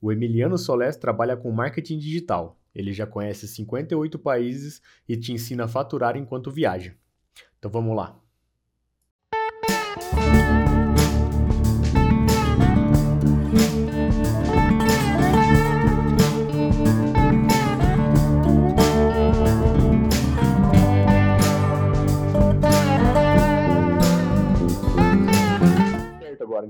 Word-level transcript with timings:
O 0.00 0.12
Emiliano 0.12 0.58
Solés 0.58 0.96
trabalha 0.96 1.36
com 1.36 1.50
marketing 1.50 1.98
digital. 1.98 2.60
Ele 2.74 2.92
já 2.92 3.06
conhece 3.06 3.48
58 3.48 4.18
países 4.18 4.82
e 5.08 5.16
te 5.16 5.32
ensina 5.32 5.64
a 5.64 5.68
faturar 5.68 6.16
enquanto 6.16 6.50
viaja. 6.50 6.94
Então 7.58 7.70
vamos 7.70 7.96
lá. 7.96 8.20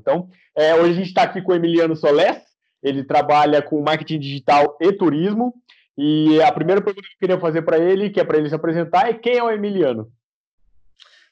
Então, 0.06 0.28
é, 0.54 0.72
hoje 0.76 0.90
a 0.90 0.94
gente 0.94 1.08
está 1.08 1.22
aqui 1.22 1.42
com 1.42 1.50
o 1.50 1.54
Emiliano 1.56 1.96
Solés, 1.96 2.55
ele 2.86 3.02
trabalha 3.02 3.60
com 3.60 3.82
marketing 3.82 4.20
digital 4.20 4.78
e 4.80 4.92
turismo. 4.92 5.52
E 5.98 6.40
a 6.40 6.52
primeira 6.52 6.80
pergunta 6.80 7.08
que 7.08 7.14
eu 7.14 7.18
queria 7.18 7.40
fazer 7.40 7.62
para 7.62 7.78
ele, 7.78 8.10
que 8.10 8.20
é 8.20 8.24
para 8.24 8.38
ele 8.38 8.48
se 8.48 8.54
apresentar, 8.54 9.08
é 9.08 9.14
quem 9.14 9.38
é 9.38 9.42
o 9.42 9.50
Emiliano? 9.50 10.08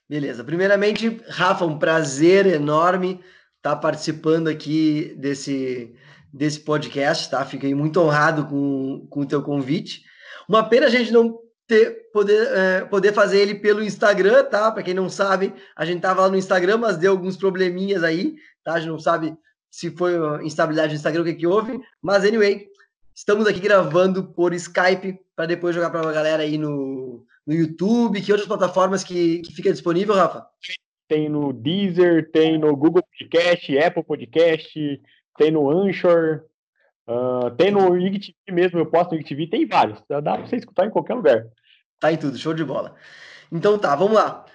Beleza. 0.09 0.43
Primeiramente, 0.43 1.21
Rafa, 1.29 1.65
um 1.65 1.79
prazer 1.79 2.47
enorme 2.47 3.21
estar 3.57 3.77
tá 3.77 3.77
participando 3.77 4.48
aqui 4.48 5.15
desse, 5.17 5.95
desse 6.33 6.59
podcast, 6.59 7.31
tá? 7.31 7.45
Fiquei 7.45 7.73
muito 7.73 8.01
honrado 8.01 8.47
com, 8.47 9.07
com 9.09 9.21
o 9.21 9.27
teu 9.27 9.41
convite. 9.41 10.03
Uma 10.48 10.69
pena 10.69 10.87
a 10.87 10.91
gente 10.91 11.12
não 11.12 11.39
ter, 11.69 12.11
poder, 12.12 12.48
é, 12.48 12.84
poder 12.84 13.12
fazer 13.12 13.39
ele 13.39 13.55
pelo 13.55 13.83
Instagram, 13.83 14.43
tá? 14.45 14.73
Para 14.73 14.83
quem 14.83 14.93
não 14.93 15.09
sabe, 15.09 15.55
a 15.77 15.84
gente 15.84 16.01
tava 16.01 16.23
lá 16.23 16.29
no 16.29 16.37
Instagram, 16.37 16.79
mas 16.79 16.97
deu 16.97 17.12
alguns 17.12 17.37
probleminhas 17.37 18.03
aí, 18.03 18.34
tá? 18.65 18.75
A 18.75 18.81
gente 18.81 18.91
não 18.91 18.98
sabe 18.98 19.37
se 19.74 19.91
foi 19.91 20.14
instabilidade 20.45 20.92
do 20.92 20.96
Instagram, 20.96 21.23
o 21.23 21.24
que 21.24 21.34
que 21.34 21.46
houve, 21.48 21.80
mas 22.01 22.24
anyway, 22.24 22.69
estamos 23.12 23.45
aqui 23.45 23.59
gravando 23.59 24.23
por 24.23 24.55
Skype 24.55 25.19
para 25.34 25.47
depois 25.47 25.75
jogar 25.75 25.91
para 25.91 26.08
a 26.08 26.12
galera 26.12 26.44
aí 26.44 26.56
no, 26.56 27.27
no 27.44 27.53
YouTube, 27.53 28.22
que 28.22 28.31
outras 28.31 28.47
plataformas 28.47 29.03
que, 29.03 29.41
que 29.41 29.53
fica 29.53 29.72
disponível, 29.72 30.14
Rafa? 30.14 30.47
Tem 31.08 31.28
no 31.28 31.53
Deezer, 31.53 32.31
tem 32.31 32.56
no 32.56 32.77
Google 32.77 33.03
Podcast, 33.03 33.77
Apple 33.77 34.05
Podcast, 34.05 35.03
tem 35.36 35.50
no 35.50 35.69
Anchor, 35.69 36.44
Uh, 37.06 37.50
tem 37.59 37.70
no 37.70 37.98
IGTV 37.98 38.34
mesmo, 38.50 38.78
eu 38.78 38.86
posto 38.86 39.11
no 39.11 39.20
IGTV, 39.20 39.48
tem 39.48 39.66
vários. 39.66 40.03
Dá 40.09 40.22
pra 40.22 40.47
você 40.47 40.56
escutar 40.56 40.86
em 40.86 40.91
qualquer 40.91 41.12
lugar. 41.12 41.47
Tá 42.00 42.11
em 42.11 42.16
tudo, 42.16 42.38
show 42.38 42.55
de 42.55 42.64
bola. 42.64 42.94
Então 43.53 43.78
tá, 43.78 43.94
vamos 43.94 44.14
lá. 44.14 44.47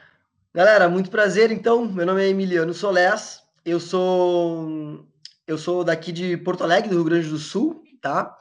Galera, 0.52 0.90
muito 0.90 1.12
prazer. 1.12 1.52
Então, 1.52 1.86
meu 1.86 2.08
nome 2.08 2.24
é 2.24 2.30
Emiliano 2.30 2.74
Solés. 2.74 3.48
Eu 3.70 3.80
sou 3.80 5.06
eu 5.46 5.58
sou 5.58 5.84
daqui 5.84 6.12
de 6.12 6.38
Porto 6.38 6.64
Alegre, 6.64 6.90
do 6.90 6.96
Rio 6.96 7.04
Grande 7.04 7.28
do 7.28 7.38
Sul, 7.38 7.84
tá? 8.02 8.36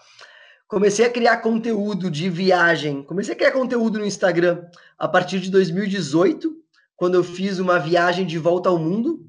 Comecei 0.66 1.06
a 1.06 1.10
criar 1.10 1.38
conteúdo 1.38 2.10
de 2.10 2.28
viagem. 2.28 3.02
Comecei 3.02 3.34
a 3.34 3.36
criar 3.36 3.52
conteúdo 3.52 3.98
no 3.98 4.06
Instagram 4.06 4.64
a 4.98 5.06
partir 5.06 5.40
de 5.40 5.50
2018, 5.50 6.54
quando 6.96 7.14
eu 7.14 7.24
fiz 7.24 7.58
uma 7.58 7.78
viagem 7.78 8.26
de 8.26 8.38
volta 8.38 8.68
ao 8.68 8.78
mundo. 8.78 9.26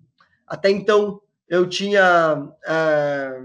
Até 0.48 0.70
então, 0.70 1.22
eu 1.48 1.68
tinha 1.68 2.50
é, 2.66 3.42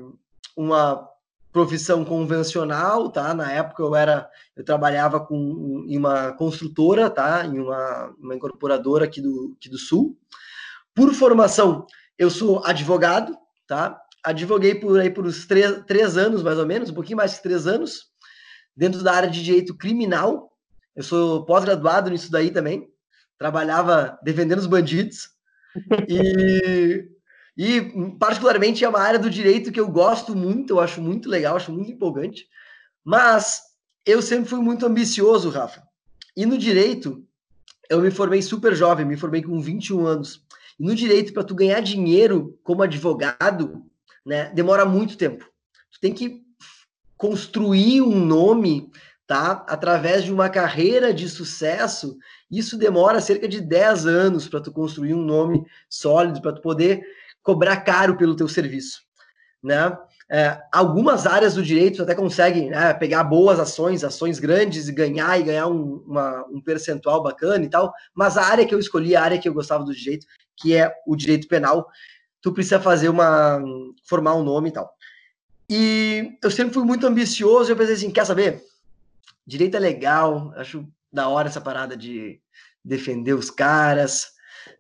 uma 0.57 1.09
profissão 1.53 2.05
convencional, 2.05 3.11
tá? 3.11 3.33
Na 3.35 3.53
época 3.53 3.83
eu 3.83 3.95
era, 3.95 4.29
eu 4.57 4.65
trabalhava 4.65 5.21
com, 5.21 5.85
em 5.89 5.97
uma 5.97 6.33
construtora, 6.33 7.09
tá? 7.11 7.47
Em 7.47 7.61
uma, 7.61 8.15
uma 8.19 8.35
incorporadora 8.35 9.05
aqui 9.05 9.21
do, 9.21 9.55
aqui 9.57 9.69
do 9.69 9.79
Sul. 9.79 10.17
Por 10.93 11.13
formação, 11.13 11.87
eu 12.19 12.31
sou 12.31 12.65
advogado, 12.65 13.37
tá? 13.67 14.01
Advoguei 14.23 14.75
por 14.75 14.99
aí 14.99 15.11
por 15.11 15.27
uns 15.27 15.47
três, 15.47 15.83
três 15.87 16.17
anos, 16.17 16.43
mais 16.43 16.59
ou 16.59 16.67
menos, 16.67 16.91
um 16.91 16.95
pouquinho 16.95 17.17
mais 17.17 17.35
de 17.35 17.43
três 17.43 17.67
anos, 17.67 18.07
dentro 18.77 19.03
da 19.03 19.13
área 19.13 19.31
de 19.31 19.43
direito 19.43 19.77
criminal. 19.77 20.51
Eu 20.97 21.03
sou 21.03 21.45
pós-graduado 21.45 22.11
nisso 22.11 22.31
daí 22.31 22.51
também. 22.51 22.89
Trabalhava 23.39 24.19
defendendo 24.23 24.61
os 24.61 24.67
bandidos. 24.67 25.29
E 26.09 27.09
e, 27.57 28.13
particularmente, 28.19 28.85
é 28.85 28.89
uma 28.89 29.01
área 29.01 29.19
do 29.19 29.31
direito 29.31 29.71
que 29.71 29.79
eu 29.79 29.89
gosto 29.89 30.35
muito, 30.35 30.75
eu 30.75 30.81
acho 30.81 31.01
muito 31.01 31.29
legal, 31.29 31.57
acho 31.57 31.73
muito 31.73 31.93
empolgante. 31.93 32.47
Mas 33.05 33.61
eu 34.05 34.21
sempre 34.21 34.51
fui 34.51 34.59
muito 34.59 34.85
ambicioso, 34.85 35.51
Rafa. 35.51 35.83
E 36.37 36.45
no 36.45 36.59
direito, 36.59 37.25
eu 37.89 38.01
me 38.01 38.11
formei 38.11 38.43
super 38.43 38.75
jovem, 38.75 39.07
me 39.07 39.17
formei 39.17 39.41
com 39.41 39.61
21 39.61 40.05
anos. 40.05 40.44
E 40.79 40.85
no 40.85 40.95
direito, 40.95 41.33
para 41.33 41.45
tu 41.45 41.55
ganhar 41.55 41.81
dinheiro 41.81 42.59
como 42.63 42.83
advogado, 42.83 43.85
né, 44.25 44.51
demora 44.55 44.85
muito 44.85 45.17
tempo. 45.17 45.45
Tu 45.93 46.01
tem 46.01 46.13
que 46.13 46.43
construir 47.17 48.03
um 48.03 48.25
nome, 48.25 48.91
tá? 49.27 49.65
Através 49.69 50.25
de 50.25 50.33
uma 50.33 50.49
carreira 50.49 51.15
de 51.15 51.29
sucesso. 51.29 52.17
Isso 52.51 52.77
demora 52.77 53.21
cerca 53.21 53.49
de 53.49 53.61
10 53.61 54.07
anos 54.07 54.49
para 54.49 54.61
tu 54.61 54.73
construir 54.73 55.15
um 55.15 55.25
nome 55.25 55.65
sólido, 55.89 56.43
para 56.43 56.53
tu 56.53 56.61
poder 56.61 57.03
cobrar 57.43 57.79
caro 57.79 58.17
pelo 58.17 58.35
teu 58.35 58.49
serviço, 58.49 59.03
né? 59.63 59.97
É, 60.31 60.59
algumas 60.73 61.27
áreas 61.27 61.55
do 61.55 61.63
direito 61.63 62.03
até 62.03 62.15
conseguem 62.15 62.71
né, 62.71 62.95
pegar 62.95 63.25
boas 63.25 63.61
ações, 63.61 64.03
ações 64.03 64.39
grandes 64.39 64.89
e 64.89 64.93
ganhar 64.93 65.39
e 65.39 65.43
ganhar 65.43 65.67
um, 65.67 66.03
uma, 66.07 66.47
um 66.51 66.61
percentual 66.63 67.23
bacana 67.23 67.65
e 67.65 67.69
tal, 67.69 67.93
mas 68.15 68.39
a 68.39 68.43
área 68.43 68.67
que 68.67 68.75
eu 68.75 68.79
escolhi, 68.79 69.15
a 69.15 69.23
área 69.23 69.39
que 69.39 69.49
eu 69.49 69.53
gostava 69.53 69.85
do 69.85 69.95
direito, 69.95 70.27
que 70.57 70.75
é 70.75 70.91
o 71.07 71.15
direito 71.15 71.47
penal, 71.47 71.87
tu 72.41 72.53
precisa 72.53 72.81
fazer 72.81 73.11
uma 73.11 73.63
formar 74.09 74.35
um 74.35 74.43
nome 74.43 74.71
e 74.71 74.73
tal. 74.73 74.95
E 75.69 76.39
eu 76.43 76.51
sempre 76.51 76.75
fui 76.75 76.85
muito 76.85 77.07
ambicioso, 77.07 77.71
eu 77.71 77.77
pensei 77.77 77.95
assim, 77.95 78.11
quer 78.11 78.25
saber? 78.25 78.63
Direito 79.47 79.77
é 79.77 79.81
legal, 79.81 80.53
acho 80.57 80.87
da 81.13 81.29
hora 81.29 81.49
essa 81.49 81.61
parada 81.61 81.97
de 81.97 82.41
defender 82.85 83.35
os 83.35 83.51
caras, 83.51 84.33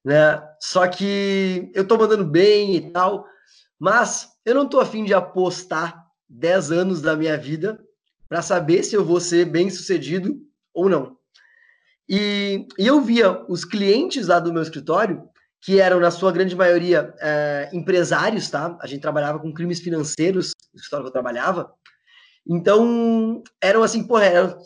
né? 0.04 0.42
Só 0.60 0.86
que 0.86 1.70
eu 1.74 1.86
tô 1.86 1.96
mandando 1.96 2.24
bem 2.24 2.76
e 2.76 2.90
tal, 2.90 3.26
mas 3.78 4.33
eu 4.44 4.54
não 4.54 4.68
tô 4.68 4.80
afim 4.80 5.04
de 5.04 5.14
apostar 5.14 6.06
10 6.28 6.72
anos 6.72 7.02
da 7.02 7.16
minha 7.16 7.36
vida 7.36 7.80
para 8.28 8.42
saber 8.42 8.82
se 8.82 8.94
eu 8.94 9.04
vou 9.04 9.20
ser 9.20 9.44
bem 9.44 9.70
sucedido 9.70 10.40
ou 10.72 10.88
não. 10.88 11.16
E, 12.08 12.66
e, 12.78 12.86
eu 12.86 13.00
via 13.00 13.44
os 13.48 13.64
clientes 13.64 14.26
lá 14.26 14.38
do 14.38 14.52
meu 14.52 14.62
escritório, 14.62 15.26
que 15.60 15.80
eram, 15.80 15.98
na 15.98 16.10
sua 16.10 16.30
grande 16.30 16.54
maioria, 16.54 17.14
é, 17.20 17.70
empresários, 17.72 18.50
tá? 18.50 18.76
A 18.82 18.86
gente 18.86 19.00
trabalhava 19.00 19.38
com 19.38 19.52
crimes 19.52 19.80
financeiros, 19.80 20.52
no 20.72 20.76
escritório 20.76 21.04
que 21.04 21.08
eu 21.08 21.12
trabalhava. 21.12 21.72
Então, 22.46 23.42
eram 23.60 23.82
assim, 23.82 24.06
porra, 24.06 24.26
eram 24.26 24.58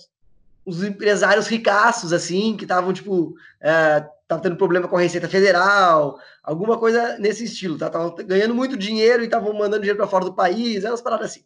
os 0.66 0.82
empresários 0.82 1.46
ricaços, 1.46 2.12
assim, 2.12 2.56
que 2.56 2.64
estavam, 2.64 2.92
tipo, 2.92 3.34
é, 3.60 4.04
tava 4.28 4.42
tendo 4.42 4.56
problema 4.56 4.86
com 4.86 4.96
a 4.96 5.00
Receita 5.00 5.26
Federal, 5.26 6.20
alguma 6.44 6.78
coisa 6.78 7.18
nesse 7.18 7.44
estilo, 7.44 7.78
tá? 7.78 7.88
Tava 7.88 8.14
ganhando 8.22 8.54
muito 8.54 8.76
dinheiro 8.76 9.22
e 9.22 9.24
estavam 9.24 9.54
mandando 9.54 9.80
dinheiro 9.80 9.96
para 9.96 10.06
fora 10.06 10.26
do 10.26 10.34
país, 10.34 10.84
umas 10.84 11.00
paradas 11.00 11.30
assim, 11.30 11.44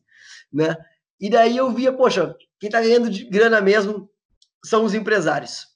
né? 0.53 0.76
E 1.20 1.31
daí 1.31 1.56
eu 1.56 1.70
via, 1.70 1.93
poxa, 1.93 2.34
quem 2.59 2.69
tá 2.69 2.81
ganhando 2.81 3.09
de 3.09 3.25
grana 3.25 3.60
mesmo 3.60 4.10
são 4.65 4.84
os 4.84 4.94
empresários. 4.94 5.69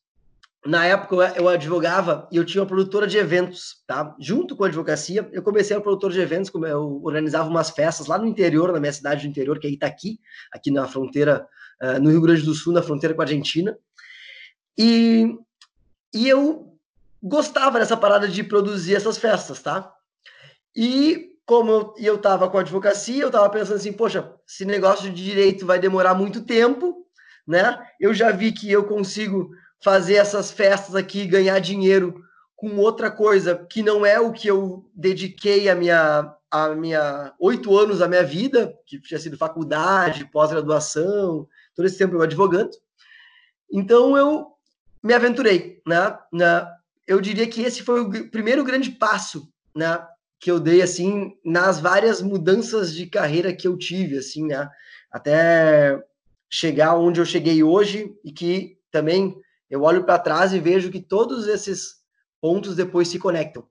Na 0.67 0.85
época 0.85 1.33
eu 1.37 1.49
advogava 1.49 2.29
e 2.33 2.37
eu 2.37 2.45
tinha 2.45 2.61
uma 2.61 2.67
produtora 2.67 3.07
de 3.07 3.17
eventos, 3.17 3.85
tá? 3.87 4.17
Junto 4.19 4.57
com 4.57 4.65
a 4.65 4.67
advocacia, 4.67 5.29
eu 5.33 5.45
comecei 5.45 5.77
a 5.77 5.81
produtora 5.81 6.13
de 6.13 6.21
eventos, 6.21 6.51
como 6.51 6.67
eu 6.67 7.01
organizava 7.05 7.49
umas 7.49 7.71
festas 7.71 8.09
lá 8.09 8.19
no 8.19 8.27
interior, 8.27 8.73
na 8.73 8.81
minha 8.81 8.93
cidade 8.93 9.23
do 9.23 9.31
interior, 9.31 9.61
que 9.61 9.69
é 9.69 9.71
Itaqui, 9.71 10.19
aqui 10.53 10.73
na 10.73 10.89
fronteira, 10.89 11.47
uh, 11.81 12.03
no 12.03 12.11
Rio 12.11 12.21
Grande 12.21 12.43
do 12.43 12.53
Sul, 12.53 12.73
na 12.73 12.83
fronteira 12.83 13.15
com 13.15 13.23
a 13.23 13.25
Argentina. 13.25 13.79
E, 14.77 15.37
e 16.13 16.29
eu 16.29 16.66
gostava 17.27 17.79
dessa 17.79 17.97
parada 17.97 18.29
de 18.29 18.43
produzir 18.43 18.95
essas 18.95 19.19
festas, 19.19 19.61
tá? 19.61 19.93
E 20.75 21.33
como 21.45 21.71
eu, 21.71 21.95
eu 21.99 22.19
tava 22.19 22.49
com 22.49 22.59
a 22.59 22.61
advocacia, 22.61 23.23
eu 23.23 23.31
tava 23.31 23.49
pensando 23.51 23.77
assim, 23.77 23.93
poxa, 23.93 24.33
esse 24.49 24.65
negócio 24.65 25.11
de 25.11 25.25
direito 25.25 25.67
vai 25.67 25.79
demorar 25.79 26.15
muito 26.15 26.43
tempo, 26.45 27.07
né? 27.47 27.79
Eu 28.01 28.13
já 28.15 28.31
vi 28.31 28.53
que 28.53 28.71
eu 28.71 28.85
consigo 28.85 29.51
fazer 29.83 30.15
essas 30.15 30.51
festas 30.51 30.95
aqui, 30.95 31.27
ganhar 31.27 31.59
dinheiro 31.59 32.23
com 32.55 32.77
outra 32.77 33.11
coisa 33.11 33.67
que 33.71 33.83
não 33.83 34.05
é 34.05 34.19
o 34.19 34.33
que 34.33 34.49
eu 34.49 34.89
dediquei 34.95 35.69
a 35.69 35.75
minha 35.75 36.33
a 36.49 36.69
minha 36.71 37.35
oito 37.41 37.77
anos 37.77 37.99
da 37.99 38.09
minha 38.09 38.23
vida, 38.23 38.73
que 38.87 39.01
tinha 39.01 39.19
sido 39.19 39.37
faculdade, 39.37 40.31
pós-graduação, 40.31 41.47
todo 41.75 41.85
esse 41.85 41.99
tempo 41.99 42.15
eu 42.15 42.23
advogando. 42.23 42.71
Então 43.71 44.17
eu 44.17 44.47
me 45.03 45.13
aventurei, 45.13 45.83
né? 45.87 46.17
Eu 47.07 47.21
diria 47.21 47.47
que 47.47 47.63
esse 47.63 47.83
foi 47.83 48.01
o 48.01 48.31
primeiro 48.31 48.65
grande 48.65 48.91
passo, 48.91 49.49
né, 49.75 50.05
que 50.39 50.51
eu 50.51 50.59
dei 50.59 50.83
assim 50.83 51.37
nas 51.45 51.81
várias 51.81 52.21
mudanças 52.21 52.93
de 52.93 53.07
carreira 53.07 53.55
que 53.55 53.67
eu 53.67 53.77
tive, 53.77 54.19
assim, 54.19 54.47
né, 54.47 54.69
até 55.11 56.03
chegar 56.51 56.97
onde 56.97 57.21
eu 57.21 57.25
cheguei 57.25 57.63
hoje 57.63 58.15
e 58.25 58.33
que 58.33 58.79
também 58.91 59.37
eu 59.69 59.83
olho 59.83 60.05
para 60.05 60.19
trás 60.19 60.53
e 60.53 60.61
vejo 60.61 60.91
que 60.91 61.01
todos 61.01 61.47
esses 61.49 61.97
pontos 62.41 62.77
depois 62.77 63.09
se 63.09 63.19
conectam, 63.19 63.67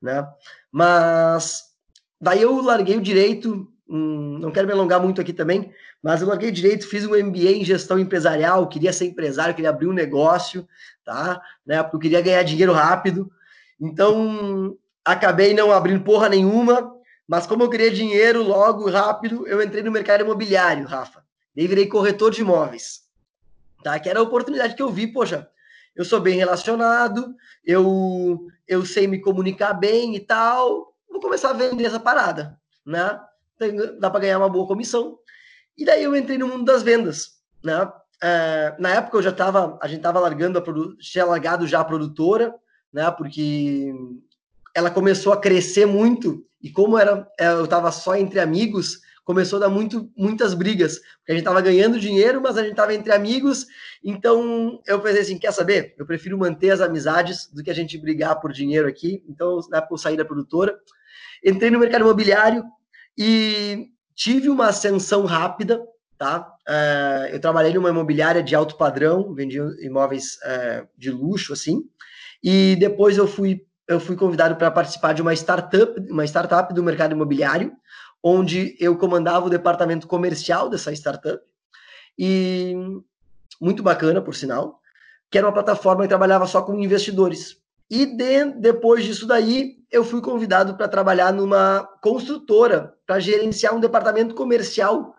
né? 0.00 0.26
Mas 0.70 1.64
daí 2.20 2.42
eu 2.42 2.60
larguei 2.60 2.96
o 2.96 3.02
direito 3.02 3.72
um, 3.88 4.38
não 4.38 4.50
quero 4.50 4.66
me 4.66 4.72
alongar 4.72 5.00
muito 5.00 5.20
aqui 5.20 5.32
também, 5.32 5.72
mas 6.02 6.20
eu 6.20 6.28
larguei 6.28 6.50
direito, 6.50 6.86
fiz 6.86 7.06
um 7.06 7.16
MBA 7.16 7.52
em 7.52 7.64
gestão 7.64 7.98
empresarial, 7.98 8.68
queria 8.68 8.92
ser 8.92 9.06
empresário, 9.06 9.54
queria 9.54 9.70
abrir 9.70 9.86
um 9.86 9.92
negócio, 9.92 10.68
tá? 11.04 11.40
Eu 11.66 11.98
queria 11.98 12.20
ganhar 12.20 12.42
dinheiro 12.42 12.72
rápido. 12.72 13.30
Então, 13.80 14.76
acabei 15.04 15.54
não 15.54 15.72
abrindo 15.72 16.04
porra 16.04 16.28
nenhuma, 16.28 16.94
mas 17.26 17.46
como 17.46 17.62
eu 17.62 17.70
queria 17.70 17.90
dinheiro 17.90 18.42
logo, 18.42 18.90
rápido, 18.90 19.46
eu 19.46 19.62
entrei 19.62 19.82
no 19.82 19.90
mercado 19.90 20.20
imobiliário, 20.20 20.86
Rafa. 20.86 21.22
Daí 21.56 21.66
virei 21.66 21.86
corretor 21.86 22.30
de 22.30 22.42
imóveis. 22.42 23.02
Tá? 23.82 23.98
Que 23.98 24.08
era 24.08 24.20
a 24.20 24.22
oportunidade 24.22 24.74
que 24.74 24.82
eu 24.82 24.90
vi, 24.90 25.06
poxa, 25.06 25.48
eu 25.96 26.04
sou 26.04 26.20
bem 26.20 26.36
relacionado, 26.36 27.34
eu, 27.64 28.46
eu 28.66 28.84
sei 28.84 29.06
me 29.06 29.20
comunicar 29.20 29.72
bem 29.72 30.14
e 30.14 30.20
tal, 30.20 30.94
vou 31.10 31.20
começar 31.20 31.50
a 31.50 31.54
vender 31.54 31.84
essa 31.84 31.98
parada, 31.98 32.58
né? 32.84 33.18
Dá 33.98 34.10
para 34.10 34.20
ganhar 34.20 34.38
uma 34.38 34.48
boa 34.48 34.66
comissão. 34.66 35.18
E 35.76 35.84
daí 35.84 36.02
eu 36.02 36.16
entrei 36.16 36.38
no 36.38 36.48
mundo 36.48 36.64
das 36.64 36.82
vendas, 36.82 37.38
né? 37.62 37.90
É, 38.20 38.74
na 38.78 38.94
época 38.94 39.16
eu 39.16 39.22
já 39.22 39.30
estava, 39.30 39.78
a 39.80 39.86
gente 39.86 39.98
estava 39.98 40.18
largando 40.18 40.58
a 40.58 40.62
tinha 40.98 41.24
largado 41.24 41.66
já 41.66 41.80
a 41.80 41.84
produtora, 41.84 42.54
né? 42.92 43.10
Porque 43.12 43.94
ela 44.74 44.90
começou 44.90 45.32
a 45.32 45.40
crescer 45.40 45.86
muito 45.86 46.44
e 46.60 46.70
como 46.70 46.98
era, 46.98 47.26
é, 47.38 47.48
eu 47.48 47.64
estava 47.64 47.92
só 47.92 48.16
entre 48.16 48.40
amigos, 48.40 49.00
começou 49.24 49.58
a 49.58 49.60
dar 49.60 49.68
muito, 49.68 50.10
muitas 50.16 50.54
brigas, 50.54 50.98
porque 51.18 51.32
a 51.32 51.34
gente 51.34 51.42
estava 51.42 51.60
ganhando 51.60 52.00
dinheiro, 52.00 52.40
mas 52.40 52.56
a 52.56 52.62
gente 52.62 52.72
estava 52.72 52.94
entre 52.94 53.12
amigos, 53.12 53.66
então 54.02 54.80
eu 54.86 55.00
pensei 55.00 55.20
assim, 55.20 55.38
quer 55.38 55.52
saber? 55.52 55.94
Eu 55.98 56.06
prefiro 56.06 56.38
manter 56.38 56.70
as 56.70 56.80
amizades 56.80 57.48
do 57.52 57.62
que 57.62 57.70
a 57.70 57.74
gente 57.74 57.98
brigar 57.98 58.40
por 58.40 58.52
dinheiro 58.52 58.88
aqui, 58.88 59.22
então 59.28 59.60
na 59.70 59.78
época 59.78 59.94
eu 59.94 59.98
saí 59.98 60.16
da 60.16 60.24
produtora, 60.24 60.76
entrei 61.44 61.70
no 61.70 61.78
mercado 61.78 62.00
imobiliário 62.00 62.64
e 63.18 63.88
tive 64.14 64.48
uma 64.48 64.68
ascensão 64.68 65.24
rápida, 65.24 65.84
tá? 66.16 66.54
Uh, 66.68 67.26
eu 67.32 67.40
trabalhei 67.40 67.74
numa 67.74 67.90
imobiliária 67.90 68.42
de 68.42 68.54
alto 68.54 68.76
padrão, 68.76 69.34
vendia 69.34 69.64
imóveis 69.80 70.36
uh, 70.36 70.88
de 70.96 71.10
luxo, 71.10 71.52
assim, 71.52 71.82
e 72.42 72.76
depois 72.78 73.18
eu 73.18 73.26
fui 73.26 73.66
eu 73.88 73.98
fui 73.98 74.16
convidado 74.16 74.54
para 74.56 74.70
participar 74.70 75.14
de 75.14 75.22
uma 75.22 75.32
startup, 75.32 75.98
uma 76.10 76.24
startup 76.26 76.74
do 76.74 76.82
mercado 76.82 77.12
imobiliário, 77.12 77.72
onde 78.22 78.76
eu 78.78 78.98
comandava 78.98 79.46
o 79.46 79.50
departamento 79.50 80.06
comercial 80.06 80.68
dessa 80.68 80.92
startup. 80.92 81.42
E 82.18 82.74
muito 83.58 83.82
bacana, 83.82 84.20
por 84.20 84.34
sinal, 84.34 84.78
que 85.30 85.38
era 85.38 85.46
uma 85.46 85.54
plataforma 85.54 86.02
que 86.02 86.08
trabalhava 86.08 86.46
só 86.46 86.60
com 86.60 86.78
investidores. 86.78 87.56
E 87.90 88.06
de, 88.06 88.44
depois 88.52 89.04
disso 89.04 89.26
daí, 89.26 89.78
eu 89.90 90.04
fui 90.04 90.20
convidado 90.20 90.76
para 90.76 90.88
trabalhar 90.88 91.32
numa 91.32 91.88
construtora, 92.02 92.94
para 93.06 93.18
gerenciar 93.18 93.74
um 93.74 93.80
departamento 93.80 94.34
comercial, 94.34 95.14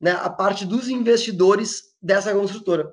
né, 0.00 0.12
a 0.12 0.28
parte 0.28 0.66
dos 0.66 0.88
investidores 0.88 1.94
dessa 2.02 2.34
construtora. 2.34 2.92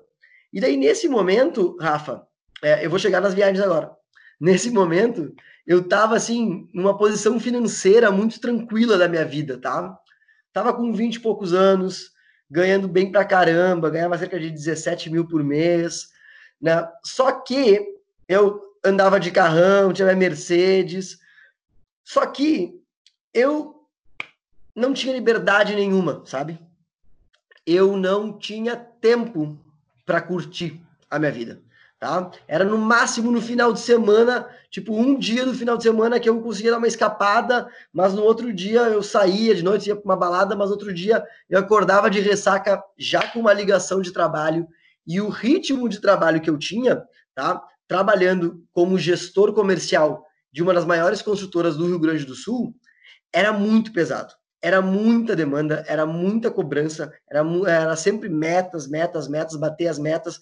E 0.53 0.61
daí, 0.61 0.77
nesse 0.77 1.09
momento, 1.09 1.75
Rafa, 1.79 2.25
é, 2.63 2.85
eu 2.85 2.89
vou 2.89 2.99
chegar 2.99 3.19
nas 3.19 3.33
viagens 3.33 3.61
agora 3.63 3.91
nesse 4.41 4.71
momento, 4.71 5.31
eu 5.67 5.81
estava 5.81 6.15
assim, 6.15 6.67
numa 6.73 6.97
posição 6.97 7.39
financeira 7.39 8.09
muito 8.09 8.41
tranquila 8.41 8.97
da 8.97 9.07
minha 9.07 9.23
vida, 9.23 9.55
tá? 9.55 9.95
Tava 10.51 10.73
com 10.73 10.91
20 10.91 11.15
e 11.15 11.19
poucos 11.19 11.53
anos, 11.53 12.09
ganhando 12.49 12.87
bem 12.87 13.11
pra 13.11 13.23
caramba, 13.23 13.91
ganhava 13.91 14.17
cerca 14.17 14.39
de 14.39 14.49
17 14.49 15.11
mil 15.11 15.27
por 15.27 15.43
mês, 15.43 16.07
né? 16.59 16.89
Só 17.05 17.31
que 17.31 17.85
eu 18.27 18.59
andava 18.83 19.19
de 19.19 19.31
carrão, 19.31 19.93
tinha 19.93 20.15
Mercedes, 20.15 21.19
só 22.03 22.25
que 22.25 22.79
eu 23.33 23.87
não 24.75 24.93
tinha 24.93 25.13
liberdade 25.13 25.75
nenhuma, 25.75 26.23
sabe? 26.25 26.59
Eu 27.65 27.95
não 27.95 28.37
tinha 28.37 28.75
tempo 28.75 29.59
para 30.05 30.21
curtir 30.21 30.81
a 31.09 31.19
minha 31.19 31.31
vida 31.31 31.61
tá? 32.01 32.31
Era 32.47 32.65
no 32.65 32.79
máximo 32.79 33.31
no 33.31 33.39
final 33.39 33.71
de 33.71 33.79
semana, 33.79 34.49
tipo 34.71 34.91
um 34.91 35.19
dia 35.19 35.45
do 35.45 35.53
final 35.53 35.77
de 35.77 35.83
semana 35.83 36.19
que 36.19 36.27
eu 36.27 36.41
conseguia 36.41 36.71
dar 36.71 36.79
uma 36.79 36.87
escapada, 36.87 37.69
mas 37.93 38.11
no 38.11 38.23
outro 38.23 38.51
dia 38.51 38.81
eu 38.81 39.03
saía 39.03 39.53
de 39.53 39.63
noite, 39.63 39.87
ia 39.87 39.95
para 39.95 40.03
uma 40.03 40.17
balada, 40.17 40.55
mas 40.55 40.71
outro 40.71 40.91
dia 40.91 41.23
eu 41.47 41.59
acordava 41.59 42.09
de 42.09 42.19
ressaca 42.19 42.83
já 42.97 43.27
com 43.27 43.39
uma 43.39 43.53
ligação 43.53 44.01
de 44.01 44.11
trabalho 44.11 44.67
e 45.05 45.21
o 45.21 45.29
ritmo 45.29 45.87
de 45.87 46.01
trabalho 46.01 46.41
que 46.41 46.49
eu 46.49 46.57
tinha, 46.57 47.03
tá? 47.35 47.61
Trabalhando 47.91 48.63
como 48.71 48.97
gestor 48.97 49.51
comercial 49.51 50.25
de 50.49 50.63
uma 50.63 50.73
das 50.73 50.85
maiores 50.85 51.21
construtoras 51.21 51.75
do 51.75 51.87
Rio 51.87 51.99
Grande 51.99 52.23
do 52.23 52.33
Sul, 52.33 52.73
era 53.33 53.51
muito 53.51 53.91
pesado. 53.91 54.33
Era 54.61 54.81
muita 54.81 55.35
demanda, 55.35 55.83
era 55.85 56.05
muita 56.05 56.49
cobrança, 56.49 57.11
era, 57.29 57.43
era 57.67 57.93
sempre 57.97 58.29
metas, 58.29 58.87
metas, 58.87 59.27
metas, 59.27 59.57
bater 59.57 59.87
as 59.87 59.99
metas. 59.99 60.39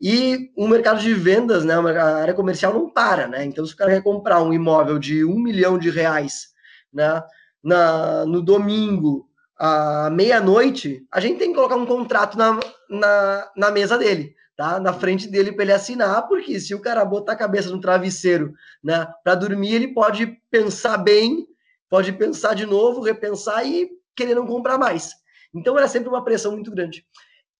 E 0.00 0.52
o 0.56 0.68
mercado 0.68 1.00
de 1.00 1.12
vendas, 1.12 1.64
né, 1.64 1.74
a 1.74 2.18
área 2.18 2.34
comercial 2.34 2.72
não 2.72 2.88
para, 2.88 3.26
né? 3.26 3.44
Então, 3.44 3.66
se 3.66 3.74
o 3.74 3.76
cara 3.76 3.90
quer 3.90 4.02
comprar 4.04 4.40
um 4.40 4.52
imóvel 4.52 4.96
de 4.96 5.24
um 5.24 5.40
milhão 5.40 5.76
de 5.76 5.90
reais 5.90 6.50
né, 6.94 7.20
na, 7.60 8.24
no 8.26 8.40
domingo, 8.40 9.28
à 9.58 10.08
meia-noite, 10.08 11.04
a 11.10 11.18
gente 11.18 11.40
tem 11.40 11.48
que 11.48 11.56
colocar 11.56 11.74
um 11.74 11.84
contrato 11.84 12.38
na, 12.38 12.60
na, 12.88 13.50
na 13.56 13.70
mesa 13.72 13.98
dele, 13.98 14.36
tá? 14.56 14.78
Na 14.78 14.92
frente 14.92 15.28
dele 15.28 15.52
para 15.52 15.64
ele 15.64 15.72
assinar, 15.72 16.26
porque 16.28 16.58
se 16.60 16.74
o 16.74 16.80
cara 16.80 17.04
botar 17.04 17.32
a 17.32 17.36
cabeça 17.36 17.70
no 17.70 17.80
travesseiro, 17.80 18.52
né, 18.82 19.06
para 19.24 19.34
dormir, 19.34 19.74
ele 19.74 19.88
pode 19.88 20.26
pensar 20.50 20.98
bem, 20.98 21.46
pode 21.88 22.12
pensar 22.12 22.54
de 22.54 22.66
novo, 22.66 23.00
repensar 23.00 23.66
e 23.66 23.90
querer 24.14 24.34
não 24.34 24.46
comprar 24.46 24.78
mais. 24.78 25.12
Então 25.54 25.76
era 25.76 25.88
sempre 25.88 26.08
uma 26.08 26.24
pressão 26.24 26.52
muito 26.52 26.70
grande. 26.70 27.04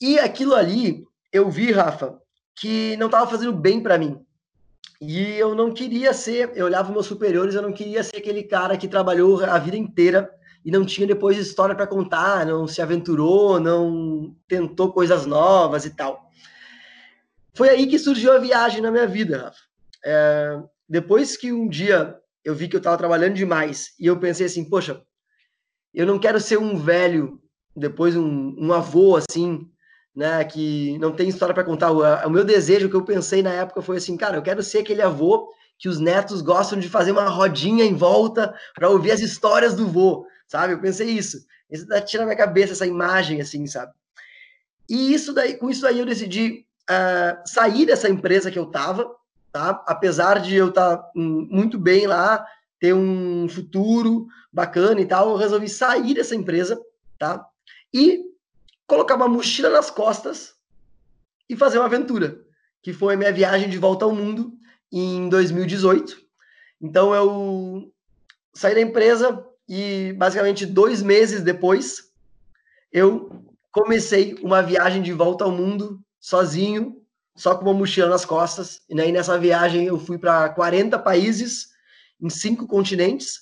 E 0.00 0.18
aquilo 0.18 0.54
ali, 0.54 1.04
eu 1.32 1.50
vi, 1.50 1.70
Rafa, 1.70 2.18
que 2.54 2.96
não 2.96 3.06
estava 3.06 3.30
fazendo 3.30 3.52
bem 3.52 3.80
para 3.80 3.98
mim. 3.98 4.20
E 5.00 5.34
eu 5.34 5.54
não 5.54 5.72
queria 5.72 6.12
ser, 6.12 6.52
eu 6.54 6.66
olhava 6.66 6.92
meus 6.92 7.06
superiores, 7.06 7.54
eu 7.54 7.62
não 7.62 7.72
queria 7.72 8.02
ser 8.02 8.16
aquele 8.18 8.42
cara 8.44 8.76
que 8.76 8.86
trabalhou 8.86 9.44
a 9.44 9.58
vida 9.58 9.76
inteira 9.76 10.30
e 10.64 10.70
não 10.70 10.84
tinha 10.84 11.06
depois 11.06 11.36
história 11.36 11.74
para 11.74 11.88
contar, 11.88 12.46
não 12.46 12.68
se 12.68 12.80
aventurou, 12.80 13.58
não 13.58 14.34
tentou 14.46 14.92
coisas 14.92 15.26
novas 15.26 15.84
e 15.84 15.90
tal. 15.90 16.30
Foi 17.54 17.68
aí 17.68 17.86
que 17.86 17.98
surgiu 17.98 18.32
a 18.32 18.38
viagem 18.38 18.80
na 18.80 18.90
minha 18.90 19.06
vida, 19.06 19.42
Rafa. 19.42 19.60
É, 20.04 20.62
depois 20.88 21.36
que 21.36 21.52
um 21.52 21.68
dia 21.68 22.18
eu 22.44 22.54
vi 22.54 22.68
que 22.68 22.74
eu 22.74 22.78
estava 22.78 22.98
trabalhando 22.98 23.34
demais 23.34 23.94
e 24.00 24.06
eu 24.06 24.18
pensei 24.18 24.46
assim, 24.46 24.64
poxa, 24.64 25.02
eu 25.94 26.06
não 26.06 26.18
quero 26.18 26.40
ser 26.40 26.58
um 26.58 26.76
velho, 26.76 27.40
depois 27.76 28.16
um, 28.16 28.54
um 28.58 28.72
avô 28.72 29.16
assim, 29.16 29.70
né, 30.14 30.42
que 30.44 30.98
não 30.98 31.12
tem 31.12 31.28
história 31.28 31.54
para 31.54 31.64
contar. 31.64 31.92
O, 31.92 32.00
o, 32.00 32.30
meu 32.30 32.44
desejo 32.44 32.88
que 32.88 32.96
eu 32.96 33.04
pensei 33.04 33.42
na 33.42 33.52
época 33.52 33.82
foi 33.82 33.98
assim, 33.98 34.16
cara, 34.16 34.36
eu 34.36 34.42
quero 34.42 34.62
ser 34.62 34.78
aquele 34.78 35.02
avô 35.02 35.52
que 35.78 35.88
os 35.88 35.98
netos 35.98 36.42
gostam 36.42 36.78
de 36.78 36.88
fazer 36.88 37.12
uma 37.12 37.28
rodinha 37.28 37.84
em 37.84 37.94
volta 37.94 38.54
para 38.74 38.88
ouvir 38.88 39.12
as 39.12 39.20
histórias 39.20 39.74
do 39.74 39.86
vô, 39.86 40.26
sabe? 40.46 40.72
Eu 40.72 40.80
pensei 40.80 41.08
isso. 41.08 41.38
Isso 41.70 41.86
tira 42.04 42.22
na 42.22 42.26
minha 42.26 42.36
cabeça 42.36 42.72
essa 42.72 42.86
imagem, 42.86 43.40
assim, 43.40 43.66
sabe? 43.66 43.92
E 44.88 45.12
isso 45.12 45.32
daí, 45.32 45.56
com 45.56 45.70
isso 45.70 45.86
aí 45.86 45.98
eu 45.98 46.06
decidi 46.06 46.66
sair 47.46 47.86
dessa 47.86 48.08
empresa 48.08 48.50
que 48.50 48.58
eu 48.58 48.66
tava, 48.66 49.10
tá? 49.52 49.82
Apesar 49.86 50.40
de 50.40 50.56
eu 50.56 50.68
estar 50.68 50.96
tá, 50.96 51.10
um, 51.16 51.46
muito 51.50 51.78
bem 51.78 52.06
lá, 52.06 52.44
ter 52.80 52.94
um 52.94 53.48
futuro 53.48 54.26
bacana 54.52 55.00
e 55.00 55.06
tal, 55.06 55.30
eu 55.30 55.36
resolvi 55.36 55.68
sair 55.68 56.14
dessa 56.14 56.34
empresa, 56.34 56.80
tá? 57.18 57.44
E 57.94 58.24
colocar 58.86 59.14
uma 59.14 59.28
mochila 59.28 59.70
nas 59.70 59.90
costas 59.90 60.54
e 61.48 61.56
fazer 61.56 61.78
uma 61.78 61.86
aventura, 61.86 62.40
que 62.82 62.92
foi 62.92 63.14
a 63.14 63.16
minha 63.16 63.32
viagem 63.32 63.68
de 63.68 63.78
volta 63.78 64.04
ao 64.04 64.14
mundo 64.14 64.52
em 64.90 65.28
2018. 65.28 66.20
Então 66.80 67.14
eu 67.14 67.92
saí 68.54 68.74
da 68.74 68.80
empresa 68.80 69.46
e 69.68 70.12
basicamente 70.14 70.66
dois 70.66 71.02
meses 71.02 71.42
depois 71.42 72.10
eu 72.92 73.44
comecei 73.70 74.34
uma 74.42 74.62
viagem 74.62 75.00
de 75.00 75.12
volta 75.12 75.44
ao 75.44 75.50
mundo 75.50 76.02
sozinho, 76.22 77.02
só 77.36 77.56
com 77.56 77.64
uma 77.64 77.74
mochila 77.74 78.08
nas 78.08 78.24
costas. 78.24 78.80
E 78.88 78.98
aí 78.98 79.10
nessa 79.10 79.36
viagem 79.36 79.84
eu 79.84 79.98
fui 79.98 80.16
para 80.16 80.48
40 80.50 80.96
países 81.00 81.70
em 82.20 82.30
cinco 82.30 82.66
continentes 82.68 83.40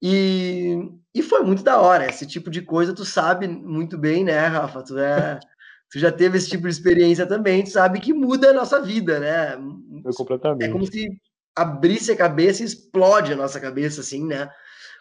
e, 0.00 0.78
e 1.12 1.22
foi 1.22 1.42
muito 1.42 1.64
da 1.64 1.80
hora. 1.80 2.06
Esse 2.06 2.24
tipo 2.24 2.50
de 2.50 2.62
coisa 2.62 2.94
tu 2.94 3.04
sabe 3.04 3.48
muito 3.48 3.98
bem, 3.98 4.22
né, 4.22 4.46
Rafa? 4.46 4.82
Tu, 4.84 4.96
é, 4.96 5.40
tu 5.90 5.98
já 5.98 6.12
teve 6.12 6.38
esse 6.38 6.48
tipo 6.48 6.62
de 6.62 6.72
experiência 6.72 7.26
também, 7.26 7.64
tu 7.64 7.70
sabe 7.70 7.98
que 7.98 8.12
muda 8.12 8.50
a 8.50 8.54
nossa 8.54 8.80
vida, 8.80 9.18
né? 9.18 9.58
Foi 10.04 10.12
completamente. 10.14 10.68
É 10.68 10.72
como 10.72 10.86
se 10.86 11.20
abrisse 11.56 12.12
a 12.12 12.16
cabeça 12.16 12.62
e 12.62 12.66
explode 12.66 13.32
a 13.32 13.36
nossa 13.36 13.58
cabeça, 13.58 14.02
assim, 14.02 14.24
né? 14.24 14.48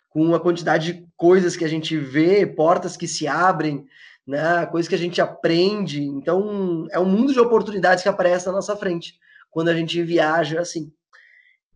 Com 0.10 0.34
a 0.34 0.39
quantidade 0.39 0.94
de 0.94 1.08
coisas 1.16 1.56
que 1.56 1.63
a 1.63 1.68
gente 1.68 1.96
vê, 1.96 2.48
portas 2.48 2.98
que 2.98 3.08
se 3.08 3.27
abrem, 3.27 3.86
né? 4.27 4.65
Coisas 4.65 4.89
que 4.89 4.96
a 4.96 5.00
gente 5.00 5.22
aprende. 5.22 6.03
Então, 6.03 6.86
é 6.91 7.00
um 7.00 7.05
mundo 7.05 7.31
de 7.31 7.39
oportunidades 7.39 8.03
que 8.03 8.10
aparece 8.10 8.46
na 8.48 8.51
nossa 8.51 8.75
frente 8.75 9.15
quando 9.50 9.69
a 9.69 9.74
gente 9.74 10.03
viaja 10.03 10.60
assim. 10.60 10.91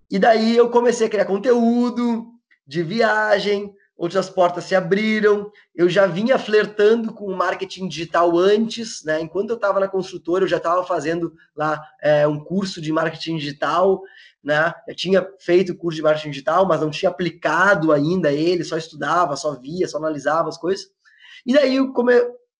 E 0.09 0.19
daí 0.19 0.57
eu 0.57 0.69
comecei 0.69 1.07
a 1.07 1.09
criar 1.09 1.25
conteúdo, 1.25 2.27
de 2.67 2.83
viagem, 2.83 3.73
outras 3.97 4.29
portas 4.29 4.65
se 4.65 4.75
abriram. 4.75 5.49
Eu 5.73 5.89
já 5.89 6.05
vinha 6.05 6.37
flertando 6.37 7.13
com 7.13 7.25
o 7.25 7.35
marketing 7.35 7.87
digital 7.87 8.37
antes, 8.37 9.03
né? 9.05 9.21
Enquanto 9.21 9.51
eu 9.51 9.55
estava 9.55 9.79
na 9.79 9.87
construtora, 9.87 10.43
eu 10.43 10.49
já 10.49 10.57
estava 10.57 10.83
fazendo 10.83 11.33
lá 11.55 11.81
é, 12.01 12.27
um 12.27 12.39
curso 12.39 12.81
de 12.81 12.91
marketing 12.91 13.37
digital, 13.37 14.01
né? 14.43 14.73
Eu 14.87 14.95
tinha 14.95 15.25
feito 15.39 15.71
o 15.71 15.77
curso 15.77 15.95
de 15.95 16.03
marketing 16.03 16.31
digital, 16.31 16.67
mas 16.67 16.81
não 16.81 16.89
tinha 16.89 17.09
aplicado 17.09 17.91
ainda 17.91 18.31
ele, 18.31 18.63
só 18.63 18.77
estudava, 18.77 19.35
só 19.35 19.57
via, 19.59 19.87
só 19.87 19.97
analisava 19.97 20.49
as 20.49 20.57
coisas. 20.57 20.87
E 21.45 21.53
daí 21.53 21.77
eu 21.77 21.93
come... 21.93 22.13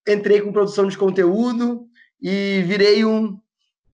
entrei 0.08 0.42
com 0.42 0.52
produção 0.52 0.88
de 0.88 0.98
conteúdo 0.98 1.88
e 2.22 2.64
virei 2.66 3.04
um 3.06 3.40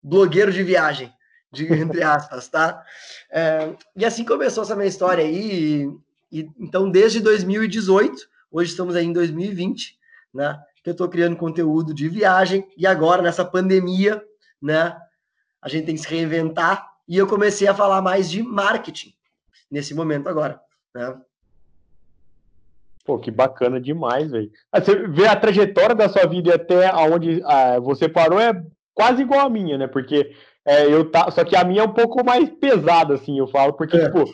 blogueiro 0.01 0.51
de 0.51 0.63
viagem, 0.63 1.11
de, 1.51 1.65
entre 1.73 2.03
aspas, 2.03 2.47
tá? 2.47 2.83
É, 3.31 3.73
e 3.95 4.05
assim 4.05 4.23
começou 4.23 4.63
essa 4.63 4.75
minha 4.75 4.87
história 4.87 5.23
aí. 5.23 5.89
E, 6.31 6.39
e, 6.39 6.49
então, 6.59 6.89
desde 6.89 7.19
2018, 7.19 8.15
hoje 8.51 8.71
estamos 8.71 8.95
aí 8.95 9.05
em 9.05 9.13
2020, 9.13 9.97
né? 10.33 10.59
Que 10.83 10.89
eu 10.89 10.93
estou 10.93 11.09
criando 11.09 11.35
conteúdo 11.35 11.93
de 11.93 12.07
viagem 12.07 12.67
e 12.77 12.87
agora 12.87 13.21
nessa 13.21 13.43
pandemia, 13.43 14.23
né? 14.61 14.95
A 15.61 15.69
gente 15.69 15.85
tem 15.85 15.95
que 15.95 16.01
se 16.01 16.07
reinventar 16.07 16.87
e 17.07 17.17
eu 17.17 17.27
comecei 17.27 17.67
a 17.67 17.73
falar 17.73 18.01
mais 18.01 18.29
de 18.29 18.43
marketing 18.43 19.13
nesse 19.69 19.93
momento 19.93 20.29
agora, 20.29 20.61
né? 20.93 21.19
Pô, 23.07 23.17
que 23.17 23.31
bacana 23.31 23.79
demais, 23.79 24.29
velho. 24.29 24.51
Ah, 24.69 24.81
você 24.81 25.07
vê 25.07 25.25
a 25.25 25.35
trajetória 25.35 25.95
da 25.95 26.09
sua 26.09 26.27
vida 26.27 26.53
até 26.53 26.87
aonde 26.87 27.41
ah, 27.45 27.79
você 27.79 28.09
parou 28.09 28.37
é 28.37 28.51
quase 28.93 29.21
igual 29.21 29.45
a 29.45 29.49
minha, 29.49 29.77
né? 29.77 29.87
Porque 29.87 30.29
é, 30.65 30.93
eu 30.93 31.09
tá, 31.09 31.31
só 31.31 31.45
que 31.45 31.55
a 31.55 31.63
minha 31.63 31.83
é 31.83 31.85
um 31.85 31.93
pouco 31.93 32.21
mais 32.25 32.49
pesada, 32.49 33.13
assim, 33.13 33.39
eu 33.39 33.47
falo, 33.47 33.71
porque, 33.71 33.95
é. 33.95 34.03
tipo, 34.03 34.25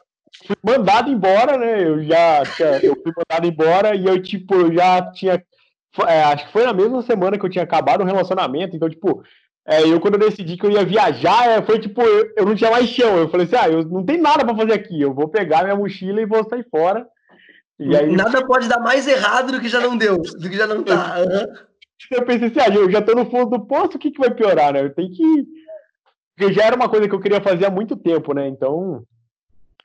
fui 0.48 0.56
mandado 0.63 1.12
embora, 1.12 1.56
né? 1.56 1.84
Eu 1.84 2.03
já 2.03 2.42
eu 2.82 2.96
fui 2.96 3.13
mandado 3.15 3.48
embora 3.48 3.96
e 3.96 4.08
eu, 4.08 4.20
tipo, 4.20 4.56
eu 4.56 4.74
já 4.74 5.12
tinha. 5.12 5.44
É, 6.08 6.24
acho 6.24 6.48
que 6.48 6.51
foi 6.51 6.65
na 6.65 6.74
mesma 6.74 7.03
semana 7.03 7.38
que 7.38 7.46
eu 7.46 7.50
tinha 7.51 7.63
acabado 7.63 8.01
o 8.01 8.06
relacionamento, 8.06 8.75
então, 8.75 8.89
tipo, 8.89 9.24
é, 9.68 9.84
eu 9.84 10.01
quando 10.01 10.15
eu 10.15 10.27
decidi 10.27 10.58
que 10.58 10.65
eu 10.65 10.72
ia 10.72 10.84
viajar, 10.84 11.48
é, 11.48 11.62
foi 11.62 11.77
tipo, 11.77 12.01
eu, 12.01 12.34
eu, 12.38 12.46
não 12.48 12.56
tinha 12.56 12.72
mais 12.72 12.89
chão. 12.89 13.18
Eu 13.18 13.30
falei 13.30 13.46
assim, 13.46 13.56
ah, 13.56 13.70
eu 13.70 13.86
não 13.86 14.03
tem 14.03 14.18
nada 14.20 14.44
para 14.44 14.58
fazer 14.58 14.74
aqui, 14.74 15.00
eu 15.00 15.13
vou 15.13 15.27
pegar 15.27 15.62
minha 15.62 15.75
mochila 15.75 16.20
e 16.20 16.25
vou 16.25 16.44
sair 16.50 16.65
fora. 16.72 17.08
E 17.80 17.96
aí, 17.96 18.12
nada 18.12 18.46
pode 18.46 18.68
dar 18.68 18.80
mais 18.80 19.08
errado 19.08 19.51
do 19.51 19.60
que 19.60 19.68
já 19.68 19.80
não 19.82 19.98
deu, 19.98 20.18
do 20.18 20.50
que 20.50 20.56
já 20.58 20.68
não 20.68 20.84
tá. 20.84 21.18
Uhum. 22.12 22.18
Eu 22.18 22.25
pensei 22.25 22.50
assim, 22.50 22.60
ah, 22.60 22.75
eu 22.75 22.92
já 22.92 23.01
tô 23.01 23.15
no 23.15 23.30
fundo 23.30 23.51
do 23.51 23.65
poço, 23.65 23.96
o 23.96 24.00
que, 24.00 24.12
que 24.12 24.20
vai 24.20 24.30
piorar, 24.30 24.74
né? 24.74 24.82
Eu 24.82 24.94
tenho 24.94 25.10
que 25.10 25.46
porque 26.36 26.53
já 26.53 26.65
era 26.65 26.75
uma 26.75 26.89
coisa 26.89 27.08
que 27.08 27.13
eu 27.13 27.20
queria 27.20 27.42
fazer 27.42 27.65
há 27.65 27.70
muito 27.70 27.96
tempo, 27.96 28.34
né? 28.34 28.48
Então, 28.48 29.03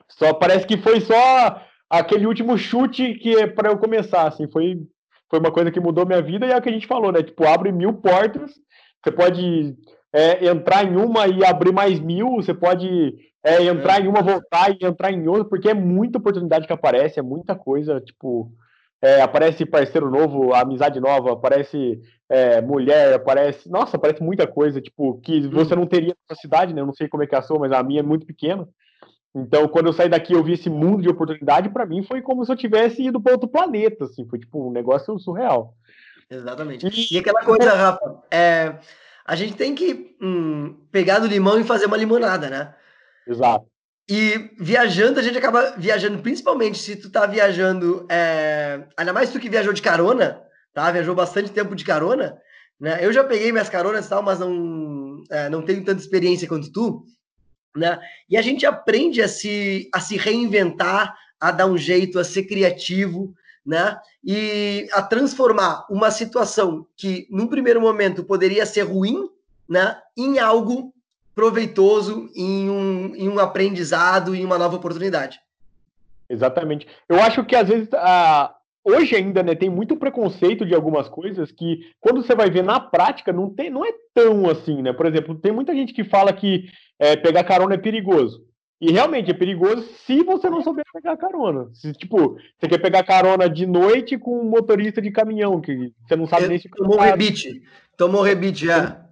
só 0.08 0.32
parece 0.32 0.66
que 0.66 0.78
foi 0.78 1.00
só 1.00 1.62
aquele 1.88 2.26
último 2.26 2.56
chute 2.56 3.14
que 3.14 3.36
é 3.36 3.46
para 3.46 3.70
eu 3.70 3.78
começar, 3.78 4.26
assim, 4.26 4.48
foi 4.50 4.82
foi 5.30 5.40
uma 5.40 5.52
coisa 5.52 5.70
que 5.70 5.78
mudou 5.78 6.06
minha 6.06 6.22
vida 6.22 6.46
e 6.46 6.50
é 6.50 6.56
o 6.56 6.62
que 6.62 6.70
a 6.70 6.72
gente 6.72 6.86
falou, 6.86 7.12
né? 7.12 7.22
Tipo, 7.22 7.46
abre 7.46 7.70
mil 7.70 7.92
portas, 7.92 8.50
você 9.04 9.12
pode 9.12 9.76
é, 10.10 10.46
entrar 10.46 10.86
em 10.86 10.96
uma 10.96 11.26
e 11.26 11.44
abrir 11.44 11.70
mais 11.70 12.00
mil, 12.00 12.36
você 12.36 12.54
pode 12.54 13.14
é, 13.42 13.62
entrar 13.64 14.00
é. 14.00 14.04
em 14.04 14.08
uma, 14.08 14.22
voltar 14.22 14.70
e 14.70 14.84
entrar 14.84 15.12
em 15.12 15.26
outra, 15.28 15.44
porque 15.44 15.68
é 15.68 15.74
muita 15.74 16.18
oportunidade 16.18 16.66
que 16.66 16.72
aparece, 16.72 17.18
é 17.18 17.22
muita 17.22 17.54
coisa, 17.54 18.00
tipo, 18.00 18.52
é, 19.00 19.20
aparece 19.22 19.64
parceiro 19.64 20.10
novo, 20.10 20.54
amizade 20.54 21.00
nova, 21.00 21.32
aparece 21.32 22.00
é, 22.28 22.60
mulher, 22.60 23.14
aparece. 23.14 23.70
Nossa, 23.70 23.96
aparece 23.96 24.22
muita 24.22 24.46
coisa, 24.46 24.80
tipo, 24.80 25.20
que 25.20 25.46
você 25.48 25.74
não 25.76 25.86
teria 25.86 26.14
na 26.28 26.36
cidade, 26.36 26.74
né? 26.74 26.80
Eu 26.80 26.86
não 26.86 26.94
sei 26.94 27.08
como 27.08 27.22
é 27.22 27.26
que 27.26 27.34
é 27.34 27.38
a 27.38 27.42
sua, 27.42 27.58
mas 27.58 27.72
a 27.72 27.82
minha 27.82 28.00
é 28.00 28.02
muito 28.02 28.26
pequena. 28.26 28.68
Então, 29.34 29.68
quando 29.68 29.86
eu 29.86 29.92
saí 29.92 30.08
daqui 30.08 30.32
eu 30.32 30.42
vi 30.42 30.54
esse 30.54 30.68
mundo 30.68 31.02
de 31.02 31.08
oportunidade, 31.08 31.68
para 31.68 31.86
mim 31.86 32.02
foi 32.02 32.20
como 32.20 32.44
se 32.44 32.50
eu 32.50 32.56
tivesse 32.56 33.02
ido 33.04 33.20
para 33.20 33.32
outro 33.32 33.48
planeta, 33.48 34.04
assim, 34.04 34.26
foi 34.26 34.38
tipo 34.38 34.68
um 34.68 34.72
negócio 34.72 35.16
surreal. 35.18 35.74
Exatamente. 36.28 36.86
E, 36.86 37.14
e 37.14 37.18
aquela 37.18 37.44
coisa, 37.44 37.72
Rafa, 37.72 38.22
é, 38.30 38.74
a 39.24 39.36
gente 39.36 39.54
tem 39.54 39.74
que 39.74 40.16
hum, 40.20 40.74
pegar 40.90 41.20
do 41.20 41.26
limão 41.26 41.60
e 41.60 41.64
fazer 41.64 41.86
uma 41.86 41.96
limonada, 41.96 42.50
né? 42.50 42.74
Exato. 43.28 43.66
E 44.10 44.50
viajando, 44.58 45.20
a 45.20 45.22
gente 45.22 45.36
acaba 45.36 45.72
viajando, 45.76 46.18
principalmente 46.22 46.78
se 46.78 46.96
tu 46.96 47.10
tá 47.10 47.26
viajando, 47.26 48.06
é... 48.08 48.86
ainda 48.96 49.12
mais 49.12 49.30
tu 49.30 49.38
que 49.38 49.50
viajou 49.50 49.74
de 49.74 49.82
carona, 49.82 50.42
tá? 50.72 50.90
Viajou 50.90 51.14
bastante 51.14 51.50
tempo 51.50 51.76
de 51.76 51.84
carona, 51.84 52.38
né? 52.80 53.04
Eu 53.04 53.12
já 53.12 53.22
peguei 53.22 53.52
minhas 53.52 53.68
caronas 53.68 54.06
e 54.06 54.08
tal, 54.08 54.22
mas 54.22 54.38
não, 54.38 55.22
é, 55.30 55.50
não 55.50 55.60
tenho 55.60 55.84
tanta 55.84 56.00
experiência 56.00 56.48
quanto 56.48 56.72
tu, 56.72 57.04
né? 57.76 57.98
E 58.30 58.36
a 58.38 58.42
gente 58.42 58.64
aprende 58.64 59.20
a 59.20 59.28
se, 59.28 59.90
a 59.92 60.00
se 60.00 60.16
reinventar, 60.16 61.14
a 61.38 61.50
dar 61.50 61.66
um 61.66 61.76
jeito, 61.76 62.18
a 62.18 62.24
ser 62.24 62.44
criativo, 62.44 63.34
né? 63.64 63.98
E 64.24 64.88
a 64.92 65.02
transformar 65.02 65.86
uma 65.90 66.10
situação 66.10 66.86
que, 66.96 67.26
num 67.30 67.46
primeiro 67.46 67.80
momento, 67.80 68.24
poderia 68.24 68.64
ser 68.64 68.82
ruim, 68.82 69.28
né? 69.68 69.98
Em 70.16 70.38
algo 70.38 70.94
proveitoso 71.38 72.28
em 72.34 72.68
um, 72.68 73.14
em 73.14 73.28
um 73.28 73.38
aprendizado 73.38 74.34
e 74.34 74.44
uma 74.44 74.58
nova 74.58 74.74
oportunidade. 74.74 75.38
Exatamente. 76.28 76.84
Eu 77.08 77.22
acho 77.22 77.44
que 77.44 77.54
às 77.54 77.68
vezes 77.68 77.88
a, 77.94 78.52
hoje 78.82 79.14
ainda 79.14 79.40
né, 79.44 79.54
tem 79.54 79.70
muito 79.70 79.96
preconceito 79.96 80.66
de 80.66 80.74
algumas 80.74 81.08
coisas 81.08 81.52
que 81.52 81.78
quando 82.00 82.24
você 82.24 82.34
vai 82.34 82.50
ver 82.50 82.64
na 82.64 82.80
prática 82.80 83.32
não 83.32 83.48
tem 83.48 83.70
não 83.70 83.86
é 83.86 83.92
tão 84.12 84.50
assim, 84.50 84.82
né? 84.82 84.92
Por 84.92 85.06
exemplo, 85.06 85.36
tem 85.36 85.52
muita 85.52 85.72
gente 85.72 85.92
que 85.92 86.02
fala 86.02 86.32
que 86.32 86.64
é, 86.98 87.14
pegar 87.14 87.44
carona 87.44 87.74
é 87.74 87.78
perigoso. 87.78 88.44
E 88.80 88.90
realmente 88.90 89.30
é 89.30 89.34
perigoso 89.34 89.82
se 90.04 90.24
você 90.24 90.50
não 90.50 90.60
souber 90.60 90.84
pegar 90.92 91.16
carona. 91.16 91.68
Se, 91.72 91.92
tipo, 91.92 92.36
você 92.58 92.68
quer 92.68 92.78
pegar 92.78 93.04
carona 93.04 93.48
de 93.48 93.64
noite 93.64 94.18
com 94.18 94.40
um 94.40 94.50
motorista 94.50 95.00
de 95.00 95.12
caminhão, 95.12 95.60
que 95.60 95.92
você 96.04 96.16
não 96.16 96.26
sabe 96.26 96.48
nem 96.48 96.58
se. 96.58 96.68
Tomou 96.68 96.98
rebite. 96.98 97.62
Tomou 97.96 98.22
rebite 98.22 98.66
já 98.66 99.07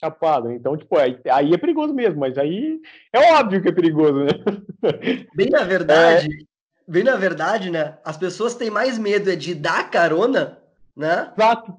chapado. 0.00 0.50
Então, 0.52 0.76
tipo, 0.76 0.96
aí, 0.96 1.18
aí 1.30 1.52
é 1.52 1.58
perigoso 1.58 1.92
mesmo, 1.92 2.20
mas 2.20 2.38
aí 2.38 2.80
é 3.12 3.32
óbvio 3.32 3.62
que 3.62 3.68
é 3.68 3.72
perigoso, 3.72 4.24
né? 4.24 4.32
Bem 5.34 5.50
na 5.50 5.64
verdade, 5.64 6.26
é... 6.26 6.90
bem 6.90 7.04
na 7.04 7.16
verdade, 7.16 7.70
né? 7.70 7.98
As 8.04 8.16
pessoas 8.16 8.54
têm 8.54 8.70
mais 8.70 8.98
medo 8.98 9.30
é 9.30 9.36
de 9.36 9.54
dar 9.54 9.90
carona, 9.90 10.58
né? 10.96 11.32
Exato. 11.36 11.76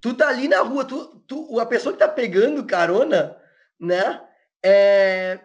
Tu 0.00 0.12
tá 0.14 0.28
ali 0.28 0.48
na 0.48 0.60
rua, 0.60 0.84
tu, 0.84 1.22
tu, 1.26 1.58
a 1.58 1.66
pessoa 1.66 1.92
que 1.92 1.98
tá 1.98 2.08
pegando 2.08 2.64
carona, 2.64 3.36
né? 3.80 4.20
É, 4.62 5.40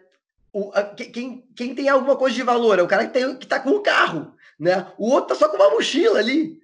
o, 0.51 0.71
a, 0.73 0.83
quem, 0.83 1.47
quem 1.55 1.75
tem 1.75 1.89
alguma 1.89 2.15
coisa 2.15 2.35
de 2.35 2.43
valor 2.43 2.79
é 2.79 2.81
o 2.81 2.87
cara 2.87 3.07
que, 3.07 3.13
tem, 3.13 3.35
que 3.37 3.47
tá 3.47 3.59
com 3.59 3.71
o 3.71 3.81
carro, 3.81 4.33
né? 4.59 4.87
O 4.97 5.09
outro 5.09 5.29
tá 5.29 5.35
só 5.35 5.49
com 5.49 5.55
uma 5.55 5.71
mochila 5.71 6.19
ali, 6.19 6.59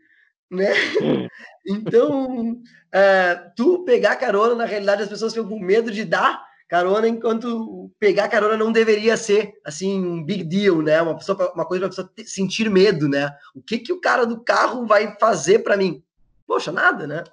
né? 0.52 0.72
Então, 1.66 2.62
é, 2.92 3.36
tu 3.56 3.84
pegar 3.84 4.16
carona, 4.16 4.56
na 4.56 4.66
realidade, 4.66 5.04
as 5.04 5.10
pessoas 5.10 5.34
ficam 5.34 5.50
com 5.50 5.60
medo 5.60 5.92
de 5.92 6.06
dar 6.06 6.46
carona, 6.68 7.08
enquanto 7.08 7.92
pegar 8.00 8.28
carona 8.28 8.58
não 8.58 8.72
deveria 8.72 9.18
ser, 9.18 9.54
assim, 9.64 10.04
um 10.04 10.24
big 10.24 10.44
deal, 10.44 10.82
né? 10.82 11.02
Uma, 11.02 11.16
pessoa, 11.16 11.52
uma 11.54 11.66
coisa 11.66 11.82
para 11.82 11.88
a 11.88 11.90
pessoa 11.90 12.12
sentir 12.26 12.70
medo, 12.70 13.08
né? 13.08 13.32
O 13.54 13.62
que, 13.62 13.80
que 13.80 13.94
o 13.94 14.02
cara 14.02 14.26
do 14.26 14.40
carro 14.40 14.86
vai 14.86 15.16
fazer 15.20 15.60
para 15.60 15.78
mim? 15.78 16.04
Poxa, 16.48 16.72
nada, 16.72 17.08
né? 17.08 17.24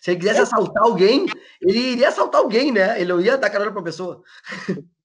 Se 0.00 0.10
ele 0.10 0.20
quisesse 0.20 0.40
assaltar 0.40 0.84
alguém, 0.84 1.26
ele 1.60 1.78
iria 1.78 2.08
assaltar 2.08 2.40
alguém, 2.40 2.72
né? 2.72 3.00
Ele 3.00 3.12
não 3.12 3.20
ia 3.20 3.36
dar 3.36 3.50
carona 3.50 3.72
para 3.72 3.82
pessoa. 3.82 4.22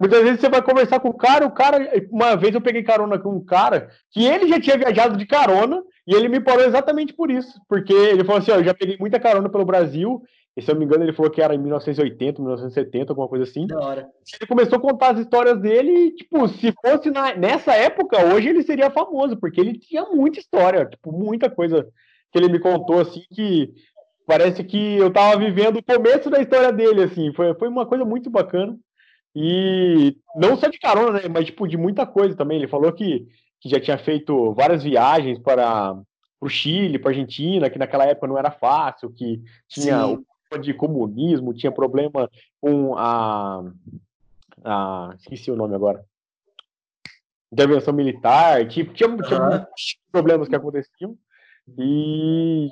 Muitas 0.00 0.22
vezes 0.22 0.40
você 0.40 0.48
vai 0.48 0.62
conversar 0.62 1.00
com 1.00 1.08
o 1.08 1.16
cara, 1.16 1.46
o 1.46 1.50
cara. 1.50 1.78
Uma 2.10 2.36
vez 2.36 2.54
eu 2.54 2.60
peguei 2.60 2.82
carona 2.82 3.18
com 3.18 3.30
um 3.30 3.44
cara 3.44 3.88
que 4.12 4.24
ele 4.24 4.48
já 4.48 4.60
tinha 4.60 4.78
viajado 4.78 5.16
de 5.16 5.26
carona 5.26 5.82
e 6.06 6.14
ele 6.14 6.28
me 6.28 6.40
parou 6.40 6.64
exatamente 6.64 7.12
por 7.12 7.30
isso. 7.30 7.60
Porque 7.68 7.92
ele 7.92 8.24
falou 8.24 8.40
assim: 8.40 8.52
ó, 8.52 8.56
eu 8.56 8.64
já 8.64 8.74
peguei 8.74 8.96
muita 8.98 9.18
carona 9.18 9.48
pelo 9.48 9.64
Brasil. 9.64 10.22
E 10.56 10.62
se 10.62 10.68
eu 10.68 10.74
não 10.74 10.80
me 10.80 10.86
engano, 10.86 11.04
ele 11.04 11.12
falou 11.12 11.30
que 11.30 11.40
era 11.40 11.54
em 11.54 11.58
1980, 11.58 12.42
1970, 12.42 13.12
alguma 13.12 13.28
coisa 13.28 13.44
assim. 13.44 13.66
Da 13.66 13.78
hora. 13.78 14.08
Ele 14.40 14.48
começou 14.48 14.78
a 14.78 14.80
contar 14.80 15.12
as 15.12 15.20
histórias 15.20 15.60
dele 15.60 15.90
e, 15.90 16.14
tipo, 16.16 16.48
se 16.48 16.74
fosse 16.84 17.12
na, 17.12 17.32
nessa 17.36 17.74
época, 17.74 18.26
hoje 18.26 18.48
ele 18.48 18.64
seria 18.64 18.90
famoso, 18.90 19.36
porque 19.36 19.60
ele 19.60 19.78
tinha 19.78 20.04
muita 20.06 20.40
história, 20.40 20.84
tipo, 20.84 21.12
muita 21.12 21.48
coisa 21.48 21.86
que 22.32 22.38
ele 22.38 22.48
me 22.48 22.58
contou, 22.58 22.98
assim, 22.98 23.22
que 23.32 23.72
parece 24.26 24.64
que 24.64 24.96
eu 24.96 25.12
tava 25.12 25.38
vivendo 25.38 25.76
o 25.76 25.84
começo 25.84 26.28
da 26.28 26.40
história 26.40 26.72
dele, 26.72 27.04
assim. 27.04 27.32
Foi, 27.34 27.54
foi 27.54 27.68
uma 27.68 27.86
coisa 27.86 28.04
muito 28.04 28.28
bacana. 28.28 28.76
E 29.34 30.16
não 30.36 30.56
só 30.56 30.68
de 30.68 30.78
carona, 30.78 31.20
né? 31.20 31.28
Mas 31.28 31.46
tipo, 31.46 31.66
de 31.66 31.76
muita 31.76 32.06
coisa 32.06 32.36
também. 32.36 32.58
Ele 32.58 32.68
falou 32.68 32.92
que, 32.92 33.26
que 33.60 33.68
já 33.68 33.80
tinha 33.80 33.98
feito 33.98 34.52
várias 34.54 34.82
viagens 34.82 35.38
para 35.38 35.96
o 36.40 36.48
Chile, 36.48 36.98
para 36.98 37.10
a 37.10 37.12
Argentina, 37.12 37.70
que 37.70 37.78
naquela 37.78 38.04
época 38.04 38.26
não 38.26 38.38
era 38.38 38.50
fácil, 38.50 39.10
que 39.12 39.42
tinha 39.68 40.06
Sim. 40.06 40.24
o 40.52 40.58
de 40.58 40.72
comunismo, 40.72 41.52
tinha 41.52 41.70
problema 41.70 42.30
com 42.60 42.96
a, 42.96 43.62
a. 44.64 45.14
Esqueci 45.18 45.50
o 45.50 45.56
nome 45.56 45.74
agora. 45.74 46.04
Intervenção 47.52 47.94
militar, 47.94 48.66
tipo, 48.68 48.92
tinha, 48.94 49.14
tinha 49.22 49.40
uhum. 49.40 49.48
muitos 49.48 49.98
problemas 50.10 50.48
que 50.48 50.56
aconteciam. 50.56 51.16
E 51.78 52.70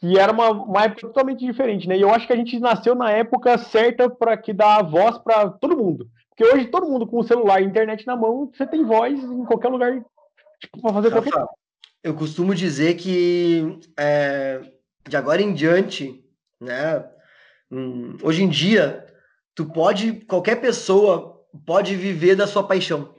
que 0.00 0.18
era 0.18 0.32
uma, 0.32 0.50
uma 0.50 0.84
época 0.84 1.02
totalmente 1.02 1.44
diferente, 1.44 1.86
né? 1.86 1.96
E 1.96 2.00
eu 2.00 2.10
acho 2.10 2.26
que 2.26 2.32
a 2.32 2.36
gente 2.36 2.58
nasceu 2.58 2.94
na 2.94 3.10
época 3.10 3.58
certa 3.58 4.08
para 4.08 4.34
que 4.34 4.50
dá 4.50 4.80
voz 4.82 5.18
para 5.18 5.50
todo 5.50 5.76
mundo. 5.76 6.08
Porque 6.30 6.42
hoje 6.42 6.68
todo 6.68 6.88
mundo 6.88 7.06
com 7.06 7.18
o 7.18 7.24
celular 7.24 7.60
e 7.60 7.66
internet 7.66 8.06
na 8.06 8.16
mão, 8.16 8.50
você 8.50 8.66
tem 8.66 8.82
voz 8.82 9.22
em 9.22 9.44
qualquer 9.44 9.68
lugar 9.68 10.02
tipo, 10.58 10.80
para 10.80 10.94
fazer 10.94 11.10
qualquer 11.10 11.32
coisa. 11.32 11.48
eu 12.02 12.14
costumo 12.14 12.54
dizer 12.54 12.94
que 12.94 13.78
é, 13.94 14.62
de 15.06 15.16
agora 15.18 15.42
em 15.42 15.52
diante, 15.52 16.24
né? 16.58 17.04
Hum, 17.70 18.16
hoje 18.22 18.42
em 18.42 18.48
dia, 18.48 19.06
tu 19.54 19.66
pode, 19.66 20.14
qualquer 20.24 20.62
pessoa 20.62 21.44
pode 21.66 21.94
viver 21.94 22.36
da 22.36 22.46
sua 22.46 22.66
paixão, 22.66 23.16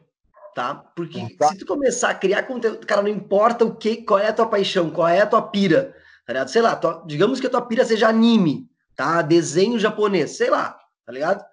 tá? 0.56 0.74
Porque 0.96 1.36
tá. 1.36 1.50
se 1.50 1.60
tu 1.60 1.66
começar 1.68 2.10
a 2.10 2.16
criar 2.16 2.44
conteúdo, 2.44 2.88
cara, 2.88 3.04
não 3.04 3.10
importa 3.10 3.64
o 3.64 3.76
que, 3.76 3.98
qual 3.98 4.20
é 4.20 4.30
a 4.30 4.34
tua 4.34 4.48
paixão, 4.48 4.90
qual 4.90 5.08
é 5.08 5.22
a 5.22 5.28
tua 5.28 5.44
pira, 5.44 5.96
tá 6.32 6.34
ligado? 6.34 6.50
Sei 6.50 6.62
lá, 6.62 6.76
tua, 6.76 7.04
digamos 7.06 7.40
que 7.40 7.48
a 7.48 7.50
tua 7.50 7.62
pira 7.62 7.84
seja 7.84 8.08
anime, 8.08 8.70
tá? 8.96 9.22
Desenho 9.22 9.78
japonês, 9.78 10.38
sei 10.38 10.50
lá, 10.50 10.78
tá 11.06 11.12
ligado? 11.12 11.44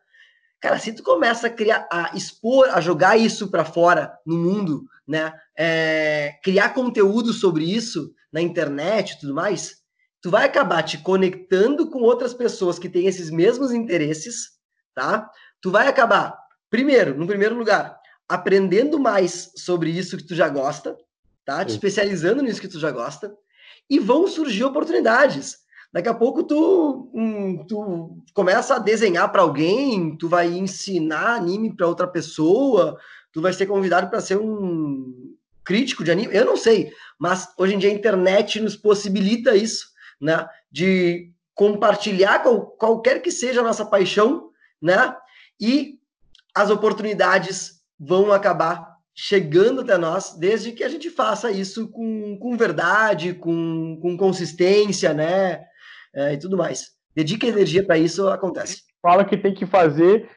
Cara, 0.60 0.78
se 0.78 0.92
tu 0.92 1.02
começa 1.02 1.48
a 1.48 1.50
criar, 1.50 1.86
a 1.90 2.16
expor, 2.16 2.68
a 2.70 2.80
jogar 2.80 3.16
isso 3.16 3.48
para 3.48 3.64
fora 3.64 4.16
no 4.24 4.36
mundo, 4.36 4.84
né? 5.06 5.32
É, 5.56 6.34
criar 6.42 6.70
conteúdo 6.70 7.32
sobre 7.32 7.64
isso 7.64 8.12
na 8.32 8.40
internet 8.40 9.12
e 9.12 9.20
tudo 9.20 9.34
mais, 9.34 9.78
tu 10.20 10.30
vai 10.30 10.44
acabar 10.46 10.82
te 10.82 10.98
conectando 10.98 11.90
com 11.90 12.00
outras 12.00 12.34
pessoas 12.34 12.78
que 12.78 12.88
têm 12.88 13.06
esses 13.06 13.30
mesmos 13.30 13.72
interesses, 13.72 14.50
tá? 14.94 15.28
Tu 15.60 15.70
vai 15.70 15.88
acabar, 15.88 16.36
primeiro, 16.70 17.16
no 17.16 17.26
primeiro 17.26 17.56
lugar, 17.56 17.98
aprendendo 18.28 18.98
mais 18.98 19.50
sobre 19.56 19.90
isso 19.90 20.16
que 20.16 20.24
tu 20.24 20.34
já 20.34 20.48
gosta, 20.48 20.96
tá? 21.44 21.64
Te 21.64 21.70
especializando 21.70 22.42
nisso 22.42 22.60
que 22.60 22.68
tu 22.68 22.78
já 22.78 22.90
gosta, 22.90 23.34
e 23.88 23.98
vão 23.98 24.26
surgir 24.26 24.64
oportunidades. 24.64 25.58
Daqui 25.92 26.08
a 26.08 26.14
pouco 26.14 26.42
tu, 26.42 27.10
hum, 27.14 27.64
tu 27.66 28.22
começa 28.34 28.76
a 28.76 28.78
desenhar 28.78 29.32
para 29.32 29.42
alguém, 29.42 30.16
tu 30.16 30.28
vai 30.28 30.46
ensinar 30.48 31.36
anime 31.36 31.74
para 31.74 31.86
outra 31.86 32.06
pessoa, 32.06 32.98
tu 33.32 33.40
vai 33.40 33.52
ser 33.52 33.66
convidado 33.66 34.10
para 34.10 34.20
ser 34.20 34.38
um 34.38 35.34
crítico 35.64 36.04
de 36.04 36.10
anime, 36.10 36.34
eu 36.34 36.44
não 36.44 36.56
sei, 36.56 36.92
mas 37.18 37.48
hoje 37.58 37.74
em 37.74 37.78
dia 37.78 37.90
a 37.90 37.94
internet 37.94 38.60
nos 38.60 38.76
possibilita 38.76 39.54
isso, 39.54 39.88
né? 40.20 40.46
De 40.70 41.30
compartilhar 41.54 42.42
qual, 42.42 42.66
qualquer 42.66 43.20
que 43.20 43.30
seja 43.30 43.60
a 43.60 43.64
nossa 43.64 43.84
paixão, 43.84 44.50
né? 44.80 45.14
E 45.60 45.98
as 46.54 46.70
oportunidades 46.70 47.82
vão 47.98 48.32
acabar 48.32 48.97
chegando 49.20 49.80
até 49.80 49.98
nós, 49.98 50.36
desde 50.38 50.70
que 50.70 50.84
a 50.84 50.88
gente 50.88 51.10
faça 51.10 51.50
isso 51.50 51.88
com, 51.88 52.38
com 52.38 52.56
verdade, 52.56 53.34
com, 53.34 53.98
com 54.00 54.16
consistência, 54.16 55.12
né? 55.12 55.64
É, 56.14 56.34
e 56.34 56.38
tudo 56.38 56.56
mais. 56.56 56.92
Dedica 57.16 57.48
energia 57.48 57.84
para 57.84 57.98
isso, 57.98 58.28
acontece. 58.28 58.84
Fala 59.02 59.24
que 59.24 59.36
tem 59.36 59.52
que 59.52 59.66
fazer 59.66 60.30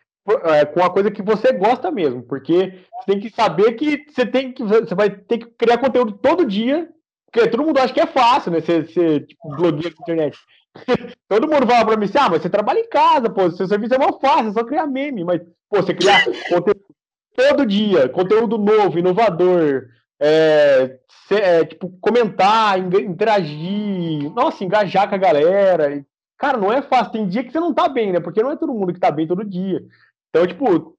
é, 0.46 0.66
com 0.66 0.84
a 0.84 0.90
coisa 0.90 1.12
que 1.12 1.22
você 1.22 1.54
gosta 1.54 1.92
mesmo, 1.92 2.24
porque 2.24 2.74
você 2.96 3.12
tem 3.12 3.20
que 3.20 3.30
saber 3.30 3.74
que 3.74 4.04
você 4.10 4.26
tem 4.26 4.52
que 4.52 4.64
você 4.64 4.96
vai 4.96 5.12
ter 5.12 5.38
que 5.38 5.46
criar 5.46 5.78
conteúdo 5.78 6.14
todo 6.14 6.44
dia, 6.44 6.90
porque 7.32 7.48
todo 7.50 7.64
mundo 7.64 7.78
acha 7.78 7.94
que 7.94 8.02
é 8.02 8.08
fácil, 8.08 8.52
né? 8.52 8.62
Ser, 8.62 8.88
ser 8.88 9.28
tipo, 9.28 9.48
blogueiro 9.58 9.96
na 9.96 10.02
internet. 10.02 10.40
todo 11.30 11.48
mundo 11.48 11.68
fala 11.68 11.86
para 11.86 11.98
mim 11.98 12.06
assim, 12.06 12.18
ah, 12.18 12.30
mas 12.32 12.42
você 12.42 12.50
trabalha 12.50 12.80
em 12.80 12.90
casa, 12.90 13.30
pô, 13.30 13.52
seu 13.52 13.68
serviço 13.68 13.94
é 13.94 14.00
mal 14.00 14.20
fácil, 14.20 14.50
é 14.50 14.54
só 14.54 14.64
criar 14.64 14.88
meme, 14.88 15.24
mas 15.24 15.40
pô, 15.70 15.84
você 15.84 15.94
criar 15.94 16.26
conteúdo 16.50 16.91
todo 17.36 17.66
dia, 17.66 18.10
conteúdo 18.10 18.58
novo, 18.58 19.00
inovador, 19.00 19.88
é, 20.20 21.00
é, 21.32 21.66
tipo, 21.66 21.90
comentar, 22.00 22.78
interagir, 22.78 24.32
nossa, 24.34 24.64
engajar 24.64 25.10
com 25.10 25.16
a 25.16 25.18
galera. 25.18 26.06
Cara, 26.38 26.58
não 26.58 26.72
é 26.72 26.82
fácil. 26.82 27.12
Tem 27.12 27.28
dia 27.28 27.44
que 27.44 27.52
você 27.52 27.60
não 27.60 27.74
tá 27.74 27.88
bem, 27.88 28.12
né? 28.12 28.20
Porque 28.20 28.42
não 28.42 28.52
é 28.52 28.56
todo 28.56 28.74
mundo 28.74 28.94
que 28.94 29.00
tá 29.00 29.12
bem 29.12 29.28
todo 29.28 29.44
dia. 29.44 29.84
Então, 30.30 30.46
tipo, 30.46 30.98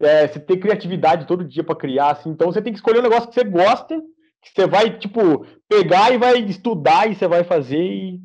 é, 0.00 0.28
você 0.28 0.40
tem 0.40 0.58
criatividade 0.58 1.26
todo 1.26 1.44
dia 1.44 1.64
para 1.64 1.76
criar, 1.76 2.10
assim. 2.10 2.30
Então, 2.30 2.52
você 2.52 2.60
tem 2.60 2.72
que 2.72 2.78
escolher 2.78 3.00
um 3.00 3.02
negócio 3.02 3.28
que 3.28 3.34
você 3.34 3.44
gosta, 3.44 4.00
que 4.42 4.50
você 4.54 4.66
vai, 4.66 4.98
tipo, 4.98 5.46
pegar 5.68 6.12
e 6.12 6.18
vai 6.18 6.38
estudar 6.40 7.10
e 7.10 7.14
você 7.14 7.26
vai 7.26 7.44
fazer. 7.44 7.78
E 7.78 8.20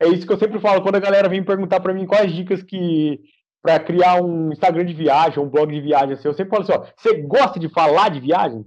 é 0.00 0.08
isso 0.08 0.26
que 0.26 0.32
eu 0.32 0.38
sempre 0.38 0.60
falo 0.60 0.82
quando 0.82 0.96
a 0.96 1.00
galera 1.00 1.28
vem 1.28 1.42
perguntar 1.42 1.80
para 1.80 1.92
mim 1.92 2.06
quais 2.06 2.32
dicas 2.32 2.62
que 2.62 3.20
para 3.62 3.78
criar 3.80 4.22
um 4.22 4.52
Instagram 4.52 4.84
de 4.84 4.94
viagem, 4.94 5.42
um 5.42 5.48
blog 5.48 5.72
de 5.72 5.80
viagem, 5.80 6.12
assim, 6.12 6.28
eu 6.28 6.34
sempre 6.34 6.50
falo 6.50 6.62
assim, 6.62 6.72
ó, 6.72 6.86
você 6.96 7.22
gosta 7.22 7.58
de 7.58 7.68
falar 7.68 8.08
de 8.10 8.20
viagem? 8.20 8.64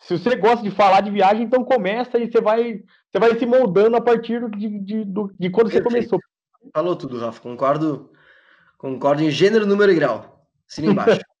Se 0.00 0.16
você 0.16 0.36
gosta 0.36 0.62
de 0.62 0.70
falar 0.70 1.00
de 1.00 1.10
viagem, 1.10 1.42
então 1.42 1.64
começa 1.64 2.18
e 2.18 2.30
você 2.30 2.40
vai, 2.40 2.82
você 3.10 3.18
vai 3.18 3.38
se 3.38 3.44
moldando 3.44 3.96
a 3.96 4.00
partir 4.00 4.40
de, 4.50 4.80
de, 4.80 5.04
de, 5.04 5.24
de 5.38 5.50
quando 5.50 5.70
você 5.70 5.82
começou. 5.82 6.18
Falou 6.72 6.94
tudo, 6.94 7.18
Rafa. 7.18 7.40
Concordo, 7.40 8.10
concordo 8.76 9.22
em 9.22 9.30
gênero, 9.30 9.66
número 9.66 9.90
e 9.90 9.96
grau. 9.96 10.46
Assina 10.68 10.92
embaixo. 10.92 11.20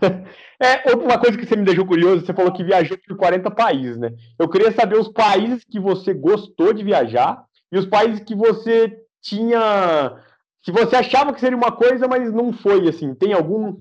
é, 0.60 0.94
uma 0.94 1.18
coisa 1.18 1.36
que 1.36 1.46
você 1.46 1.56
me 1.56 1.64
deixou 1.64 1.86
curioso, 1.86 2.24
você 2.24 2.34
falou 2.34 2.52
que 2.52 2.64
viajou 2.64 2.98
por 3.06 3.16
40 3.16 3.50
países, 3.50 3.96
né? 3.96 4.10
Eu 4.38 4.48
queria 4.48 4.72
saber 4.72 4.98
os 4.98 5.08
países 5.08 5.64
que 5.64 5.80
você 5.80 6.12
gostou 6.12 6.72
de 6.72 6.84
viajar 6.84 7.42
e 7.70 7.78
os 7.78 7.86
países 7.86 8.20
que 8.20 8.34
você 8.34 8.96
tinha. 9.20 10.22
Que 10.66 10.72
você 10.72 10.96
achava 10.96 11.32
que 11.32 11.40
seria 11.40 11.56
uma 11.56 11.72
coisa, 11.72 12.06
mas 12.06 12.32
não 12.32 12.52
foi, 12.52 12.88
assim. 12.88 13.14
Tem 13.14 13.32
algum? 13.32 13.78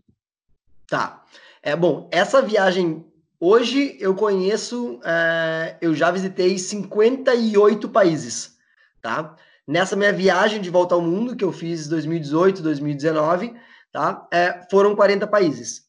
Tá. 0.88 1.24
É 1.62 1.76
bom, 1.76 2.08
essa 2.12 2.42
viagem 2.42 3.04
Hoje 3.40 3.98
eu 4.00 4.16
conheço, 4.16 4.96
uh, 4.96 5.78
eu 5.82 5.94
já 5.94 6.10
visitei 6.10 6.58
58 6.58 7.90
países, 7.90 8.58
tá? 9.02 9.36
Nessa 9.68 9.96
minha 9.96 10.14
viagem 10.14 10.62
de 10.62 10.70
volta 10.70 10.96
ao 10.96 11.02
mundo, 11.02 11.36
que 11.36 11.44
eu 11.44 11.52
fiz 11.52 11.88
2018, 11.88 12.62
2019, 12.62 13.54
tá? 13.92 14.26
É, 14.32 14.66
foram 14.72 14.96
40 14.96 15.28
países. 15.28 15.86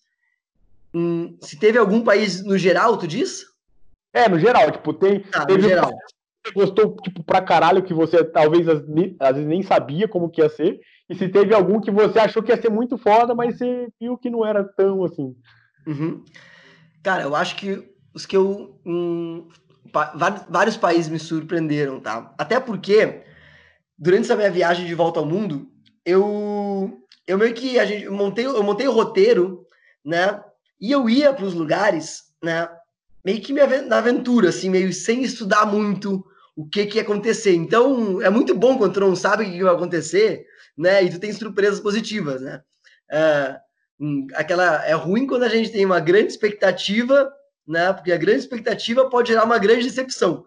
Hum, 0.92 1.36
se 1.40 1.58
teve 1.58 1.78
algum 1.78 2.02
país 2.02 2.42
no 2.42 2.58
geral, 2.58 2.96
tu 2.96 3.06
diz? 3.06 3.46
É, 4.12 4.28
no 4.28 4.38
geral, 4.38 4.70
tipo, 4.72 4.92
tem. 4.92 5.20
Tá, 5.20 5.46
teve 5.46 5.62
no 5.62 5.68
geral. 5.68 5.90
Gostou, 6.52 6.96
tipo, 7.02 7.22
pra 7.22 7.40
caralho, 7.40 7.82
que 7.82 7.94
você 7.94 8.24
talvez 8.24 8.68
às, 8.68 8.80
vezes 8.80 9.46
nem 9.46 9.62
sabia 9.62 10.08
como 10.08 10.30
que 10.30 10.40
ia 10.40 10.48
ser. 10.48 10.80
E 11.08 11.14
se 11.14 11.28
teve 11.28 11.54
algum 11.54 11.80
que 11.80 11.90
você 11.90 12.18
achou 12.18 12.42
que 12.42 12.50
ia 12.50 12.60
ser 12.60 12.70
muito 12.70 12.98
foda, 12.98 13.34
mas 13.34 13.56
você 13.56 13.88
viu 14.00 14.18
que 14.18 14.28
não 14.30 14.44
era 14.44 14.64
tão 14.64 15.04
assim. 15.04 15.34
Uhum. 15.86 16.24
Cara, 17.02 17.22
eu 17.22 17.36
acho 17.36 17.56
que 17.56 17.88
os 18.12 18.26
que 18.26 18.36
eu. 18.36 18.80
Hum, 18.84 19.46
vários 20.48 20.76
países 20.76 21.08
me 21.08 21.18
surpreenderam, 21.18 22.00
tá? 22.00 22.34
Até 22.36 22.58
porque, 22.58 23.22
durante 23.96 24.24
essa 24.24 24.36
minha 24.36 24.50
viagem 24.50 24.86
de 24.86 24.94
volta 24.94 25.20
ao 25.20 25.26
mundo, 25.26 25.68
eu. 26.04 27.00
Eu 27.26 27.38
meio 27.38 27.54
que. 27.54 27.78
A 27.78 27.84
gente, 27.84 28.04
eu, 28.04 28.12
montei, 28.12 28.46
eu 28.46 28.62
montei 28.62 28.88
o 28.88 28.92
roteiro, 28.92 29.64
né? 30.04 30.42
E 30.80 30.90
eu 30.90 31.08
ia 31.08 31.32
para 31.32 31.44
os 31.44 31.54
lugares, 31.54 32.24
né? 32.42 32.68
Meio 33.24 33.40
que 33.40 33.52
na 33.52 33.98
aventura, 33.98 34.48
assim, 34.48 34.70
meio 34.70 34.92
sem 34.92 35.22
estudar 35.22 35.66
muito 35.66 36.24
o 36.56 36.66
que, 36.66 36.86
que 36.86 36.96
ia 36.96 37.02
acontecer. 37.02 37.54
Então, 37.54 38.22
é 38.22 38.30
muito 38.30 38.54
bom 38.54 38.78
quando 38.78 38.94
tu 38.94 39.00
não 39.00 39.14
sabe 39.14 39.44
o 39.44 39.50
que 39.50 39.62
vai 39.62 39.74
acontecer, 39.74 40.46
né? 40.76 41.04
E 41.04 41.10
tu 41.10 41.20
tem 41.20 41.30
surpresas 41.32 41.78
positivas, 41.78 42.40
né? 42.40 42.62
Uh, 43.12 44.26
aquela 44.34 44.84
é 44.86 44.94
ruim 44.94 45.26
quando 45.26 45.42
a 45.42 45.48
gente 45.48 45.70
tem 45.70 45.84
uma 45.84 46.00
grande 46.00 46.28
expectativa, 46.28 47.30
né? 47.68 47.92
Porque 47.92 48.10
a 48.10 48.16
grande 48.16 48.40
expectativa 48.40 49.08
pode 49.10 49.28
gerar 49.28 49.44
uma 49.44 49.58
grande 49.58 49.84
decepção. 49.84 50.46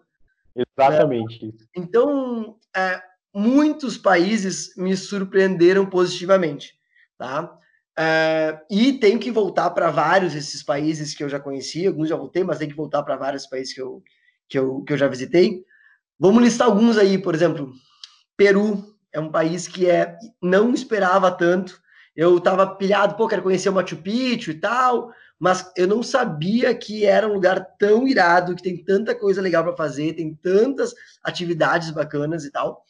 Exatamente. 0.54 1.46
Né? 1.46 1.52
Então, 1.76 2.56
é, 2.76 3.00
muitos 3.32 3.96
países 3.96 4.74
me 4.76 4.96
surpreenderam 4.96 5.86
positivamente, 5.86 6.74
tá? 7.16 7.56
É, 7.96 8.58
e 8.68 8.94
tenho 8.94 9.18
que 9.18 9.30
voltar 9.30 9.70
para 9.70 9.90
vários 9.90 10.32
desses 10.32 10.62
países 10.62 11.14
que 11.14 11.22
eu 11.22 11.28
já 11.28 11.38
conheci, 11.38 11.86
alguns 11.86 12.08
já 12.08 12.16
voltei, 12.16 12.42
mas 12.42 12.58
tenho 12.58 12.70
que 12.70 12.76
voltar 12.76 13.02
para 13.02 13.16
vários 13.16 13.46
países 13.46 13.74
que 13.74 13.80
eu, 13.80 14.02
que, 14.48 14.58
eu, 14.58 14.82
que 14.82 14.92
eu 14.92 14.98
já 14.98 15.06
visitei. 15.06 15.64
Vamos 16.20 16.42
listar 16.42 16.68
alguns 16.68 16.98
aí, 16.98 17.16
por 17.16 17.34
exemplo, 17.34 17.72
Peru 18.36 18.94
é 19.10 19.18
um 19.18 19.30
país 19.30 19.66
que 19.66 19.88
é 19.88 20.18
não 20.40 20.74
esperava 20.74 21.30
tanto, 21.30 21.80
eu 22.14 22.38
tava 22.38 22.66
pilhado, 22.76 23.14
pô, 23.14 23.26
quero 23.26 23.42
conhecer 23.42 23.70
o 23.70 23.72
Machu 23.72 23.96
Picchu 23.96 24.50
e 24.50 24.60
tal, 24.60 25.10
mas 25.38 25.72
eu 25.74 25.88
não 25.88 26.02
sabia 26.02 26.74
que 26.74 27.06
era 27.06 27.26
um 27.26 27.32
lugar 27.32 27.64
tão 27.78 28.06
irado, 28.06 28.54
que 28.54 28.62
tem 28.62 28.84
tanta 28.84 29.14
coisa 29.14 29.40
legal 29.40 29.64
para 29.64 29.74
fazer, 29.74 30.12
tem 30.12 30.34
tantas 30.34 30.92
atividades 31.24 31.90
bacanas 31.90 32.44
e 32.44 32.50
tal. 32.50 32.84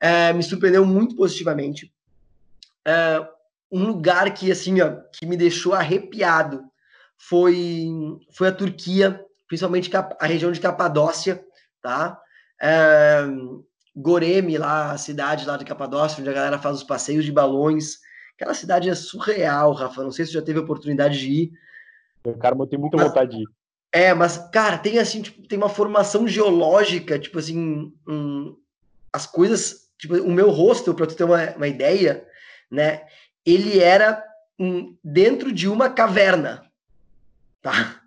É, 0.00 0.32
me 0.32 0.42
surpreendeu 0.42 0.86
muito 0.86 1.14
positivamente. 1.14 1.92
É, 2.86 3.28
um 3.70 3.84
lugar 3.84 4.32
que, 4.32 4.50
assim, 4.50 4.80
ó, 4.80 4.96
que 5.12 5.26
me 5.26 5.36
deixou 5.36 5.74
arrepiado 5.74 6.64
foi, 7.18 7.86
foi 8.32 8.48
a 8.48 8.52
Turquia, 8.52 9.22
principalmente 9.46 9.90
a 9.94 10.26
região 10.26 10.50
de 10.50 10.58
Capadócia, 10.58 11.44
tá? 11.82 12.21
É, 12.62 13.24
Goreme, 13.96 14.56
lá, 14.56 14.92
a 14.92 14.98
cidade 14.98 15.44
lá 15.44 15.56
de 15.56 15.64
Capadócia, 15.64 16.20
onde 16.20 16.30
a 16.30 16.34
galera 16.34 16.58
faz 16.58 16.76
os 16.76 16.84
passeios 16.84 17.24
de 17.24 17.32
balões, 17.32 17.98
Aquela 18.42 18.54
cidade 18.54 18.90
é 18.90 18.94
surreal, 18.94 19.72
Rafa. 19.72 20.02
Não 20.02 20.10
sei 20.10 20.26
se 20.26 20.32
já 20.32 20.42
teve 20.42 20.58
oportunidade 20.58 21.16
de 21.18 21.30
ir. 21.30 21.52
Cara, 22.40 22.56
eu 22.58 22.66
tenho 22.66 22.80
muita 22.80 22.96
mas, 22.96 23.06
vontade 23.06 23.36
de 23.36 23.42
ir. 23.42 23.48
É, 23.92 24.14
mas, 24.14 24.36
cara, 24.50 24.78
tem 24.78 24.98
assim, 24.98 25.22
tipo, 25.22 25.46
tem 25.46 25.56
uma 25.56 25.68
formação 25.68 26.26
geológica, 26.26 27.20
tipo 27.20 27.38
assim, 27.38 27.92
um, 28.08 28.56
as 29.12 29.26
coisas, 29.26 29.88
tipo, 29.98 30.16
o 30.16 30.32
meu 30.32 30.50
rosto, 30.50 30.92
para 30.92 31.06
tu 31.06 31.14
ter 31.14 31.22
uma, 31.22 31.50
uma 31.54 31.68
ideia, 31.68 32.26
né? 32.68 33.06
Ele 33.46 33.78
era 33.78 34.24
um, 34.58 34.96
dentro 35.04 35.52
de 35.52 35.68
uma 35.68 35.88
caverna, 35.88 36.64
tá? 37.60 38.00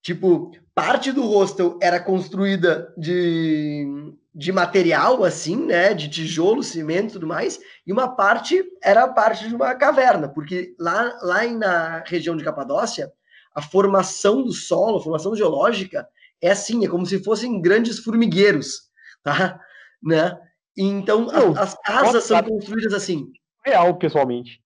Tipo, 0.00 0.50
parte 0.74 1.12
do 1.12 1.24
hostel 1.24 1.78
era 1.80 2.00
construída 2.00 2.92
de, 2.96 4.14
de 4.34 4.52
material, 4.52 5.24
assim, 5.24 5.66
né? 5.66 5.94
De 5.94 6.08
tijolo, 6.08 6.62
cimento 6.62 7.10
e 7.10 7.12
tudo 7.12 7.26
mais, 7.26 7.60
e 7.86 7.92
uma 7.92 8.08
parte 8.08 8.64
era 8.82 9.06
parte 9.08 9.48
de 9.48 9.54
uma 9.54 9.74
caverna, 9.74 10.28
porque 10.28 10.74
lá, 10.78 11.18
lá 11.22 11.46
na 11.46 12.04
região 12.06 12.36
de 12.36 12.44
Capadócia, 12.44 13.12
a 13.54 13.60
formação 13.60 14.42
do 14.42 14.52
solo, 14.52 14.98
a 14.98 15.02
formação 15.02 15.36
geológica, 15.36 16.08
é 16.40 16.50
assim, 16.50 16.84
é 16.84 16.88
como 16.88 17.06
se 17.06 17.22
fossem 17.22 17.60
grandes 17.60 17.98
formigueiros, 17.98 18.90
tá? 19.22 19.60
Né? 20.02 20.36
Então, 20.76 21.28
a, 21.30 21.62
as 21.62 21.74
casas 21.74 22.24
são 22.24 22.42
construídas 22.42 22.92
assim. 22.92 23.30
Real, 23.64 23.94
pessoalmente. 23.96 24.60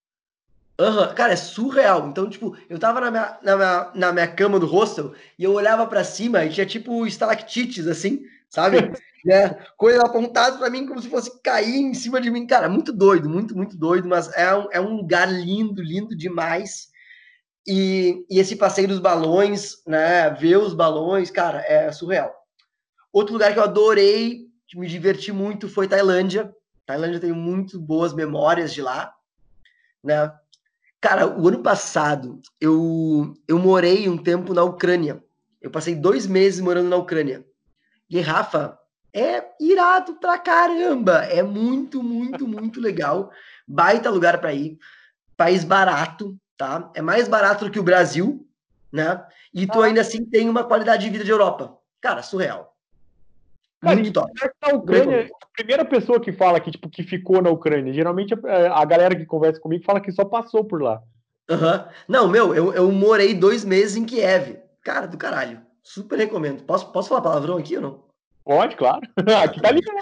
Uhum. 0.78 1.14
Cara, 1.14 1.32
é 1.32 1.36
surreal. 1.36 2.08
Então, 2.08 2.28
tipo, 2.28 2.56
eu 2.68 2.78
tava 2.78 3.00
na 3.00 3.10
minha, 3.10 3.38
na 3.42 3.56
minha, 3.56 3.90
na 3.94 4.12
minha 4.12 4.28
cama 4.28 4.58
do 4.58 4.66
hostel 4.66 5.14
e 5.38 5.44
eu 5.44 5.52
olhava 5.52 5.86
para 5.86 6.04
cima 6.04 6.44
e 6.44 6.50
tinha, 6.50 6.66
tipo, 6.66 7.06
estalactites, 7.06 7.86
assim, 7.86 8.22
sabe? 8.50 8.92
né? 9.24 9.48
Coisa 9.76 10.02
apontada 10.02 10.58
para 10.58 10.70
mim 10.70 10.86
como 10.86 11.00
se 11.00 11.08
fosse 11.08 11.40
cair 11.42 11.76
em 11.76 11.94
cima 11.94 12.20
de 12.20 12.30
mim. 12.30 12.46
Cara, 12.46 12.68
muito 12.68 12.92
doido, 12.92 13.28
muito, 13.28 13.56
muito 13.56 13.76
doido, 13.76 14.08
mas 14.08 14.30
é 14.36 14.54
um, 14.54 14.68
é 14.70 14.80
um 14.80 14.96
lugar 14.96 15.32
lindo, 15.32 15.82
lindo 15.82 16.16
demais. 16.16 16.88
E, 17.66 18.24
e 18.30 18.38
esse 18.38 18.54
passeio 18.54 18.86
dos 18.86 19.00
balões, 19.00 19.82
né? 19.86 20.30
Ver 20.30 20.56
os 20.58 20.74
balões, 20.74 21.30
cara, 21.30 21.64
é 21.66 21.90
surreal. 21.90 22.32
Outro 23.12 23.32
lugar 23.32 23.52
que 23.52 23.58
eu 23.58 23.64
adorei, 23.64 24.46
que 24.68 24.78
me 24.78 24.86
diverti 24.86 25.32
muito, 25.32 25.68
foi 25.68 25.88
Tailândia. 25.88 26.54
Tailândia 26.84 27.18
tem 27.18 27.32
muito 27.32 27.80
boas 27.80 28.12
memórias 28.12 28.72
de 28.72 28.82
lá, 28.82 29.12
né? 30.04 30.32
Cara, 31.06 31.28
o 31.28 31.46
ano 31.46 31.62
passado 31.62 32.42
eu, 32.60 33.32
eu 33.46 33.60
morei 33.60 34.08
um 34.08 34.18
tempo 34.18 34.52
na 34.52 34.64
Ucrânia. 34.64 35.22
Eu 35.62 35.70
passei 35.70 35.94
dois 35.94 36.26
meses 36.26 36.58
morando 36.58 36.88
na 36.88 36.96
Ucrânia. 36.96 37.46
E 38.10 38.18
Rafa, 38.18 38.76
é 39.14 39.44
irado 39.60 40.14
pra 40.14 40.36
caramba. 40.36 41.18
É 41.26 41.44
muito, 41.44 42.02
muito, 42.02 42.44
muito 42.48 42.80
legal. 42.80 43.30
Baita 43.68 44.10
lugar 44.10 44.40
para 44.40 44.52
ir. 44.52 44.78
País 45.36 45.62
barato, 45.62 46.36
tá? 46.56 46.90
É 46.92 47.00
mais 47.00 47.28
barato 47.28 47.66
do 47.66 47.70
que 47.70 47.78
o 47.78 47.84
Brasil, 47.84 48.44
né? 48.90 49.24
E 49.54 49.64
tu 49.64 49.80
ainda 49.82 50.00
assim 50.00 50.24
tem 50.24 50.48
uma 50.48 50.64
qualidade 50.64 51.04
de 51.04 51.10
vida 51.10 51.22
de 51.22 51.30
Europa. 51.30 51.78
Cara, 52.00 52.20
surreal. 52.20 52.75
Cara, 53.80 53.94
Muito 53.96 54.12
top. 54.12 54.32
Na 54.62 54.74
Ucrânia, 54.74 55.28
a 55.42 55.46
primeira 55.54 55.84
pessoa 55.84 56.20
que 56.20 56.32
fala 56.32 56.58
que, 56.60 56.70
tipo, 56.70 56.88
que 56.88 57.02
ficou 57.02 57.42
na 57.42 57.50
Ucrânia, 57.50 57.92
geralmente 57.92 58.34
a, 58.34 58.38
é, 58.48 58.68
a 58.68 58.84
galera 58.84 59.14
que 59.14 59.26
conversa 59.26 59.60
comigo 59.60 59.84
fala 59.84 60.00
que 60.00 60.12
só 60.12 60.24
passou 60.24 60.64
por 60.64 60.82
lá. 60.82 61.02
Uhum. 61.50 61.84
Não, 62.08 62.28
meu, 62.28 62.54
eu, 62.54 62.72
eu 62.72 62.90
morei 62.90 63.34
dois 63.34 63.64
meses 63.64 63.96
em 63.96 64.04
Kiev. 64.04 64.56
Cara, 64.82 65.06
do 65.06 65.16
caralho. 65.16 65.60
Super 65.82 66.18
recomendo. 66.18 66.64
Posso, 66.64 66.90
posso 66.90 67.08
falar 67.08 67.20
palavrão 67.20 67.56
aqui 67.56 67.76
ou 67.76 67.82
não? 67.82 68.04
Pode, 68.44 68.76
claro. 68.76 69.00
Aqui 69.42 69.60
tá 69.60 69.70
ligado. 69.70 69.96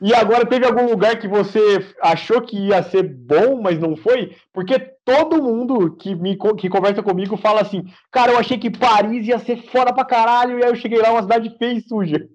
E 0.00 0.14
agora 0.14 0.46
teve 0.46 0.64
algum 0.64 0.88
lugar 0.88 1.18
que 1.18 1.26
você 1.26 1.84
achou 2.00 2.40
que 2.40 2.56
ia 2.56 2.82
ser 2.82 3.02
bom, 3.02 3.60
mas 3.60 3.78
não 3.78 3.96
foi? 3.96 4.36
Porque 4.52 4.78
todo 5.04 5.42
mundo 5.42 5.96
que 5.96 6.14
me 6.14 6.36
que 6.56 6.68
conversa 6.68 7.02
comigo 7.02 7.36
fala 7.36 7.60
assim: 7.60 7.84
"Cara, 8.10 8.32
eu 8.32 8.38
achei 8.38 8.58
que 8.58 8.70
Paris 8.70 9.26
ia 9.26 9.38
ser 9.38 9.62
fora 9.70 9.92
pra 9.92 10.04
caralho", 10.04 10.58
e 10.58 10.64
aí 10.64 10.70
eu 10.70 10.76
cheguei 10.76 11.00
lá 11.00 11.10
uma 11.10 11.22
cidade 11.22 11.56
feia 11.58 11.78
e 11.78 11.80
suja. 11.80 12.28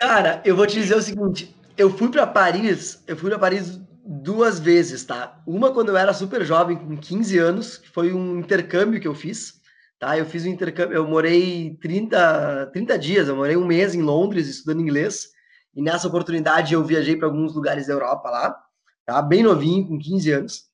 Cara, 0.00 0.40
eu 0.44 0.56
vou 0.56 0.66
te 0.66 0.74
dizer 0.74 0.96
o 0.96 1.02
seguinte, 1.02 1.54
eu 1.76 1.90
fui 1.90 2.08
para 2.08 2.26
Paris, 2.26 3.02
eu 3.06 3.16
fui 3.16 3.30
para 3.30 3.38
Paris 3.38 3.80
duas 4.04 4.58
vezes, 4.58 5.04
tá? 5.04 5.40
Uma 5.46 5.72
quando 5.72 5.88
eu 5.88 5.96
era 5.96 6.12
super 6.12 6.44
jovem, 6.44 6.76
com 6.76 6.96
15 6.96 7.38
anos, 7.38 7.78
que 7.78 7.88
foi 7.88 8.12
um 8.12 8.38
intercâmbio 8.38 9.00
que 9.00 9.08
eu 9.08 9.14
fiz, 9.14 9.54
tá? 9.98 10.16
Eu 10.18 10.26
fiz 10.26 10.44
um 10.44 10.50
intercâmbio, 10.50 10.96
eu 10.96 11.06
morei 11.08 11.76
30, 11.80 12.66
30 12.72 12.98
dias, 12.98 13.28
eu 13.28 13.36
morei 13.36 13.56
um 13.56 13.66
mês 13.66 13.94
em 13.94 14.02
Londres 14.02 14.46
estudando 14.48 14.82
inglês. 14.82 15.33
E 15.74 15.82
nessa 15.82 16.08
oportunidade 16.08 16.74
eu 16.74 16.84
viajei 16.84 17.16
para 17.16 17.26
alguns 17.26 17.54
lugares 17.54 17.86
da 17.86 17.92
Europa 17.92 18.30
lá, 18.30 18.64
tá? 19.04 19.20
Bem 19.20 19.42
novinho, 19.42 19.86
com 19.86 19.98
15 19.98 20.30
anos. 20.30 20.64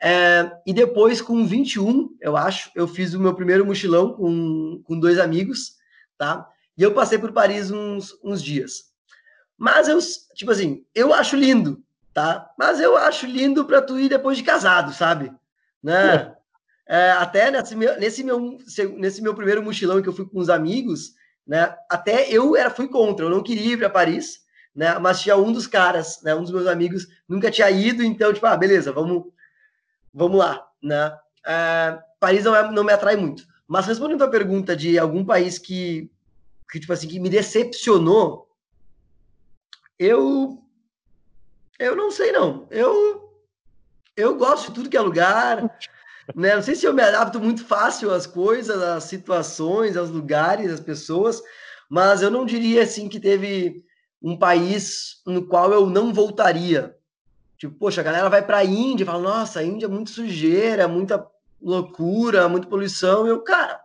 É, 0.00 0.50
e 0.66 0.72
depois, 0.72 1.20
com 1.20 1.46
21, 1.46 2.16
eu 2.20 2.36
acho, 2.36 2.70
eu 2.74 2.88
fiz 2.88 3.14
o 3.14 3.20
meu 3.20 3.34
primeiro 3.34 3.64
mochilão 3.64 4.12
com, 4.14 4.82
com 4.84 4.98
dois 4.98 5.18
amigos, 5.18 5.76
tá? 6.18 6.48
E 6.76 6.82
eu 6.82 6.92
passei 6.92 7.18
por 7.18 7.32
Paris 7.32 7.70
uns, 7.70 8.18
uns 8.24 8.42
dias. 8.42 8.90
Mas 9.56 9.86
eu, 9.86 9.98
tipo 10.34 10.50
assim, 10.50 10.84
eu 10.92 11.14
acho 11.14 11.36
lindo, 11.36 11.80
tá? 12.12 12.50
Mas 12.58 12.80
eu 12.80 12.96
acho 12.96 13.26
lindo 13.26 13.64
para 13.64 13.80
tu 13.80 13.96
ir 13.96 14.08
depois 14.08 14.36
de 14.36 14.42
casado, 14.42 14.92
sabe? 14.92 15.32
Né? 15.80 16.34
É, 16.86 17.12
até 17.12 17.50
nesse 17.50 17.76
meu, 17.76 17.98
nesse, 17.98 18.24
meu, 18.24 18.58
nesse 18.96 19.22
meu 19.22 19.34
primeiro 19.34 19.62
mochilão 19.62 20.02
que 20.02 20.08
eu 20.08 20.12
fui 20.12 20.26
com 20.26 20.40
os 20.40 20.50
amigos, 20.50 21.14
né? 21.46 21.74
Até 21.88 22.30
eu 22.30 22.56
era 22.56 22.70
fui 22.70 22.88
contra, 22.88 23.26
eu 23.26 23.30
não 23.30 23.42
queria 23.42 23.74
ir 23.74 23.78
para 23.78 23.90
Paris, 23.90 24.42
né? 24.74 24.98
Mas 24.98 25.20
tinha 25.20 25.36
um 25.36 25.52
dos 25.52 25.66
caras, 25.66 26.20
né? 26.22 26.34
Um 26.34 26.42
dos 26.42 26.50
meus 26.50 26.66
amigos 26.66 27.06
nunca 27.28 27.50
tinha 27.50 27.70
ido, 27.70 28.02
então 28.02 28.32
tipo, 28.32 28.46
ah, 28.46 28.56
beleza, 28.56 28.92
vamos, 28.92 29.24
vamos 30.12 30.38
lá, 30.38 30.66
né? 30.82 31.16
É, 31.46 31.98
Paris 32.20 32.44
não, 32.44 32.54
é, 32.54 32.70
não 32.70 32.84
me 32.84 32.92
atrai 32.92 33.16
muito. 33.16 33.46
Mas 33.66 33.86
respondendo 33.86 34.22
a 34.22 34.28
pergunta 34.28 34.76
de 34.76 34.98
algum 34.98 35.24
país 35.24 35.58
que, 35.58 36.10
que 36.70 36.80
tipo 36.80 36.92
assim, 36.92 37.08
que 37.08 37.20
me 37.20 37.30
decepcionou, 37.30 38.48
eu 39.98 40.62
eu 41.78 41.96
não 41.96 42.10
sei 42.10 42.32
não. 42.32 42.66
Eu 42.70 43.32
eu 44.16 44.36
gosto 44.36 44.68
de 44.68 44.74
tudo 44.74 44.90
que 44.90 44.96
é 44.96 45.00
lugar. 45.00 45.78
Né? 46.34 46.54
Não 46.54 46.62
sei 46.62 46.74
se 46.74 46.86
eu 46.86 46.94
me 46.94 47.02
adapto 47.02 47.40
muito 47.40 47.64
fácil 47.64 48.12
às 48.12 48.26
coisas, 48.26 48.80
às 48.82 49.04
situações, 49.04 49.96
aos 49.96 50.10
lugares, 50.10 50.70
às 50.70 50.80
pessoas, 50.80 51.42
mas 51.88 52.22
eu 52.22 52.30
não 52.30 52.46
diria 52.46 52.82
assim 52.82 53.08
que 53.08 53.20
teve 53.20 53.84
um 54.22 54.36
país 54.36 55.20
no 55.26 55.46
qual 55.46 55.72
eu 55.72 55.86
não 55.88 56.12
voltaria. 56.12 56.96
Tipo, 57.58 57.74
poxa, 57.74 58.00
a 58.00 58.04
galera 58.04 58.28
vai 58.28 58.44
para 58.44 58.58
a 58.58 58.64
Índia 58.64 59.04
e 59.04 59.06
fala: 59.06 59.22
nossa, 59.22 59.60
a 59.60 59.64
Índia 59.64 59.86
é 59.86 59.88
muito 59.88 60.10
sujeira, 60.10 60.88
muita 60.88 61.26
loucura, 61.60 62.48
muita 62.48 62.68
poluição. 62.68 63.26
E 63.26 63.30
eu, 63.30 63.40
cara, 63.40 63.80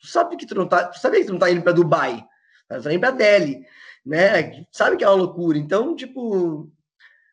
tu 0.00 0.06
sabe 0.06 0.36
que 0.36 0.46
tu 0.46 0.54
não 0.54 0.66
tá, 0.66 0.84
tu 0.84 1.10
que 1.10 1.24
tu 1.24 1.32
não 1.32 1.38
tá 1.38 1.50
indo 1.50 1.62
para 1.62 1.72
Dubai, 1.72 2.24
tá 2.68 2.78
indo 2.92 3.00
para 3.00 3.10
Delhi, 3.10 3.66
né? 4.04 4.64
Sabe 4.70 4.96
que 4.96 5.04
é 5.04 5.08
uma 5.08 5.16
loucura. 5.16 5.58
Então, 5.58 5.94
tipo, 5.96 6.70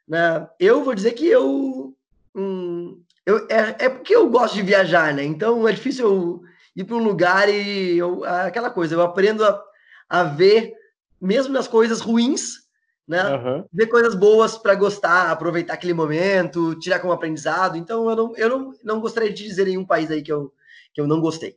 né? 0.07 0.47
Eu 0.59 0.83
vou 0.83 0.95
dizer 0.95 1.13
que 1.13 1.27
eu 1.27 1.95
hum, 2.35 3.01
eu, 3.29 3.45
é, 3.47 3.85
é 3.85 3.89
porque 3.89 4.15
eu 4.15 4.27
gosto 4.27 4.55
de 4.55 4.63
viajar, 4.63 5.13
né? 5.13 5.23
Então 5.23 5.67
é 5.67 5.71
difícil 5.71 6.05
eu 6.05 6.41
ir 6.75 6.83
para 6.83 6.95
um 6.95 7.03
lugar 7.03 7.47
e 7.47 7.95
eu, 7.95 8.23
aquela 8.23 8.71
coisa, 8.71 8.95
eu 8.95 9.01
aprendo 9.01 9.45
a, 9.45 9.63
a 10.09 10.23
ver, 10.23 10.73
mesmo 11.21 11.53
nas 11.53 11.67
coisas 11.67 12.01
ruins, 12.01 12.67
né? 13.07 13.35
Uhum. 13.35 13.65
Ver 13.71 13.85
coisas 13.85 14.15
boas 14.15 14.57
para 14.57 14.73
gostar, 14.73 15.29
aproveitar 15.29 15.75
aquele 15.75 15.93
momento, 15.93 16.73
tirar 16.79 16.99
como 16.99 17.13
aprendizado. 17.13 17.77
Então 17.77 18.09
eu 18.09 18.15
não, 18.15 18.35
eu 18.35 18.49
não, 18.49 18.73
não 18.83 18.99
gostaria 18.99 19.31
de 19.31 19.43
dizer 19.43 19.65
nenhum 19.65 19.85
país 19.85 20.09
aí 20.09 20.23
que 20.23 20.31
eu, 20.31 20.51
que 20.91 20.99
eu 20.99 21.05
não 21.05 21.21
gostei. 21.21 21.55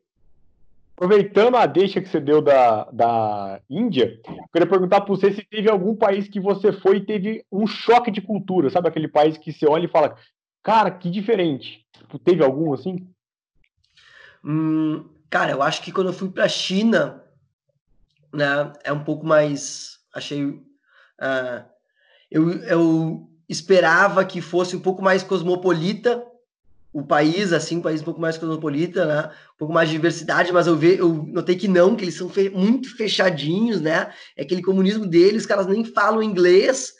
Aproveitando 0.95 1.57
a 1.57 1.65
deixa 1.65 2.03
que 2.03 2.09
você 2.09 2.21
deu 2.21 2.43
da, 2.43 2.85
da 2.93 3.61
Índia, 3.69 4.21
eu 4.29 4.49
queria 4.53 4.69
perguntar 4.69 5.01
para 5.01 5.09
você 5.09 5.33
se 5.33 5.43
teve 5.43 5.71
algum 5.71 5.97
país 5.97 6.29
que 6.29 6.39
você 6.39 6.71
foi 6.71 6.99
e 6.99 7.07
teve 7.07 7.45
um 7.51 7.67
choque 7.67 8.11
de 8.11 8.21
cultura, 8.21 8.69
sabe? 8.69 8.89
Aquele 8.89 9.09
país 9.09 9.39
que 9.39 9.53
você 9.53 9.67
olha 9.67 9.87
e 9.87 9.91
fala, 9.91 10.17
Cara, 10.63 10.91
que 10.91 11.11
diferente. 11.11 11.85
Tipo, 11.93 12.19
teve 12.19 12.43
algum 12.43 12.73
assim? 12.73 13.09
Hum, 14.45 15.09
cara, 15.29 15.53
eu 15.53 15.63
acho 15.63 15.83
que 15.83 15.93
quando 15.93 16.09
eu 16.09 16.13
fui 16.13 16.31
para 16.31 16.45
a 16.45 16.49
China, 16.49 17.23
né, 18.33 18.73
é 18.85 18.93
um 18.93 19.03
pouco 19.03 19.27
mais. 19.27 19.99
Achei. 20.15 20.45
Uh, 20.45 21.65
eu, 22.31 22.51
eu 22.65 23.31
esperava 23.49 24.25
que 24.25 24.41
fosse 24.41 24.77
um 24.77 24.81
pouco 24.81 25.03
mais 25.03 25.23
cosmopolita 25.23 26.27
o 26.93 27.03
país, 27.03 27.53
assim, 27.53 27.79
um 27.79 27.83
país 27.83 28.03
um 28.03 28.05
pouco 28.05 28.21
mais 28.21 28.37
cosmopolita, 28.37 29.07
né? 29.07 29.31
Um 29.55 29.59
pouco 29.59 29.73
mais 29.73 29.89
de 29.89 29.95
diversidade, 29.95 30.53
mas 30.53 30.67
eu, 30.67 30.77
ve, 30.77 30.99
eu 30.99 31.25
notei 31.27 31.57
que 31.57 31.67
não, 31.67 31.97
que 31.97 32.05
eles 32.05 32.17
são 32.17 32.29
fe 32.29 32.51
muito 32.51 32.95
fechadinhos, 32.97 33.81
né? 33.81 34.13
É 34.37 34.43
aquele 34.43 34.63
comunismo 34.63 35.07
deles, 35.07 35.43
os 35.43 35.47
caras 35.47 35.67
nem 35.67 35.85
falam 35.85 36.23
inglês, 36.23 36.93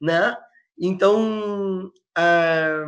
né? 0.00 0.36
Então, 0.78 1.90
é, 2.16 2.86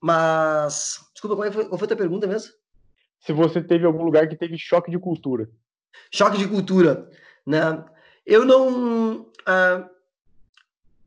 mas, 0.00 0.98
desculpa, 1.12 1.36
qual 1.36 1.52
foi, 1.52 1.64
qual 1.66 1.78
foi 1.78 1.84
a 1.84 1.88
tua 1.88 1.96
pergunta 1.96 2.26
mesmo? 2.26 2.52
Se 3.20 3.32
você 3.32 3.62
teve 3.62 3.84
algum 3.84 4.02
lugar 4.02 4.28
que 4.28 4.36
teve 4.36 4.56
choque 4.56 4.90
de 4.90 4.98
cultura. 4.98 5.48
Choque 6.10 6.38
de 6.38 6.48
cultura, 6.48 7.08
né? 7.46 7.84
Eu 8.24 8.44
não... 8.44 9.20
Uh, 9.20 9.88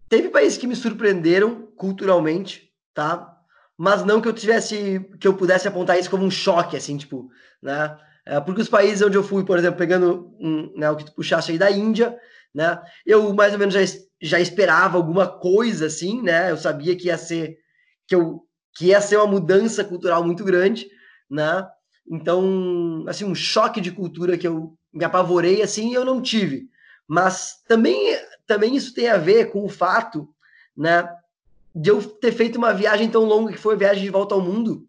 teve 0.07 0.29
países 0.29 0.57
que 0.57 0.67
me 0.67 0.75
surpreenderam 0.75 1.67
culturalmente, 1.75 2.71
tá? 2.93 3.35
Mas 3.75 4.05
não 4.05 4.21
que 4.21 4.27
eu 4.27 4.33
tivesse, 4.33 4.99
que 5.19 5.27
eu 5.27 5.33
pudesse 5.33 5.67
apontar 5.67 5.97
isso 5.97 6.09
como 6.09 6.23
um 6.23 6.31
choque, 6.31 6.77
assim, 6.77 6.97
tipo, 6.97 7.31
né? 7.61 7.97
É, 8.25 8.39
porque 8.39 8.61
os 8.61 8.69
países 8.69 9.01
onde 9.01 9.17
eu 9.17 9.23
fui, 9.23 9.43
por 9.43 9.57
exemplo, 9.57 9.77
pegando 9.77 10.33
né, 10.77 10.89
o 10.89 10.95
que 10.95 11.05
tu 11.05 11.13
puxaste 11.13 11.51
aí 11.51 11.57
da 11.57 11.69
Índia, 11.69 12.17
né? 12.53 12.81
Eu 13.05 13.33
mais 13.33 13.51
ou 13.53 13.59
menos 13.59 13.73
já, 13.73 13.81
já 14.23 14.39
esperava 14.39 14.97
alguma 14.97 15.27
coisa 15.27 15.87
assim, 15.87 16.21
né? 16.21 16.49
Eu 16.49 16.57
sabia 16.57 16.95
que 16.95 17.07
ia 17.07 17.17
ser 17.17 17.59
que 18.07 18.15
eu 18.15 18.47
que 18.75 18.87
ia 18.87 19.01
ser 19.01 19.17
uma 19.17 19.27
mudança 19.27 19.83
cultural 19.83 20.23
muito 20.23 20.43
grande, 20.43 20.89
né? 21.29 21.67
Então, 22.09 23.03
assim, 23.07 23.25
um 23.25 23.35
choque 23.35 23.79
de 23.79 23.91
cultura 23.91 24.37
que 24.37 24.47
eu 24.47 24.75
me 24.91 25.05
apavorei, 25.05 25.61
assim, 25.61 25.93
eu 25.93 26.03
não 26.03 26.21
tive. 26.21 26.69
Mas 27.07 27.61
também, 27.67 28.17
também 28.47 28.75
isso 28.75 28.93
tem 28.93 29.09
a 29.09 29.17
ver 29.17 29.51
com 29.51 29.63
o 29.63 29.69
fato, 29.69 30.27
né, 30.75 31.07
de 31.75 31.91
eu 31.91 32.01
ter 32.01 32.31
feito 32.31 32.57
uma 32.57 32.73
viagem 32.73 33.09
tão 33.09 33.25
longa 33.25 33.51
que 33.51 33.59
foi 33.59 33.75
a 33.75 33.77
viagem 33.77 34.03
de 34.03 34.09
volta 34.09 34.33
ao 34.33 34.41
mundo, 34.41 34.87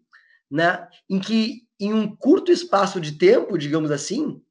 né, 0.49 0.87
em 1.07 1.19
que 1.19 1.67
em 1.79 1.93
um 1.93 2.15
curto 2.15 2.51
espaço 2.51 2.99
de 2.99 3.11
tempo, 3.13 3.57
digamos 3.57 3.91
assim, 3.91 4.41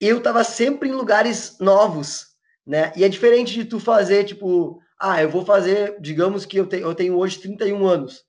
eu 0.00 0.18
estava 0.18 0.42
sempre 0.42 0.88
em 0.88 0.92
lugares 0.92 1.58
novos, 1.60 2.33
né? 2.66 2.92
E 2.96 3.04
é 3.04 3.08
diferente 3.08 3.52
de 3.52 3.64
tu 3.64 3.78
fazer, 3.78 4.24
tipo, 4.24 4.80
ah, 4.98 5.22
eu 5.22 5.28
vou 5.28 5.44
fazer, 5.44 5.96
digamos 6.00 6.46
que 6.46 6.56
eu, 6.56 6.66
te, 6.66 6.78
eu 6.78 6.94
tenho 6.94 7.16
hoje 7.16 7.38
31 7.38 7.86
anos. 7.86 8.24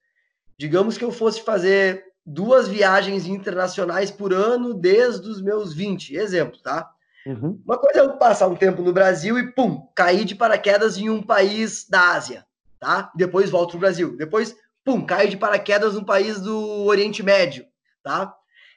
Digamos 0.58 0.98
que 0.98 1.04
eu 1.04 1.12
fosse 1.12 1.42
fazer 1.42 2.04
duas 2.26 2.68
viagens 2.68 3.28
internacionais 3.28 4.10
por 4.10 4.34
ano 4.34 4.74
desde 4.74 5.28
os 5.30 5.42
meus 5.42 5.74
20, 5.74 6.16
exemplo, 6.16 6.60
tá? 6.62 6.90
Uhum. 7.26 7.62
Uma 7.66 7.78
coisa 7.78 8.00
é 8.00 8.02
eu 8.02 8.18
passar 8.18 8.48
um 8.48 8.56
tempo 8.56 8.82
no 8.82 8.94
Brasil 8.94 9.38
e, 9.38 9.52
pum, 9.52 9.88
cair 9.96 10.26
de 10.26 10.36
paraquedas 10.36 10.98
em 10.98 11.10
um 11.10 11.22
país 11.22 11.88
da 11.90 12.14
Ásia, 12.14 12.46
tá? 12.80 13.12
Depois 13.16 13.50
volto 13.50 13.72
pro 13.72 13.80
Brasil. 13.80 14.16
Depois, 14.16 14.56
pum, 14.84 15.06
cair 15.06 15.30
de 15.30 15.38
paraquedas 15.38 15.96
num 15.96 16.04
país 16.04 16.40
do 16.40 16.86
Oriente 16.86 17.24
Médio, 17.24 17.66
tá? 18.04 18.34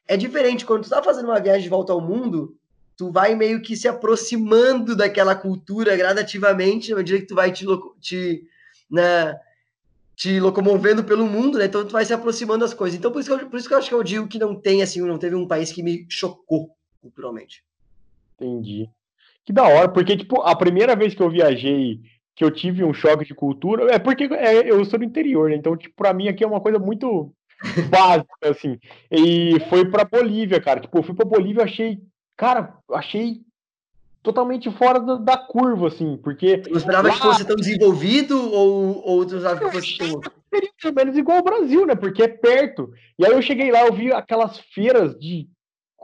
É 0.06 0.16
diferente, 0.16 0.64
quando 0.64 0.84
tu 0.84 0.90
tá 0.90 1.02
fazendo 1.02 1.26
uma 1.26 1.40
viagem 1.40 1.62
de 1.62 1.68
volta 1.68 1.92
ao 1.92 2.00
mundo, 2.00 2.56
tu 2.98 3.12
vai 3.12 3.36
meio 3.36 3.62
que 3.62 3.76
se 3.76 3.86
aproximando 3.86 4.96
daquela 4.96 5.36
cultura 5.36 5.96
gradativamente, 5.96 6.90
na 6.90 6.96
medida 6.96 7.20
que 7.20 7.26
tu 7.26 7.34
vai 7.36 7.52
te, 7.52 7.64
te, 8.00 8.44
né, 8.90 9.38
te 10.16 10.40
locomovendo 10.40 11.04
pelo 11.04 11.24
mundo, 11.24 11.58
né? 11.58 11.66
Então 11.66 11.86
tu 11.86 11.92
vai 11.92 12.04
se 12.04 12.12
aproximando 12.12 12.64
das 12.64 12.74
coisas. 12.74 12.98
Então 12.98 13.12
por 13.12 13.20
isso, 13.20 13.38
que 13.38 13.44
eu, 13.44 13.48
por 13.48 13.56
isso 13.56 13.68
que 13.68 13.74
eu 13.74 13.78
acho 13.78 13.88
que 13.88 13.94
eu 13.94 14.02
digo 14.02 14.26
que 14.26 14.40
não 14.40 14.52
tem, 14.56 14.82
assim, 14.82 15.00
não 15.00 15.16
teve 15.16 15.36
um 15.36 15.46
país 15.46 15.70
que 15.70 15.80
me 15.80 16.06
chocou 16.08 16.70
culturalmente. 17.00 17.62
Entendi. 18.34 18.90
Que 19.44 19.52
da 19.52 19.62
hora, 19.62 19.88
porque, 19.88 20.16
tipo, 20.16 20.42
a 20.42 20.56
primeira 20.56 20.96
vez 20.96 21.14
que 21.14 21.22
eu 21.22 21.30
viajei, 21.30 22.00
que 22.34 22.44
eu 22.44 22.50
tive 22.50 22.82
um 22.82 22.92
choque 22.92 23.24
de 23.24 23.34
cultura, 23.34 23.94
é 23.94 23.98
porque 23.98 24.24
é, 24.24 24.68
eu 24.68 24.84
sou 24.84 24.98
do 24.98 25.04
interior, 25.04 25.50
né? 25.50 25.56
Então, 25.56 25.76
tipo, 25.76 25.94
pra 25.94 26.12
mim 26.12 26.26
aqui 26.26 26.42
é 26.42 26.46
uma 26.46 26.60
coisa 26.60 26.80
muito 26.80 27.32
básica, 27.88 28.50
assim. 28.50 28.76
E 29.08 29.60
foi 29.70 29.88
pra 29.88 30.04
Bolívia, 30.04 30.60
cara. 30.60 30.80
Tipo, 30.80 30.98
eu 30.98 31.02
fui 31.04 31.14
pra 31.14 31.24
Bolívia, 31.24 31.62
achei 31.62 32.00
cara, 32.38 32.78
achei 32.92 33.42
totalmente 34.22 34.70
fora 34.70 35.00
da, 35.00 35.16
da 35.16 35.36
curva, 35.36 35.88
assim, 35.88 36.16
porque. 36.16 36.62
Você 36.62 36.78
esperava 36.78 37.08
lá... 37.08 37.14
que 37.14 37.20
fosse 37.20 37.44
tão 37.44 37.56
desenvolvido 37.56 38.38
ou, 38.52 39.06
ou 39.06 39.26
tu 39.26 39.36
que 39.36 39.70
fosse 39.70 39.98
tão. 39.98 40.20
Seria 40.50 40.70
pelo 40.80 40.94
menos 40.94 41.16
igual 41.16 41.38
ao 41.38 41.44
Brasil, 41.44 41.84
né? 41.84 41.94
Porque 41.94 42.22
é 42.22 42.28
perto. 42.28 42.90
E 43.18 43.26
aí 43.26 43.32
eu 43.32 43.42
cheguei 43.42 43.70
lá, 43.70 43.86
eu 43.86 43.92
vi 43.92 44.12
aquelas 44.12 44.58
feiras 44.72 45.18
de, 45.18 45.48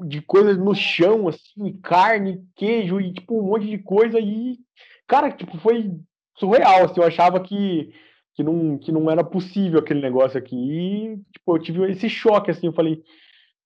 de 0.03 0.21
coisas 0.21 0.59
no 0.59 0.75
chão, 0.75 1.29
assim, 1.29 1.73
carne, 1.83 2.45
queijo 2.57 3.01
e 3.01 3.15
tipo 3.15 3.39
um 3.39 3.49
monte 3.51 3.67
de 3.67 3.79
coisa. 3.79 4.19
E, 4.19 4.59
cara, 5.07 5.31
tipo, 5.31 5.57
foi 5.59 5.93
surreal, 6.37 6.85
assim, 6.85 7.01
eu 7.01 7.07
achava 7.07 7.41
que. 7.41 7.93
Que 8.37 8.43
não, 8.43 8.77
que 8.77 8.91
não 8.91 9.09
era 9.09 9.23
possível 9.23 9.79
aquele 9.79 10.01
negócio 10.01 10.37
aqui. 10.37 10.57
E, 10.57 11.17
tipo, 11.33 11.57
eu 11.57 11.63
tive 11.63 11.93
esse 11.93 12.09
choque, 12.09 12.51
assim, 12.51 12.67
eu 12.67 12.73
falei, 12.73 13.01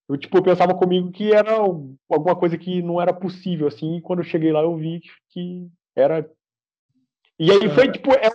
eu, 0.08 0.16
tipo, 0.16 0.38
eu 0.38 0.42
pensava 0.42 0.74
comigo 0.74 1.12
que 1.12 1.32
era 1.32 1.52
alguma 1.52 2.34
coisa 2.34 2.56
que 2.56 2.80
não 2.82 3.00
era 3.00 3.12
possível, 3.12 3.68
assim, 3.68 3.96
e 3.96 4.00
quando 4.00 4.20
eu 4.20 4.24
cheguei 4.24 4.50
lá 4.50 4.62
eu 4.62 4.74
vi 4.76 5.00
que 5.28 5.68
era. 5.94 6.28
E 7.38 7.52
aí 7.52 7.68
foi, 7.68 7.92
tipo, 7.92 8.12
é, 8.12 8.30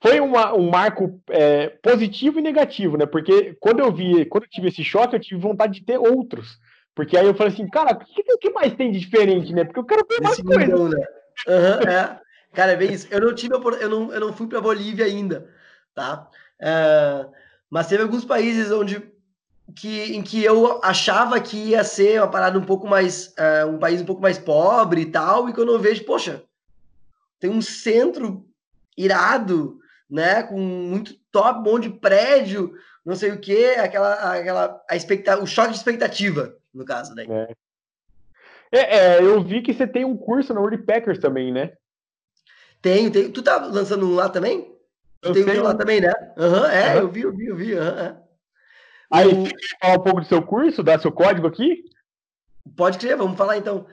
foi 0.00 0.20
uma, 0.20 0.54
um 0.54 0.70
marco 0.70 1.20
é, 1.28 1.68
positivo 1.82 2.38
e 2.38 2.42
negativo, 2.42 2.96
né? 2.96 3.06
Porque 3.06 3.56
quando 3.60 3.80
eu 3.80 3.92
vi, 3.92 4.24
quando 4.26 4.44
eu 4.44 4.50
tive 4.50 4.68
esse 4.68 4.84
choque, 4.84 5.16
eu 5.16 5.20
tive 5.20 5.40
vontade 5.40 5.80
de 5.80 5.84
ter 5.84 5.98
outros. 5.98 6.58
Porque 6.94 7.16
aí 7.16 7.26
eu 7.26 7.34
falei 7.34 7.52
assim, 7.52 7.68
cara, 7.68 7.92
o 7.92 7.98
que, 7.98 8.22
que 8.38 8.50
mais 8.50 8.74
tem 8.74 8.90
de 8.90 9.00
diferente, 9.00 9.52
né? 9.52 9.64
Porque 9.64 9.80
eu 9.80 9.84
quero 9.84 10.06
ver 10.08 10.20
mais 10.22 10.40
coisa. 10.40 10.88
né? 10.88 11.06
Uhum, 11.46 11.90
é. 11.90 12.20
Cara, 12.52 12.72
é 12.72 12.76
bem 12.76 12.92
isso. 12.92 13.06
Eu 13.10 13.20
não 13.20 13.34
tive, 13.34 13.54
eu 13.54 13.88
não, 13.88 14.12
eu 14.12 14.20
não 14.20 14.32
fui 14.32 14.46
para 14.46 14.60
Bolívia 14.60 15.04
ainda, 15.04 15.48
tá? 15.94 16.28
É, 16.60 17.26
mas 17.70 17.86
teve 17.88 18.02
alguns 18.02 18.24
países 18.24 18.72
onde 18.72 19.02
que, 19.74 20.16
em 20.16 20.22
que 20.22 20.42
eu 20.42 20.80
achava 20.82 21.40
que 21.40 21.56
ia 21.56 21.84
ser 21.84 22.20
uma 22.20 22.30
parada 22.30 22.58
um 22.58 22.64
pouco 22.64 22.86
mais. 22.86 23.34
Uh, 23.38 23.68
um 23.68 23.78
país 23.78 24.00
um 24.00 24.06
pouco 24.06 24.22
mais 24.22 24.38
pobre 24.38 25.02
e 25.02 25.06
tal, 25.06 25.48
e 25.48 25.52
que 25.52 25.60
eu 25.60 25.78
vejo, 25.78 26.04
poxa, 26.04 26.42
tem 27.38 27.50
um 27.50 27.62
centro 27.62 28.46
irado, 28.96 29.78
né? 30.08 30.42
Com 30.42 30.58
muito 30.58 31.14
top, 31.30 31.62
bom 31.62 31.78
de 31.78 31.90
prédio, 31.90 32.72
não 33.04 33.14
sei 33.14 33.30
o 33.30 33.40
que, 33.40 33.66
aquela, 33.74 34.14
aquela 34.34 34.82
a 34.88 34.96
expectativa, 34.96 35.42
o 35.42 35.46
choque 35.46 35.70
de 35.70 35.76
expectativa, 35.76 36.56
no 36.72 36.84
caso 36.84 37.14
daí. 37.14 37.26
É. 37.30 37.52
É, 38.70 38.98
é, 38.98 39.22
eu 39.22 39.42
vi 39.42 39.62
que 39.62 39.72
você 39.72 39.86
tem 39.86 40.04
um 40.04 40.16
curso 40.16 40.52
na 40.52 40.60
Packers 40.78 41.18
também, 41.18 41.50
né? 41.50 41.72
Tenho, 42.82 43.10
tenho. 43.10 43.32
Tu 43.32 43.42
tá 43.42 43.56
lançando 43.56 44.06
um 44.06 44.14
lá 44.14 44.28
também? 44.28 44.76
Tu 45.22 45.30
eu 45.30 45.46
tem 45.46 45.58
um 45.58 45.62
lá 45.62 45.74
também, 45.74 46.00
né? 46.00 46.12
Aham, 46.36 46.60
uhum, 46.60 46.66
é, 46.66 46.98
eu 46.98 47.08
vi, 47.08 47.22
eu 47.22 47.34
vi, 47.34 47.46
eu 47.46 47.56
vi. 47.56 47.74
Uhum, 47.74 47.98
é. 47.98 48.27
Aí, 49.10 49.26
o... 49.26 49.46
falar 49.80 49.98
um 49.98 50.02
pouco 50.02 50.20
do 50.20 50.26
seu 50.26 50.42
curso, 50.42 50.82
dar 50.82 51.00
seu 51.00 51.12
código 51.12 51.46
aqui? 51.46 51.84
Pode 52.76 52.98
crer, 52.98 53.16
vamos 53.16 53.36
falar 53.36 53.56
então. 53.56 53.86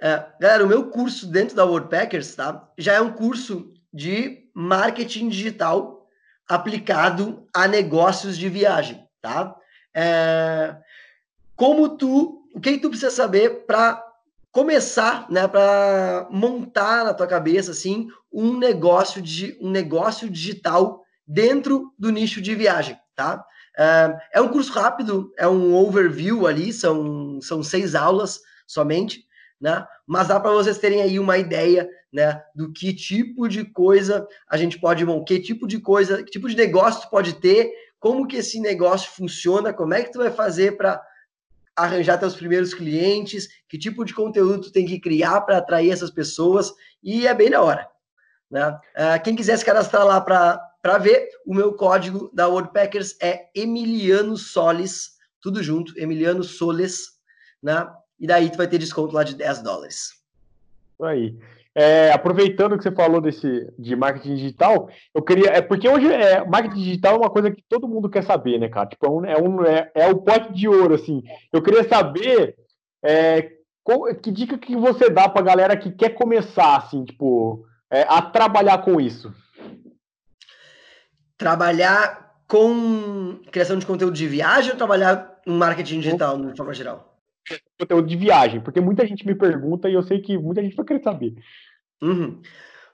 É, 0.00 0.24
galera, 0.40 0.64
o 0.64 0.68
meu 0.68 0.90
curso 0.90 1.26
dentro 1.26 1.54
da 1.54 1.64
WordPackers, 1.64 2.34
tá? 2.34 2.68
Já 2.76 2.94
é 2.94 3.00
um 3.00 3.12
curso 3.12 3.72
de 3.92 4.48
marketing 4.54 5.28
digital 5.28 6.08
aplicado 6.48 7.46
a 7.54 7.68
negócios 7.68 8.36
de 8.36 8.48
viagem, 8.48 9.06
tá? 9.20 9.54
É, 9.94 10.76
como 11.54 11.96
tu, 11.96 12.42
o 12.54 12.60
que 12.60 12.78
tu 12.78 12.88
precisa 12.88 13.10
saber 13.10 13.64
para 13.66 14.02
começar, 14.50 15.30
né, 15.30 15.46
para 15.46 16.28
montar 16.30 17.04
na 17.04 17.14
tua 17.14 17.26
cabeça 17.26 17.70
assim 17.70 18.08
um 18.30 18.58
negócio 18.58 19.22
de 19.22 19.56
um 19.60 19.70
negócio 19.70 20.28
digital 20.28 21.02
dentro 21.26 21.92
do 21.98 22.10
nicho 22.10 22.40
de 22.40 22.54
viagem, 22.54 22.98
tá? 23.14 23.44
É, 23.78 24.40
um 24.40 24.48
curso 24.48 24.72
rápido, 24.72 25.32
é 25.38 25.48
um 25.48 25.74
overview 25.74 26.46
ali, 26.46 26.72
são, 26.72 27.40
são 27.40 27.62
seis 27.62 27.94
aulas 27.94 28.40
somente, 28.66 29.26
né? 29.60 29.86
Mas 30.06 30.28
dá 30.28 30.38
para 30.38 30.50
vocês 30.50 30.78
terem 30.78 31.00
aí 31.00 31.18
uma 31.18 31.38
ideia, 31.38 31.88
né, 32.12 32.42
do 32.54 32.70
que 32.72 32.92
tipo 32.92 33.48
de 33.48 33.64
coisa 33.64 34.26
a 34.46 34.56
gente 34.56 34.78
pode, 34.78 35.04
bom, 35.04 35.24
que 35.24 35.40
tipo 35.40 35.66
de 35.66 35.78
coisa, 35.78 36.22
que 36.22 36.30
tipo 36.30 36.48
de 36.48 36.56
negócio 36.56 37.02
tu 37.02 37.10
pode 37.10 37.34
ter, 37.34 37.72
como 37.98 38.26
que 38.26 38.36
esse 38.36 38.60
negócio 38.60 39.10
funciona, 39.12 39.72
como 39.72 39.94
é 39.94 40.02
que 40.02 40.12
tu 40.12 40.18
vai 40.18 40.30
fazer 40.30 40.76
para 40.76 41.00
arranjar 41.74 42.18
teus 42.18 42.34
primeiros 42.34 42.74
clientes, 42.74 43.48
que 43.68 43.78
tipo 43.78 44.04
de 44.04 44.12
conteúdo 44.12 44.62
tu 44.62 44.72
tem 44.72 44.84
que 44.84 45.00
criar 45.00 45.40
para 45.42 45.58
atrair 45.58 45.90
essas 45.90 46.10
pessoas, 46.10 46.72
e 47.02 47.26
é 47.26 47.32
bem 47.32 47.48
na 47.48 47.62
hora. 47.62 47.88
Né? 48.50 48.78
É, 48.94 49.18
quem 49.18 49.34
quiser 49.34 49.56
se 49.56 49.64
cadastrar 49.64 50.04
lá 50.04 50.20
para 50.20 50.60
para 50.82 50.98
ver, 50.98 51.28
o 51.46 51.54
meu 51.54 51.72
código 51.74 52.28
da 52.34 52.48
WordPackers 52.48 53.16
é 53.22 53.46
Emiliano 53.54 54.36
Soles, 54.36 55.12
tudo 55.40 55.62
junto, 55.62 55.96
Emiliano 55.96 56.42
Soles, 56.42 57.20
né? 57.62 57.88
E 58.18 58.26
daí 58.26 58.50
tu 58.50 58.56
vai 58.56 58.66
ter 58.66 58.78
desconto 58.78 59.14
lá 59.14 59.22
de 59.22 59.36
10 59.36 59.62
dólares. 59.62 60.10
Aí. 61.00 61.38
É, 61.74 62.12
aproveitando 62.12 62.76
que 62.76 62.82
você 62.82 62.92
falou 62.92 63.18
desse 63.18 63.72
de 63.78 63.96
marketing 63.96 64.34
digital, 64.34 64.90
eu 65.14 65.22
queria. 65.22 65.50
É 65.52 65.62
porque 65.62 65.88
hoje 65.88 66.06
é, 66.12 66.44
marketing 66.44 66.82
digital 66.82 67.14
é 67.14 67.18
uma 67.18 67.30
coisa 67.30 67.50
que 67.50 67.62
todo 67.66 67.88
mundo 67.88 68.10
quer 68.10 68.22
saber, 68.24 68.58
né, 68.58 68.68
cara? 68.68 68.88
Tipo, 68.88 69.06
é, 69.06 69.10
um, 69.10 69.24
é, 69.24 69.40
um, 69.40 69.64
é, 69.64 69.90
é 69.94 70.06
o 70.08 70.16
pote 70.16 70.52
de 70.52 70.68
ouro, 70.68 70.94
assim. 70.94 71.22
Eu 71.50 71.62
queria 71.62 71.88
saber 71.88 72.56
é, 73.02 73.52
qual, 73.82 74.14
que 74.16 74.30
dica 74.30 74.58
que 74.58 74.76
você 74.76 75.08
dá 75.08 75.30
pra 75.30 75.40
galera 75.40 75.74
que 75.74 75.90
quer 75.90 76.10
começar, 76.10 76.76
assim, 76.76 77.06
tipo, 77.06 77.64
é, 77.90 78.02
a 78.02 78.20
trabalhar 78.20 78.84
com 78.84 79.00
isso 79.00 79.32
trabalhar 81.42 82.36
com 82.46 83.40
criação 83.50 83.78
de 83.78 83.84
conteúdo 83.84 84.14
de 84.14 84.28
viagem 84.28 84.70
ou 84.70 84.76
trabalhar 84.76 85.40
em 85.44 85.52
marketing 85.52 86.00
digital, 86.00 86.40
de 86.40 86.56
forma 86.56 86.72
geral? 86.72 87.18
Conteúdo 87.78 88.06
de 88.06 88.16
viagem, 88.16 88.60
porque 88.60 88.80
muita 88.80 89.04
gente 89.04 89.26
me 89.26 89.34
pergunta 89.34 89.88
e 89.88 89.94
eu 89.94 90.02
sei 90.02 90.20
que 90.20 90.38
muita 90.38 90.62
gente 90.62 90.76
vai 90.76 90.86
querer 90.86 91.02
saber. 91.02 91.34
Uhum. 92.00 92.40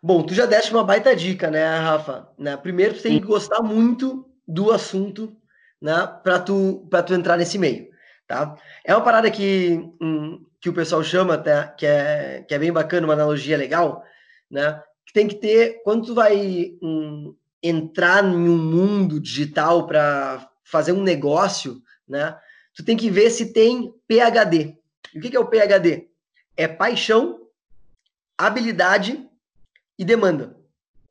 Bom, 0.03 0.23
tu 0.23 0.33
já 0.33 0.47
deste 0.47 0.73
uma 0.73 0.83
baita 0.83 1.15
dica, 1.15 1.51
né, 1.51 1.77
Rafa? 1.79 2.29
Né? 2.39 2.57
Primeiro, 2.57 2.95
tu 2.95 3.03
tem 3.03 3.21
que 3.21 3.27
gostar 3.27 3.61
muito 3.63 4.27
do 4.47 4.73
assunto, 4.73 5.37
né, 5.83 6.07
para 6.23 6.39
tu, 6.39 6.87
pra 6.89 7.03
tu 7.03 7.13
entrar 7.13 7.37
nesse 7.37 7.59
meio, 7.59 7.89
tá? 8.27 8.57
É 8.85 8.95
uma 8.95 9.05
parada 9.05 9.31
que, 9.31 9.79
hum, 10.01 10.47
que 10.61 10.71
o 10.71 10.73
pessoal 10.73 11.05
chama 11.05 11.35
até, 11.35 11.75
que 11.77 11.85
é, 11.85 12.45
que 12.49 12.55
é 12.55 12.59
bem 12.59 12.73
bacana, 12.73 13.07
uma 13.07 13.13
analogia 13.13 13.59
legal, 13.59 14.03
né? 14.51 14.81
Que 15.05 15.13
tem 15.13 15.29
que 15.29 15.35
ter, 15.35 15.83
quando 15.83 16.07
tu 16.07 16.15
vai 16.15 16.77
hum, 16.81 17.35
entrar 17.63 18.25
em 18.25 18.49
um 18.49 18.57
mundo 18.57 19.21
digital 19.21 19.87
para 19.87 20.49
fazer 20.65 20.93
um 20.93 21.03
negócio, 21.03 21.83
né? 22.07 22.39
Tu 22.75 22.85
tem 22.85 22.97
que 22.97 23.11
ver 23.11 23.31
se 23.31 23.53
tem 23.53 23.93
PhD. 24.07 24.77
E 25.15 25.19
o 25.19 25.21
que 25.21 25.37
é 25.37 25.41
o 25.41 25.47
PhD? 25.47 26.09
É 26.57 26.69
paixão, 26.69 27.49
habilidade 28.37 29.29
e 29.99 30.05
demanda, 30.05 30.57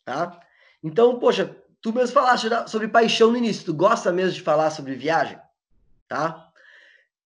tá? 0.06 0.40
Então, 0.82 1.20
poxa, 1.20 1.58
tu 1.82 1.92
mesmo 1.92 2.14
falaste 2.14 2.48
sobre 2.68 2.88
paixão 2.88 3.32
no 3.32 3.38
início. 3.38 3.66
Tu 3.66 3.74
gosta 3.74 4.12
mesmo 4.12 4.34
de 4.34 4.42
falar 4.42 4.70
sobre 4.72 4.96
viagem, 4.96 5.38
tá? 6.08 6.48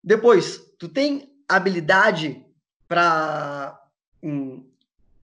depois, 0.03 0.73
tu 0.77 0.87
tem 0.87 1.31
habilidade 1.47 2.45
para 2.87 3.79
hum, 4.23 4.65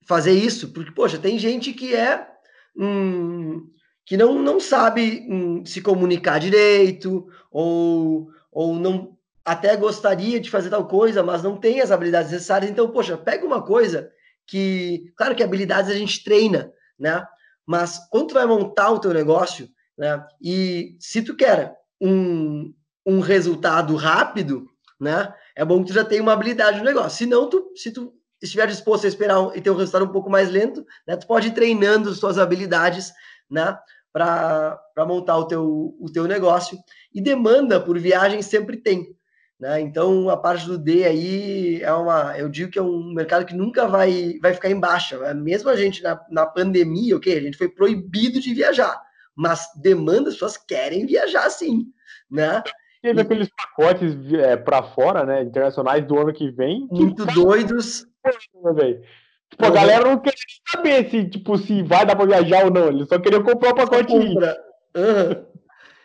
fazer 0.05 0.33
isso? 0.33 0.69
Porque, 0.69 0.91
poxa, 0.91 1.17
tem 1.17 1.37
gente 1.39 1.73
que 1.73 1.95
é 1.95 2.27
hum, 2.75 3.69
que 4.07 4.15
não, 4.15 4.41
não 4.41 4.57
sabe 4.57 5.27
hum, 5.29 5.65
se 5.65 5.81
comunicar 5.81 6.39
direito, 6.39 7.27
ou, 7.51 8.29
ou 8.49 8.73
não 8.73 9.17
até 9.43 9.75
gostaria 9.75 10.39
de 10.39 10.49
fazer 10.49 10.69
tal 10.69 10.87
coisa, 10.87 11.21
mas 11.21 11.43
não 11.43 11.57
tem 11.57 11.81
as 11.81 11.91
habilidades 11.91 12.31
necessárias. 12.31 12.71
Então, 12.71 12.89
poxa, 12.89 13.17
pega 13.17 13.45
uma 13.45 13.61
coisa 13.61 14.09
que, 14.45 15.11
claro 15.17 15.35
que 15.35 15.43
habilidades 15.43 15.91
a 15.91 15.93
gente 15.93 16.23
treina, 16.23 16.71
né? 16.97 17.21
Mas 17.65 17.99
quando 18.09 18.29
tu 18.29 18.33
vai 18.35 18.45
montar 18.45 18.91
o 18.91 18.99
teu 18.99 19.13
negócio, 19.13 19.67
né? 19.97 20.25
E 20.41 20.95
se 21.01 21.21
tu 21.21 21.35
quer 21.35 21.75
um, 21.99 22.73
um 23.05 23.19
resultado 23.19 23.93
rápido, 23.97 24.67
né? 24.97 25.33
É 25.53 25.65
bom 25.65 25.81
que 25.81 25.87
tu 25.87 25.93
já 25.93 26.05
tenha 26.05 26.21
uma 26.21 26.31
habilidade 26.31 26.77
no 26.77 26.85
negócio. 26.85 27.17
Se 27.17 27.25
não, 27.25 27.49
tu, 27.49 27.73
se 27.75 27.91
tu 27.91 28.13
estiver 28.41 28.67
disposto 28.67 29.03
a 29.03 29.09
esperar 29.09 29.51
e 29.53 29.59
ter 29.59 29.69
um 29.69 29.75
resultado 29.75 30.05
um 30.05 30.11
pouco 30.13 30.29
mais 30.29 30.49
lento, 30.49 30.85
né? 31.05 31.17
Tu 31.17 31.27
pode 31.27 31.49
ir 31.49 31.51
treinando 31.51 32.09
as 32.09 32.19
tuas 32.19 32.37
habilidades, 32.37 33.11
né? 33.49 33.77
Para 34.11 34.79
montar 34.99 35.37
o 35.37 35.45
teu, 35.45 35.95
o 35.99 36.09
teu 36.11 36.25
negócio. 36.25 36.77
E 37.13 37.21
demanda 37.21 37.79
por 37.79 37.99
viagem 37.99 38.41
sempre 38.41 38.77
tem. 38.77 39.15
Né? 39.59 39.81
Então, 39.81 40.29
a 40.29 40.37
parte 40.37 40.67
do 40.67 40.77
D 40.77 41.03
aí 41.03 41.81
é 41.81 41.91
uma. 41.91 42.37
Eu 42.37 42.47
digo 42.47 42.71
que 42.71 42.77
é 42.77 42.81
um 42.81 43.13
mercado 43.13 43.45
que 43.45 43.55
nunca 43.55 43.87
vai, 43.87 44.37
vai 44.41 44.53
ficar 44.53 44.69
em 44.69 44.79
baixa. 44.79 45.17
Né? 45.17 45.33
Mesmo 45.33 45.69
a 45.69 45.75
gente 45.75 46.03
na, 46.03 46.19
na 46.29 46.45
pandemia, 46.45 47.15
ok, 47.17 47.35
a 47.35 47.41
gente 47.41 47.57
foi 47.57 47.67
proibido 47.67 48.39
de 48.39 48.53
viajar, 48.53 49.01
mas 49.35 49.67
demanda, 49.81 50.29
as 50.29 50.35
pessoas 50.35 50.57
querem 50.57 51.05
viajar 51.05 51.49
sim. 51.49 51.85
Né? 52.29 52.61
Teve 53.01 53.19
e... 53.19 53.21
aqueles 53.21 53.49
pacotes 53.49 54.15
é, 54.33 54.55
para 54.55 54.83
fora, 54.83 55.25
né, 55.25 55.43
internacionais 55.43 56.05
do 56.05 56.19
ano 56.19 56.33
que 56.33 56.51
vem. 56.51 56.87
Muito 56.91 57.25
que... 57.25 57.33
doidos. 57.33 58.05
Tipo, 59.49 59.65
a 59.65 59.69
galera 59.69 60.03
não 60.03 60.19
queria 60.19 60.37
saber 60.69 61.09
se, 61.09 61.29
tipo, 61.29 61.57
se 61.57 61.81
vai 61.83 62.05
dar 62.05 62.15
para 62.15 62.25
viajar 62.25 62.65
ou 62.65 62.71
não. 62.71 62.87
Eles 62.87 63.07
só 63.07 63.19
queriam 63.19 63.43
comprar 63.43 63.71
o 63.71 63.75
pacote. 63.75 64.13
Uhum. 64.13 65.45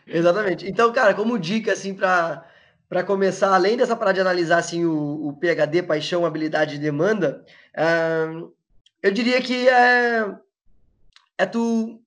Exatamente. 0.07 0.68
Então, 0.68 0.92
cara, 0.92 1.14
como 1.14 1.38
dica, 1.38 1.72
assim, 1.72 1.94
para 1.94 2.44
para 2.92 3.02
começar, 3.02 3.55
além 3.55 3.74
dessa 3.74 3.96
parada 3.96 4.16
de 4.16 4.20
analisar 4.20 4.59
assim, 4.59 4.85
o, 4.85 5.28
o 5.28 5.33
PHD, 5.33 5.83
paixão, 5.83 6.26
habilidade 6.26 6.74
e 6.74 6.78
demanda, 6.78 7.42
uh, 7.74 8.52
eu 9.02 9.11
diria 9.11 9.40
que 9.40 9.66
é, 9.66 10.31
é 11.38 11.46
tu 11.46 12.02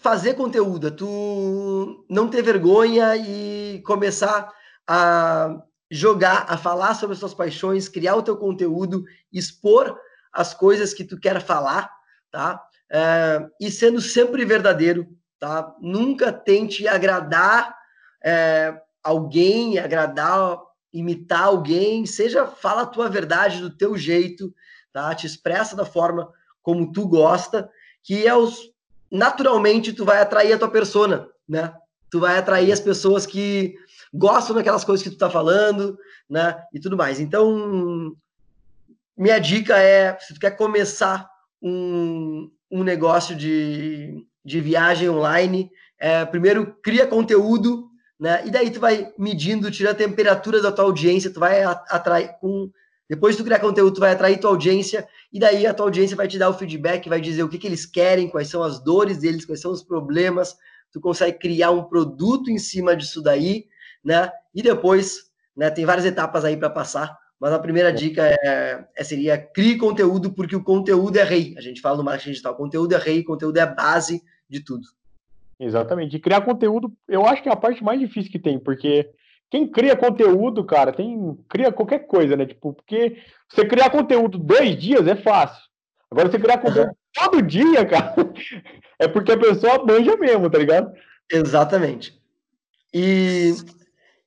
fazer 0.00 0.34
conteúdo, 0.34 0.88
é 0.88 0.90
tu 0.90 2.04
não 2.10 2.26
ter 2.28 2.42
vergonha 2.42 3.16
e 3.16 3.80
começar 3.86 4.52
a 4.88 5.62
jogar, 5.88 6.46
a 6.48 6.56
falar 6.56 6.94
sobre 6.94 7.12
as 7.12 7.20
suas 7.20 7.32
paixões, 7.32 7.88
criar 7.88 8.16
o 8.16 8.24
teu 8.24 8.36
conteúdo, 8.36 9.04
expor 9.32 9.96
as 10.32 10.54
coisas 10.54 10.94
que 10.94 11.04
tu 11.04 11.18
quer 11.18 11.40
falar, 11.40 11.90
tá? 12.30 12.62
É, 12.90 13.46
e 13.60 13.70
sendo 13.70 14.00
sempre 14.00 14.44
verdadeiro, 14.44 15.06
tá? 15.38 15.74
Nunca 15.80 16.32
tente 16.32 16.86
agradar 16.88 17.74
é, 18.24 18.80
alguém, 19.02 19.78
agradar, 19.78 20.58
imitar 20.92 21.44
alguém, 21.44 22.06
seja 22.06 22.46
fala 22.46 22.82
a 22.82 22.86
tua 22.86 23.08
verdade 23.08 23.60
do 23.60 23.70
teu 23.70 23.96
jeito, 23.96 24.54
tá? 24.92 25.14
Te 25.14 25.26
expressa 25.26 25.74
da 25.74 25.84
forma 25.84 26.30
como 26.62 26.92
tu 26.92 27.06
gosta, 27.06 27.68
que 28.02 28.26
é 28.26 28.34
os 28.34 28.72
naturalmente 29.10 29.92
tu 29.92 30.04
vai 30.06 30.20
atrair 30.20 30.54
a 30.54 30.58
tua 30.58 30.70
persona, 30.70 31.28
né? 31.46 31.74
Tu 32.10 32.18
vai 32.18 32.38
atrair 32.38 32.72
as 32.72 32.80
pessoas 32.80 33.26
que 33.26 33.74
gostam 34.12 34.54
daquelas 34.54 34.84
coisas 34.84 35.02
que 35.02 35.10
tu 35.10 35.18
tá 35.18 35.28
falando, 35.28 35.98
né? 36.28 36.62
E 36.72 36.80
tudo 36.80 36.96
mais. 36.96 37.20
Então, 37.20 38.14
minha 39.16 39.38
dica 39.38 39.78
é, 39.78 40.18
se 40.18 40.34
tu 40.34 40.40
quer 40.40 40.56
começar 40.56 41.28
um, 41.62 42.50
um 42.70 42.82
negócio 42.82 43.36
de, 43.36 44.26
de 44.44 44.60
viagem 44.60 45.08
online, 45.08 45.70
é, 45.98 46.24
primeiro 46.24 46.76
cria 46.82 47.06
conteúdo 47.06 47.92
né? 48.22 48.46
E 48.46 48.52
daí 48.52 48.70
tu 48.70 48.78
vai 48.78 49.12
medindo, 49.18 49.68
tira 49.68 49.90
a 49.90 49.94
temperatura 49.96 50.62
da 50.62 50.70
tua 50.70 50.84
audiência, 50.84 51.28
tu 51.28 51.40
vai 51.40 51.64
atrair 51.64 52.36
com 52.40 52.70
depois 53.10 53.36
tu 53.36 53.42
criar 53.42 53.58
conteúdo, 53.58 53.94
tu 53.94 54.00
vai 54.00 54.12
atrair 54.12 54.38
tua 54.38 54.50
audiência 54.50 55.04
e 55.32 55.40
daí 55.40 55.66
a 55.66 55.74
tua 55.74 55.86
audiência 55.86 56.16
vai 56.16 56.28
te 56.28 56.38
dar 56.38 56.48
o 56.48 56.54
feedback, 56.54 57.08
vai 57.08 57.20
dizer 57.20 57.42
o 57.42 57.48
que, 57.48 57.58
que 57.58 57.66
eles 57.66 57.84
querem, 57.84 58.28
quais 58.28 58.46
são 58.46 58.62
as 58.62 58.78
dores 58.78 59.18
deles, 59.18 59.44
quais 59.44 59.60
são 59.60 59.72
os 59.72 59.82
problemas. 59.82 60.56
Tu 60.92 61.00
consegue 61.00 61.36
criar 61.36 61.72
um 61.72 61.82
produto 61.82 62.48
em 62.48 62.58
cima 62.58 62.96
disso 62.96 63.20
daí, 63.20 63.66
né? 64.04 64.30
E 64.54 64.62
depois, 64.62 65.32
né? 65.56 65.68
Tem 65.68 65.84
várias 65.84 66.06
etapas 66.06 66.44
aí 66.44 66.56
para 66.56 66.70
passar, 66.70 67.18
mas 67.42 67.52
a 67.52 67.58
primeira 67.58 67.92
dica 67.92 68.22
é, 68.24 68.84
é, 68.96 69.02
seria 69.02 69.36
crie 69.36 69.76
conteúdo 69.76 70.32
porque 70.32 70.54
o 70.54 70.62
conteúdo 70.62 71.16
é 71.16 71.24
rei. 71.24 71.56
A 71.58 71.60
gente 71.60 71.80
fala 71.80 71.96
no 71.96 72.04
marketing 72.04 72.30
digital, 72.30 72.54
conteúdo 72.54 72.94
é 72.94 72.98
rei, 72.98 73.24
conteúdo 73.24 73.56
é 73.56 73.62
a 73.62 73.66
base 73.66 74.22
de 74.48 74.60
tudo. 74.60 74.86
Exatamente. 75.58 76.14
E 76.14 76.20
criar 76.20 76.42
conteúdo, 76.42 76.92
eu 77.08 77.26
acho 77.26 77.42
que 77.42 77.48
é 77.48 77.52
a 77.52 77.56
parte 77.56 77.82
mais 77.82 77.98
difícil 77.98 78.30
que 78.30 78.38
tem, 78.38 78.60
porque 78.60 79.10
quem 79.50 79.66
cria 79.66 79.96
conteúdo, 79.96 80.64
cara, 80.64 80.92
tem 80.92 81.36
cria 81.48 81.72
qualquer 81.72 82.06
coisa, 82.06 82.36
né? 82.36 82.46
Tipo, 82.46 82.74
porque 82.74 83.16
você 83.48 83.66
criar 83.66 83.90
conteúdo 83.90 84.38
dois 84.38 84.80
dias 84.80 85.04
é 85.08 85.16
fácil. 85.16 85.64
Agora 86.08 86.30
você 86.30 86.38
criar 86.38 86.58
conteúdo 86.58 86.90
uhum. 86.90 86.94
todo 87.12 87.42
dia, 87.42 87.84
cara, 87.84 88.14
é 89.00 89.08
porque 89.08 89.32
a 89.32 89.36
pessoa 89.36 89.84
manja 89.84 90.16
mesmo, 90.16 90.48
tá 90.48 90.58
ligado? 90.58 90.92
Exatamente. 91.28 92.16
E, 92.94 93.52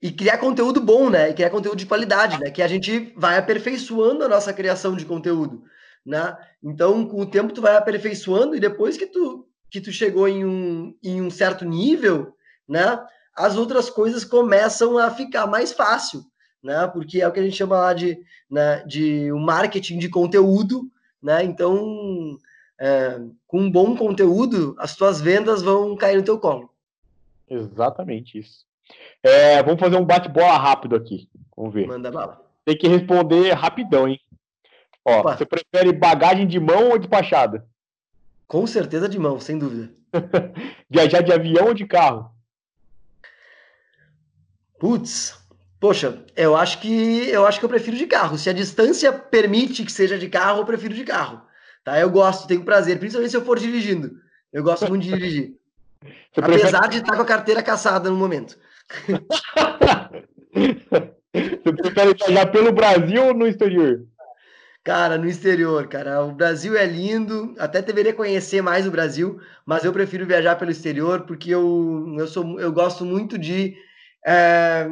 e 0.05 0.11
criar 0.11 0.37
conteúdo 0.37 0.79
bom, 0.79 1.09
né? 1.09 1.31
E 1.31 1.33
criar 1.33 1.49
conteúdo 1.49 1.79
de 1.79 1.87
qualidade, 1.87 2.39
né? 2.39 2.51
Que 2.51 2.61
a 2.61 2.67
gente 2.67 3.11
vai 3.17 3.39
aperfeiçoando 3.39 4.23
a 4.23 4.27
nossa 4.27 4.53
criação 4.53 4.95
de 4.95 5.03
conteúdo, 5.03 5.63
né? 6.05 6.37
Então, 6.61 7.07
com 7.07 7.21
o 7.21 7.25
tempo 7.25 7.51
tu 7.51 7.59
vai 7.59 7.75
aperfeiçoando 7.75 8.55
e 8.55 8.59
depois 8.59 8.97
que 8.97 9.07
tu 9.07 9.47
que 9.67 9.81
tu 9.81 9.91
chegou 9.91 10.27
em 10.27 10.45
um, 10.45 10.95
em 11.03 11.23
um 11.23 11.31
certo 11.31 11.65
nível, 11.65 12.35
né? 12.69 13.03
As 13.35 13.57
outras 13.57 13.89
coisas 13.89 14.23
começam 14.23 14.95
a 14.99 15.09
ficar 15.09 15.47
mais 15.47 15.73
fácil, 15.73 16.23
né? 16.61 16.85
Porque 16.85 17.19
é 17.19 17.27
o 17.27 17.31
que 17.31 17.39
a 17.39 17.43
gente 17.43 17.57
chama 17.57 17.79
lá 17.79 17.91
de, 17.91 18.15
né, 18.49 18.83
de 18.85 19.33
um 19.33 19.39
marketing 19.39 19.97
de 19.97 20.07
conteúdo, 20.07 20.87
né? 21.19 21.43
Então, 21.43 22.37
é, 22.79 23.19
com 23.47 23.61
um 23.61 23.71
bom 23.71 23.97
conteúdo, 23.97 24.75
as 24.77 24.95
tuas 24.95 25.19
vendas 25.19 25.63
vão 25.63 25.95
cair 25.95 26.17
no 26.17 26.23
teu 26.23 26.37
colo. 26.37 26.69
Exatamente 27.49 28.37
isso. 28.37 28.65
É, 29.23 29.63
vamos 29.63 29.79
fazer 29.79 29.97
um 29.97 30.05
bate-bola 30.05 30.57
rápido 30.57 30.95
aqui. 30.95 31.29
Vamos 31.55 31.73
ver. 31.73 31.87
Manda 31.87 32.11
bala. 32.11 32.41
Tem 32.63 32.77
que 32.77 32.87
responder 32.87 33.51
rapidão, 33.53 34.07
hein? 34.07 34.19
Ó, 35.03 35.19
Opa. 35.19 35.37
você 35.37 35.45
prefere 35.45 35.93
bagagem 35.93 36.47
de 36.47 36.59
mão 36.59 36.89
ou 36.89 36.97
despachada? 36.97 37.65
Com 38.47 38.65
certeza 38.65 39.07
de 39.07 39.19
mão, 39.19 39.39
sem 39.39 39.57
dúvida. 39.57 39.91
Viajar 40.89 41.21
de 41.21 41.31
avião 41.31 41.67
ou 41.67 41.73
de 41.73 41.85
carro? 41.85 42.31
Putz, 44.79 45.39
poxa, 45.79 46.23
eu 46.35 46.55
acho 46.55 46.79
que 46.79 47.29
eu 47.29 47.45
acho 47.45 47.59
que 47.59 47.65
eu 47.65 47.69
prefiro 47.69 47.97
de 47.97 48.07
carro. 48.07 48.37
Se 48.37 48.49
a 48.49 48.53
distância 48.53 49.11
permite 49.11 49.83
que 49.83 49.91
seja 49.91 50.17
de 50.17 50.27
carro, 50.27 50.61
eu 50.61 50.65
prefiro 50.65 50.93
de 50.93 51.03
carro. 51.03 51.41
Tá? 51.83 51.99
Eu 51.99 52.09
gosto, 52.09 52.47
tenho 52.47 52.65
prazer, 52.65 52.99
principalmente 52.99 53.31
se 53.31 53.37
eu 53.37 53.45
for 53.45 53.59
dirigindo. 53.59 54.11
Eu 54.51 54.63
gosto 54.63 54.87
muito 54.89 55.03
de 55.03 55.11
dirigir. 55.11 55.55
Você 56.33 56.41
Apesar 56.41 56.79
prefere... 56.79 56.89
de 56.89 56.97
estar 56.97 57.15
com 57.15 57.21
a 57.21 57.25
carteira 57.25 57.63
caçada 57.63 58.09
no 58.09 58.15
momento. 58.15 58.57
Você 61.33 61.73
prefere 61.73 62.13
viajar 62.13 62.45
pelo 62.47 62.71
Brasil 62.71 63.25
ou 63.25 63.33
no 63.33 63.47
exterior? 63.47 64.05
Cara, 64.85 65.17
no 65.17 65.27
exterior, 65.27 65.87
cara. 65.87 66.23
O 66.23 66.31
Brasil 66.31 66.77
é 66.77 66.85
lindo, 66.85 67.55
até 67.57 67.81
deveria 67.81 68.13
conhecer 68.13 68.61
mais 68.61 68.85
o 68.85 68.91
Brasil, 68.91 69.39
mas 69.65 69.83
eu 69.83 69.91
prefiro 69.91 70.27
viajar 70.27 70.55
pelo 70.57 70.69
exterior 70.69 71.21
porque 71.25 71.49
eu, 71.49 72.15
eu, 72.19 72.27
sou, 72.27 72.59
eu 72.59 72.71
gosto 72.71 73.03
muito 73.03 73.35
de, 73.35 73.75
é, 74.23 74.87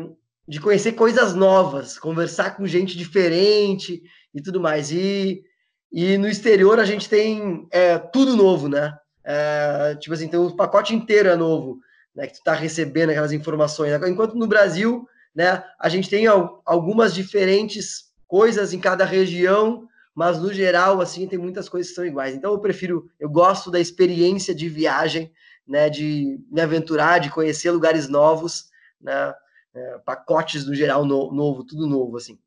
de 0.48 0.60
conhecer 0.60 0.94
coisas 0.94 1.36
novas, 1.36 2.00
conversar 2.00 2.58
com 2.58 2.66
gente 2.66 2.98
diferente 2.98 4.02
e 4.34 4.42
tudo 4.42 4.60
mais. 4.60 4.92
E, 4.92 5.44
e 5.92 6.18
no 6.18 6.28
exterior 6.28 6.80
a 6.80 6.86
gente 6.86 7.08
tem 7.08 7.68
é, 7.72 8.00
tudo 8.00 8.36
novo, 8.36 8.68
né? 8.68 8.98
É, 9.24 9.96
tipo 10.00 10.16
assim, 10.16 10.28
tem 10.28 10.40
o 10.40 10.56
pacote 10.56 10.96
inteiro 10.96 11.30
é 11.30 11.36
novo, 11.36 11.80
né? 12.16 12.28
Que 12.28 12.36
tu 12.36 12.44
tá 12.44 12.54
recebendo 12.54 13.10
aquelas 13.10 13.32
informações. 13.32 13.92
Enquanto 14.08 14.36
no 14.36 14.48
Brasil, 14.48 15.08
né, 15.34 15.64
a 15.80 15.90
gente 15.90 16.10
tem 16.10 16.26
algumas 16.28 17.14
diferentes 17.14 18.12
coisas 18.28 18.74
em 18.74 18.80
cada 18.80 19.06
região, 19.06 19.88
mas 20.14 20.40
no 20.40 20.54
geral, 20.54 21.02
assim, 21.02 21.28
tem 21.28 21.40
muitas 21.40 21.68
coisas 21.68 21.90
que 21.90 21.96
são 21.96 22.06
iguais. 22.06 22.36
Então 22.36 22.52
eu 22.52 22.60
prefiro, 22.60 23.10
eu 23.20 23.30
gosto 23.30 23.72
da 23.72 23.80
experiência 23.80 24.54
de 24.54 24.70
viagem, 24.70 25.32
né, 25.68 25.90
de 25.90 26.40
me 26.52 26.62
aventurar, 26.62 27.20
de 27.20 27.32
conhecer 27.32 27.72
lugares 27.72 28.08
novos, 28.08 28.70
né, 29.02 29.34
é, 29.74 29.98
pacotes 30.06 30.66
no 30.66 30.76
geral 30.76 31.06
no, 31.06 31.32
novo, 31.32 31.64
tudo 31.64 31.88
novo, 31.88 32.18
assim. 32.18 32.38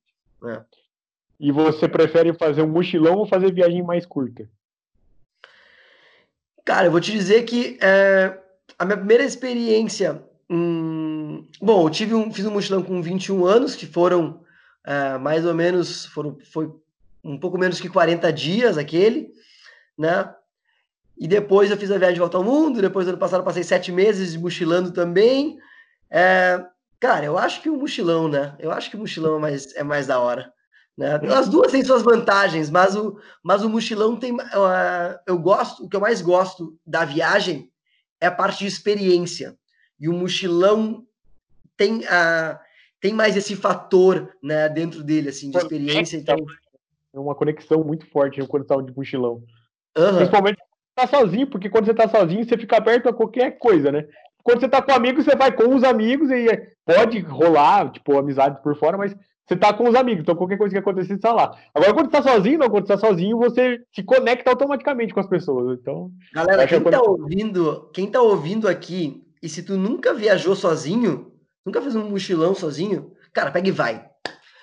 Né. 0.40 0.64
E 1.40 1.50
você 1.50 1.88
prefere 1.88 2.32
fazer 2.32 2.62
um 2.62 2.68
mochilão 2.68 3.16
ou 3.16 3.26
fazer 3.26 3.52
viagem 3.52 3.82
mais 3.82 4.06
curta? 4.06 4.48
Cara, 6.64 6.86
eu 6.86 6.90
vou 6.90 7.00
te 7.00 7.12
dizer 7.12 7.44
que 7.44 7.78
é, 7.80 8.38
a 8.78 8.84
minha 8.84 8.96
primeira 8.96 9.24
experiência 9.24 10.22
em 10.48 10.56
Um, 10.56 11.44
bom, 11.60 11.86
eu 11.86 11.90
tive 11.90 12.14
um, 12.14 12.32
fiz 12.32 12.46
um 12.46 12.52
mochilão 12.52 12.82
com 12.82 13.02
21 13.02 13.44
anos, 13.44 13.74
que 13.74 13.86
foram 13.86 14.40
uh, 14.86 15.18
mais 15.20 15.44
ou 15.44 15.54
menos, 15.54 16.06
foram, 16.06 16.38
foi 16.52 16.70
um 17.24 17.38
pouco 17.38 17.58
menos 17.58 17.80
que 17.80 17.88
40 17.88 18.32
dias 18.32 18.78
aquele, 18.78 19.32
né? 19.98 20.32
E 21.18 21.26
depois 21.26 21.70
eu 21.70 21.76
fiz 21.76 21.90
a 21.90 21.98
viagem 21.98 22.14
de 22.14 22.20
volta 22.20 22.36
ao 22.36 22.44
mundo, 22.44 22.80
depois 22.80 23.08
ano 23.08 23.18
passado 23.18 23.42
passei 23.42 23.64
sete 23.64 23.90
meses 23.90 24.36
mochilando 24.36 24.92
também. 24.92 25.58
É, 26.10 26.64
cara, 27.00 27.24
eu 27.24 27.38
acho 27.38 27.62
que 27.62 27.70
o 27.70 27.76
mochilão, 27.76 28.28
né? 28.28 28.54
Eu 28.58 28.70
acho 28.70 28.90
que 28.90 28.96
o 28.96 29.00
mochilão 29.00 29.36
é 29.36 29.40
mais, 29.40 29.74
é 29.74 29.82
mais 29.82 30.06
da 30.06 30.20
hora. 30.20 30.52
Né? 30.96 31.18
As 31.34 31.48
duas 31.48 31.72
têm 31.72 31.84
suas 31.84 32.02
vantagens, 32.02 32.70
mas 32.70 32.94
o, 32.94 33.18
mas 33.42 33.62
o 33.62 33.68
mochilão 33.68 34.16
tem. 34.16 34.32
Uh, 34.32 35.18
eu 35.26 35.38
gosto, 35.38 35.84
o 35.84 35.88
que 35.88 35.96
eu 35.96 36.00
mais 36.00 36.20
gosto 36.20 36.78
da 36.86 37.04
viagem 37.04 37.70
é 38.26 38.28
a 38.28 38.34
parte 38.34 38.58
de 38.58 38.66
experiência. 38.66 39.56
E 39.98 40.08
o 40.08 40.12
mochilão 40.12 41.04
tem, 41.76 42.00
uh, 42.00 42.58
tem 43.00 43.14
mais 43.14 43.36
esse 43.36 43.56
fator 43.56 44.34
né, 44.42 44.68
dentro 44.68 45.02
dele, 45.02 45.30
assim, 45.30 45.50
de 45.50 45.56
experiência. 45.56 46.16
Então... 46.16 46.36
É 47.14 47.18
uma 47.18 47.34
conexão 47.34 47.82
muito 47.82 48.06
forte 48.10 48.46
quando 48.46 48.64
está 48.64 48.76
de 48.76 48.94
mochilão. 48.94 49.42
Uhum. 49.96 50.16
Principalmente 50.16 50.58
tá 50.94 51.06
sozinho, 51.06 51.46
porque 51.46 51.68
quando 51.68 51.86
você 51.86 51.94
tá 51.94 52.08
sozinho, 52.08 52.44
você 52.44 52.56
fica 52.56 52.76
aberto 52.76 53.08
a 53.08 53.12
qualquer 53.12 53.58
coisa, 53.58 53.92
né? 53.92 54.06
Quando 54.42 54.60
você 54.60 54.68
tá 54.68 54.80
com 54.80 54.92
amigos, 54.92 55.24
você 55.24 55.34
vai 55.34 55.52
com 55.52 55.74
os 55.74 55.82
amigos 55.82 56.30
e 56.30 56.46
pode 56.84 57.18
rolar, 57.20 57.90
tipo, 57.90 58.18
amizade 58.18 58.62
por 58.62 58.76
fora, 58.78 58.96
mas 58.96 59.14
você 59.46 59.56
tá 59.56 59.72
com 59.72 59.88
os 59.88 59.94
amigos, 59.94 60.22
então 60.22 60.34
qualquer 60.34 60.58
coisa 60.58 60.72
que 60.72 60.78
acontecer, 60.78 61.14
você 61.14 61.20
tá 61.20 61.32
lá. 61.32 61.56
Agora, 61.72 61.94
quando 61.94 62.06
você 62.06 62.20
tá 62.20 62.22
sozinho, 62.22 62.58
não, 62.58 62.68
quando 62.68 62.86
você 62.86 62.94
tá 62.94 62.98
sozinho, 62.98 63.38
você 63.38 63.80
se 63.94 64.02
conecta 64.02 64.50
automaticamente 64.50 65.14
com 65.14 65.20
as 65.20 65.28
pessoas. 65.28 65.78
Então, 65.78 66.10
galera, 66.34 66.66
quem 66.66 66.82
tá 66.82 67.00
ouvindo, 67.00 67.90
quem 67.94 68.10
tá 68.10 68.20
ouvindo 68.20 68.66
aqui, 68.66 69.24
e 69.40 69.48
se 69.48 69.62
tu 69.62 69.76
nunca 69.76 70.12
viajou 70.12 70.56
sozinho, 70.56 71.32
nunca 71.64 71.80
fez 71.80 71.94
um 71.94 72.10
mochilão 72.10 72.54
sozinho, 72.54 73.12
cara, 73.32 73.52
pega 73.52 73.68
e 73.68 73.72
vai. 73.72 74.04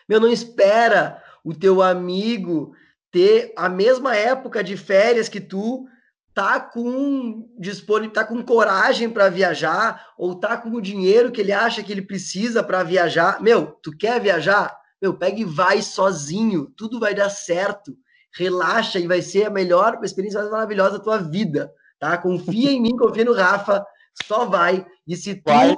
Meu, 0.07 0.19
não 0.19 0.27
espera 0.27 1.21
o 1.45 1.53
teu 1.53 1.81
amigo 1.81 2.73
ter 3.09 3.53
a 3.55 3.69
mesma 3.69 4.15
época 4.15 4.61
de 4.61 4.75
férias 4.75 5.29
que 5.29 5.39
tu, 5.39 5.85
tá 6.33 6.59
com 6.59 7.47
dispone, 7.59 8.09
tá 8.09 8.25
com 8.25 8.43
coragem 8.43 9.09
para 9.09 9.29
viajar 9.29 10.13
ou 10.17 10.35
tá 10.35 10.57
com 10.57 10.69
o 10.69 10.81
dinheiro 10.81 11.31
que 11.31 11.41
ele 11.41 11.51
acha 11.51 11.83
que 11.83 11.91
ele 11.91 12.01
precisa 12.01 12.63
para 12.63 12.83
viajar. 12.83 13.41
Meu, 13.41 13.67
tu 13.83 13.95
quer 13.95 14.19
viajar? 14.19 14.75
Meu, 15.01 15.13
pega 15.13 15.39
e 15.39 15.45
vai 15.45 15.81
sozinho, 15.81 16.71
tudo 16.75 16.99
vai 16.99 17.13
dar 17.13 17.29
certo. 17.29 17.95
Relaxa 18.35 18.99
e 18.99 19.07
vai 19.07 19.21
ser 19.21 19.45
a 19.45 19.49
melhor 19.49 19.99
a 20.01 20.05
experiência 20.05 20.39
mais 20.39 20.51
maravilhosa 20.51 20.97
da 20.97 21.03
tua 21.03 21.17
vida, 21.17 21.71
tá? 21.99 22.17
Confia 22.17 22.71
em 22.71 22.81
mim, 22.81 22.97
confia 22.97 23.25
no 23.25 23.33
Rafa, 23.33 23.85
só 24.25 24.45
vai. 24.45 24.85
E 25.07 25.15
se 25.15 25.35
tu 25.35 25.43
vai. 25.45 25.75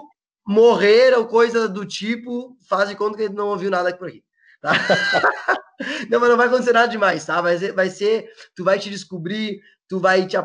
morrer 0.47 1.18
ou 1.18 1.26
coisa 1.26 1.68
do 1.68 1.86
tipo, 1.86 2.58
faz 2.70 2.88
de 2.88 2.95
conta 2.95 3.18
que 3.18 3.24
ele 3.24 3.34
não 3.34 3.49
ouviu 3.49 3.70
nada 3.70 3.95
por 3.97 4.08
aqui, 4.08 4.24
tá? 4.62 4.72
não, 6.10 6.20
mas 6.20 6.30
não 6.30 6.38
vai 6.38 6.47
acontecer 6.47 6.72
nada 6.72 6.88
demais, 6.88 7.26
tá? 7.26 7.41
Vai 7.41 7.58
ser, 7.58 7.74
vai 7.74 7.89
ser, 7.89 8.30
tu 8.56 8.64
vai 8.64 8.80
te 8.80 8.89
descobrir, 8.89 9.60
tu 9.88 9.99
vai 9.99 10.25
te, 10.25 10.36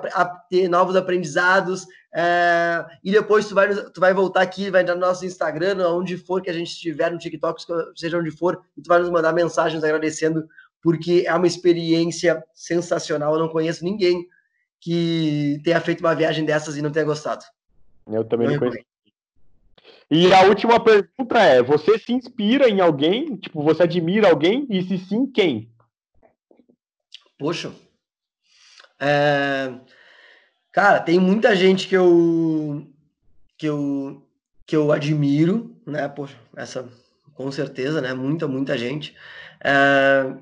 ter 0.48 0.68
novos 0.68 0.96
aprendizados, 0.96 1.86
é, 2.12 2.84
e 3.04 3.12
depois 3.12 3.46
tu 3.46 3.54
vai, 3.54 3.74
tu 3.74 4.00
vai 4.00 4.12
voltar 4.12 4.42
aqui, 4.42 4.70
vai 4.70 4.82
entrar 4.82 4.94
no 4.94 5.00
nosso 5.00 5.24
Instagram, 5.24 5.76
onde 5.88 6.16
for 6.16 6.42
que 6.42 6.50
a 6.50 6.52
gente 6.52 6.68
estiver, 6.68 7.10
no 7.10 7.18
TikTok, 7.18 7.62
seja 7.94 8.18
onde 8.18 8.30
for, 8.30 8.60
e 8.76 8.82
tu 8.82 8.88
vai 8.88 8.98
nos 8.98 9.10
mandar 9.10 9.32
mensagens 9.32 9.82
agradecendo, 9.84 10.46
porque 10.82 11.24
é 11.26 11.34
uma 11.34 11.46
experiência 11.46 12.42
sensacional. 12.52 13.34
Eu 13.34 13.40
não 13.40 13.48
conheço 13.48 13.84
ninguém 13.84 14.26
que 14.80 15.60
tenha 15.62 15.80
feito 15.80 16.00
uma 16.00 16.14
viagem 16.14 16.44
dessas 16.44 16.76
e 16.76 16.82
não 16.82 16.90
tenha 16.90 17.04
gostado. 17.04 17.44
Eu 18.10 18.24
também 18.24 18.46
não, 18.46 18.54
não 18.54 18.60
conheço. 18.60 18.84
E 20.10 20.32
a 20.32 20.42
última 20.42 20.82
pergunta 20.82 21.38
é: 21.38 21.62
você 21.62 21.98
se 21.98 22.12
inspira 22.12 22.68
em 22.68 22.80
alguém? 22.80 23.36
Tipo, 23.36 23.62
você 23.62 23.84
admira 23.84 24.28
alguém? 24.28 24.66
E 24.68 24.82
se 24.82 24.98
sim, 24.98 25.26
quem? 25.26 25.70
Poxa, 27.38 27.70
é, 29.00 29.72
cara, 30.70 31.00
tem 31.00 31.18
muita 31.18 31.56
gente 31.56 31.88
que 31.88 31.96
eu 31.96 32.86
que 33.56 33.66
eu 33.66 34.26
que 34.66 34.76
eu 34.76 34.92
admiro, 34.92 35.76
né? 35.86 36.08
Poxa, 36.08 36.36
essa 36.54 36.88
com 37.34 37.50
certeza, 37.50 38.00
né? 38.00 38.12
Muita, 38.12 38.46
muita 38.46 38.76
gente 38.76 39.16
é, 39.64 40.34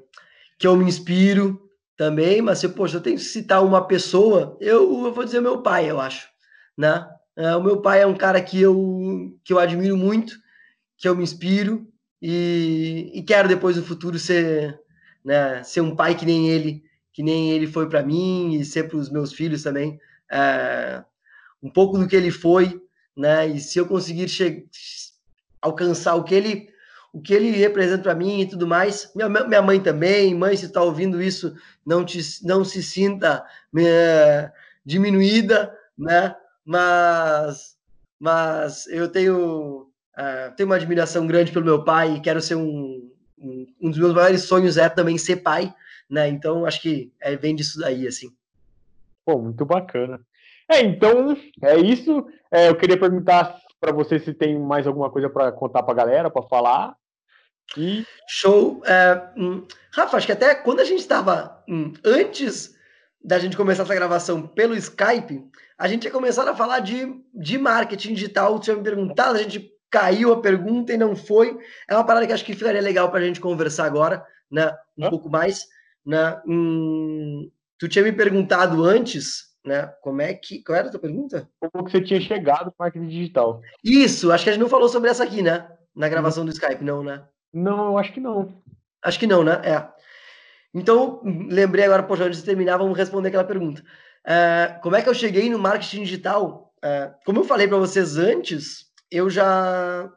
que 0.58 0.66
eu 0.66 0.76
me 0.76 0.84
inspiro 0.84 1.70
também, 1.96 2.42
mas 2.42 2.58
se 2.58 2.68
poxa, 2.68 2.96
eu 2.96 3.00
tenho 3.00 3.16
que 3.16 3.22
citar 3.22 3.64
uma 3.64 3.86
pessoa, 3.86 4.56
eu, 4.60 5.06
eu 5.06 5.12
vou 5.12 5.24
dizer 5.24 5.40
meu 5.40 5.62
pai, 5.62 5.90
eu 5.90 6.00
acho, 6.00 6.28
né? 6.76 7.08
É, 7.36 7.54
o 7.54 7.62
meu 7.62 7.80
pai 7.80 8.02
é 8.02 8.06
um 8.06 8.16
cara 8.16 8.42
que 8.42 8.60
eu 8.60 9.38
que 9.44 9.52
eu 9.52 9.58
admiro 9.58 9.96
muito, 9.96 10.34
que 10.96 11.08
eu 11.08 11.16
me 11.16 11.22
inspiro 11.22 11.86
e, 12.20 13.12
e 13.14 13.22
quero 13.22 13.48
depois 13.48 13.76
no 13.76 13.84
futuro 13.84 14.18
ser, 14.18 14.80
né? 15.24 15.62
Ser 15.62 15.80
um 15.80 15.94
pai 15.94 16.16
que 16.16 16.26
nem 16.26 16.48
ele 16.50 16.87
que 17.18 17.22
nem 17.24 17.50
ele 17.50 17.66
foi 17.66 17.88
para 17.88 18.00
mim 18.00 18.54
e 18.54 18.64
ser 18.64 18.84
para 18.84 18.96
os 18.96 19.10
meus 19.10 19.32
filhos 19.32 19.64
também, 19.64 20.00
é, 20.30 21.02
um 21.60 21.68
pouco 21.68 21.98
do 21.98 22.06
que 22.06 22.14
ele 22.14 22.30
foi, 22.30 22.80
né? 23.16 23.44
E 23.48 23.58
se 23.58 23.76
eu 23.76 23.86
conseguir 23.86 24.28
alcançar 25.60 26.14
o 26.14 26.22
que 26.22 26.32
ele 26.32 26.68
o 27.12 27.20
que 27.20 27.34
ele 27.34 27.50
representa 27.50 28.04
para 28.04 28.14
mim 28.14 28.42
e 28.42 28.48
tudo 28.48 28.68
mais, 28.68 29.10
minha, 29.16 29.28
minha 29.28 29.60
mãe 29.60 29.80
também, 29.80 30.32
mãe, 30.32 30.56
se 30.56 30.66
está 30.66 30.80
ouvindo 30.80 31.20
isso, 31.20 31.56
não 31.84 32.04
te 32.04 32.20
não 32.44 32.64
se 32.64 32.80
sinta 32.84 33.44
é, 33.76 34.52
diminuída, 34.86 35.76
né? 35.98 36.36
Mas 36.64 37.76
mas 38.20 38.86
eu 38.86 39.08
tenho 39.08 39.90
uh, 40.16 40.54
tenho 40.56 40.68
uma 40.68 40.76
admiração 40.76 41.26
grande 41.26 41.50
pelo 41.50 41.64
meu 41.64 41.82
pai 41.82 42.14
e 42.14 42.20
quero 42.20 42.40
ser 42.40 42.54
um, 42.54 43.10
um, 43.36 43.66
um 43.80 43.90
dos 43.90 43.98
meus 43.98 44.14
maiores 44.14 44.42
sonhos 44.42 44.76
é 44.76 44.88
também 44.88 45.18
ser 45.18 45.38
pai, 45.38 45.74
né? 46.08 46.28
Então, 46.28 46.64
acho 46.64 46.80
que 46.80 47.12
é, 47.20 47.36
vem 47.36 47.54
disso 47.54 47.78
daí, 47.78 48.06
assim. 48.06 48.30
Pô, 49.24 49.38
muito 49.38 49.64
bacana. 49.64 50.20
É, 50.70 50.80
então, 50.80 51.36
é 51.62 51.76
isso. 51.78 52.26
É, 52.50 52.68
eu 52.68 52.76
queria 52.76 52.98
perguntar 52.98 53.58
para 53.80 53.92
você 53.92 54.18
se 54.18 54.34
tem 54.34 54.58
mais 54.58 54.86
alguma 54.86 55.10
coisa 55.10 55.30
para 55.30 55.52
contar 55.52 55.82
para 55.82 55.92
a 55.92 55.96
galera, 55.96 56.30
para 56.30 56.42
falar. 56.42 56.96
E... 57.76 58.04
Show. 58.28 58.82
É, 58.84 59.28
hum, 59.36 59.66
Rafa, 59.92 60.16
acho 60.16 60.26
que 60.26 60.32
até 60.32 60.54
quando 60.54 60.80
a 60.80 60.84
gente 60.84 61.00
estava 61.00 61.62
hum, 61.68 61.92
antes 62.04 62.76
da 63.22 63.38
gente 63.38 63.56
começar 63.56 63.82
essa 63.82 63.94
gravação 63.94 64.46
pelo 64.46 64.74
Skype, 64.76 65.44
a 65.76 65.88
gente 65.88 66.02
tinha 66.02 66.12
começado 66.12 66.48
a 66.48 66.54
falar 66.54 66.80
de, 66.80 67.22
de 67.34 67.58
marketing 67.58 68.14
digital. 68.14 68.56
Você 68.56 68.74
me 68.74 68.82
perguntado, 68.82 69.36
a 69.36 69.42
gente 69.42 69.70
caiu 69.90 70.32
a 70.32 70.40
pergunta 70.40 70.92
e 70.92 70.96
não 70.96 71.14
foi. 71.14 71.58
É 71.88 71.94
uma 71.94 72.04
parada 72.04 72.26
que 72.26 72.32
acho 72.32 72.44
que 72.44 72.54
ficaria 72.54 72.80
legal 72.80 73.10
para 73.10 73.20
a 73.20 73.26
gente 73.26 73.40
conversar 73.40 73.84
agora, 73.84 74.24
né? 74.50 74.74
Um 74.96 75.06
ah. 75.06 75.10
pouco 75.10 75.28
mais. 75.30 75.66
Né? 76.04 76.40
Hum, 76.46 77.50
tu 77.78 77.88
tinha 77.88 78.04
me 78.04 78.12
perguntado 78.12 78.84
antes, 78.84 79.48
né? 79.64 79.86
Como 80.02 80.20
é 80.22 80.34
que. 80.34 80.62
Qual 80.62 80.76
era 80.76 80.88
a 80.88 80.90
tua 80.90 81.00
pergunta? 81.00 81.48
Como 81.60 81.84
que 81.84 81.92
você 81.92 82.00
tinha 82.00 82.20
chegado 82.20 82.66
no 82.66 82.74
marketing 82.78 83.08
digital? 83.08 83.60
Isso, 83.84 84.32
acho 84.32 84.44
que 84.44 84.50
a 84.50 84.52
gente 84.52 84.62
não 84.62 84.68
falou 84.68 84.88
sobre 84.88 85.10
essa 85.10 85.24
aqui, 85.24 85.42
né? 85.42 85.70
Na 85.94 86.08
gravação 86.08 86.44
do 86.44 86.50
Skype, 86.50 86.82
não, 86.84 87.02
né? 87.02 87.24
Não, 87.52 87.88
eu 87.88 87.98
acho 87.98 88.12
que 88.12 88.20
não. 88.20 88.62
Acho 89.02 89.18
que 89.18 89.26
não, 89.26 89.44
né? 89.44 89.60
É. 89.64 89.88
Então, 90.74 91.20
lembrei 91.24 91.84
agora, 91.84 92.02
poxa, 92.02 92.24
antes 92.24 92.40
de 92.40 92.44
terminar, 92.44 92.76
vamos 92.76 92.96
responder 92.96 93.28
aquela 93.28 93.44
pergunta. 93.44 93.82
É, 94.24 94.78
como 94.82 94.96
é 94.96 95.02
que 95.02 95.08
eu 95.08 95.14
cheguei 95.14 95.48
no 95.48 95.58
marketing 95.58 96.02
digital? 96.02 96.72
É, 96.82 97.12
como 97.24 97.40
eu 97.40 97.44
falei 97.44 97.66
para 97.66 97.78
vocês 97.78 98.16
antes, 98.16 98.86
eu 99.10 99.30
já. 99.30 100.10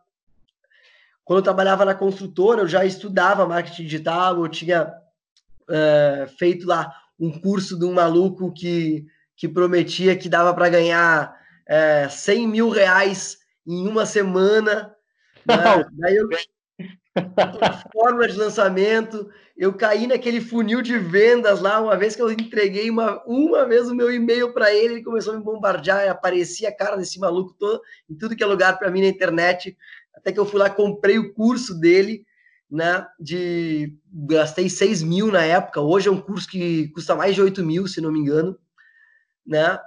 Quando 1.24 1.40
eu 1.40 1.44
trabalhava 1.44 1.86
na 1.86 1.96
construtora, 1.96 2.62
eu 2.62 2.68
já 2.68 2.84
estudava 2.84 3.48
marketing 3.48 3.84
digital, 3.84 4.38
eu 4.38 4.50
tinha 4.50 4.94
é, 5.72 6.28
feito 6.38 6.68
lá 6.68 6.94
um 7.20 7.32
curso 7.40 7.78
de 7.78 7.86
um 7.86 7.94
maluco 7.94 8.52
que, 8.52 9.06
que 9.36 9.48
prometia 9.48 10.16
que 10.16 10.28
dava 10.28 10.54
para 10.54 10.70
ganhar 10.70 11.36
é, 11.68 12.10
100 12.10 12.48
mil 12.48 12.70
reais 12.70 13.38
em 13.66 13.88
uma 13.88 14.06
semana. 14.06 14.96
Né? 15.46 15.86
Daí 15.94 16.16
eu, 16.16 16.28
forma 17.92 18.28
de 18.28 18.38
lançamento, 18.38 19.30
eu 19.58 19.74
caí 19.74 20.08
naquele 20.08 20.40
funil 20.40 20.82
de 20.82 20.98
vendas 20.98 21.60
lá, 21.60 21.82
uma 21.82 21.96
vez 21.98 22.16
que 22.16 22.22
eu 22.22 22.32
entreguei 22.32 22.90
uma, 22.90 23.22
uma 23.26 23.66
vez 23.66 23.90
o 23.90 23.96
meu 23.96 24.12
e-mail 24.12 24.54
para 24.54 24.74
ele, 24.74 24.96
ele 24.96 25.04
começou 25.04 25.34
a 25.34 25.38
me 25.38 25.44
bombardear, 25.44 26.10
aparecia 26.10 26.70
a 26.70 26.76
cara 26.76 26.96
desse 26.96 27.20
maluco 27.20 27.54
todo, 27.60 27.82
em 28.10 28.16
tudo 28.16 28.36
que 28.36 28.44
é 28.44 28.48
lugar 28.48 28.80
para 28.80 28.90
mim 28.90 29.02
na 29.02 29.08
internet, 29.08 29.78
até 30.16 30.32
que 30.32 30.40
eu 30.40 30.46
fui 30.46 30.60
lá, 30.60 30.70
comprei 30.70 31.20
o 31.20 31.34
curso 31.34 31.80
dele, 31.80 32.26
né? 32.72 33.06
De 33.20 33.98
gastei 34.12 34.70
6 34.70 35.04
mil 35.04 35.28
na 35.32 35.44
época. 35.44 35.82
Hoje 35.82 36.08
é 36.08 36.12
um 36.12 36.22
curso 36.22 36.48
que 36.48 36.88
custa 36.90 37.16
mais 37.16 37.36
de 37.36 37.42
8 37.42 37.64
mil, 37.64 37.88
se 37.88 38.00
não 38.00 38.12
me 38.12 38.20
engano, 38.20 38.58
né? 39.46 39.78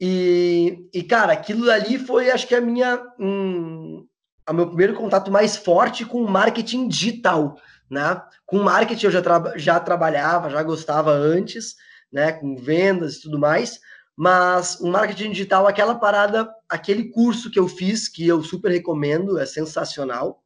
E, 0.00 0.88
e 0.92 1.02
cara, 1.04 1.32
aquilo 1.32 1.70
ali 1.70 1.98
foi, 1.98 2.30
acho 2.30 2.48
que 2.48 2.54
a 2.54 2.60
minha, 2.60 3.00
um, 3.18 4.04
o 4.48 4.52
meu 4.52 4.66
primeiro 4.66 4.94
contato 4.94 5.30
mais 5.30 5.56
forte 5.56 6.04
com 6.04 6.26
marketing 6.26 6.88
digital, 6.88 7.56
né? 7.88 8.20
Com 8.44 8.58
marketing 8.58 9.06
eu 9.06 9.12
já, 9.12 9.22
tra 9.22 9.52
já 9.56 9.78
trabalhava, 9.78 10.50
já 10.50 10.62
gostava 10.62 11.12
antes, 11.12 11.76
né? 12.12 12.32
Com 12.32 12.56
vendas 12.56 13.16
e 13.16 13.22
tudo 13.22 13.38
mais, 13.38 13.78
mas 14.16 14.80
o 14.80 14.88
marketing 14.88 15.30
digital, 15.30 15.68
aquela 15.68 15.94
parada, 15.94 16.52
aquele 16.68 17.10
curso 17.10 17.50
que 17.50 17.58
eu 17.58 17.68
fiz, 17.68 18.08
que 18.08 18.26
eu 18.26 18.42
super 18.42 18.72
recomendo, 18.72 19.38
é 19.38 19.46
sensacional, 19.46 20.42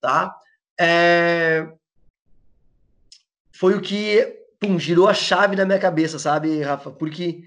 tá? 0.00 0.34
É... 0.78 1.66
Foi 3.52 3.74
o 3.74 3.80
que 3.80 4.44
pum, 4.58 4.78
girou 4.78 5.08
a 5.08 5.14
chave 5.14 5.56
na 5.56 5.64
minha 5.64 5.78
cabeça, 5.78 6.18
sabe, 6.18 6.62
Rafa? 6.62 6.90
Porque 6.90 7.44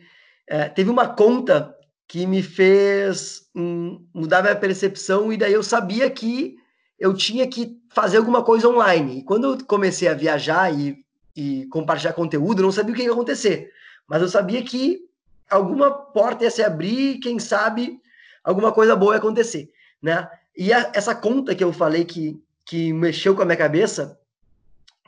é, 0.48 0.70
teve 0.70 0.90
uma 0.90 1.08
conta 1.08 1.76
que 2.08 2.26
me 2.26 2.42
fez 2.42 3.50
hum, 3.56 4.06
mudar 4.14 4.42
minha 4.42 4.56
percepção 4.56 5.32
e 5.34 5.38
daí 5.38 5.54
eu 5.54 5.64
sabia 5.64 6.10
que 6.10 6.56
eu 6.98 7.14
tinha 7.14 7.46
que 7.48 7.78
fazer 7.90 8.18
alguma 8.18 8.44
coisa 8.44 8.70
online. 8.70 9.20
E 9.20 9.24
quando 9.24 9.54
eu 9.54 9.66
comecei 9.66 10.08
a 10.08 10.14
viajar 10.14 10.74
e, 10.74 11.04
e 11.36 11.66
compartilhar 11.68 12.14
conteúdo, 12.14 12.60
eu 12.60 12.66
não 12.66 12.72
sabia 12.72 12.94
o 12.94 12.96
que 12.96 13.04
ia 13.04 13.12
acontecer. 13.12 13.70
Mas 14.08 14.22
eu 14.22 14.30
sabia 14.30 14.64
que 14.64 15.02
alguma 15.50 15.92
porta 15.92 16.46
ia 16.46 16.52
se 16.52 16.64
abrir 16.64 17.16
e, 17.16 17.20
quem 17.20 17.40
sabe, 17.40 18.00
alguma 18.44 18.72
coisa 18.72 18.96
boa 18.96 19.14
ia 19.14 19.18
acontecer, 19.18 19.70
né? 20.02 20.28
E 20.56 20.74
a, 20.74 20.92
essa 20.94 21.14
conta 21.14 21.54
que 21.54 21.64
eu 21.64 21.72
falei 21.72 22.06
que, 22.06 22.42
que 22.68 22.92
mexeu 22.92 23.34
com 23.34 23.42
a 23.42 23.46
minha 23.46 23.58
cabeça 23.58 24.20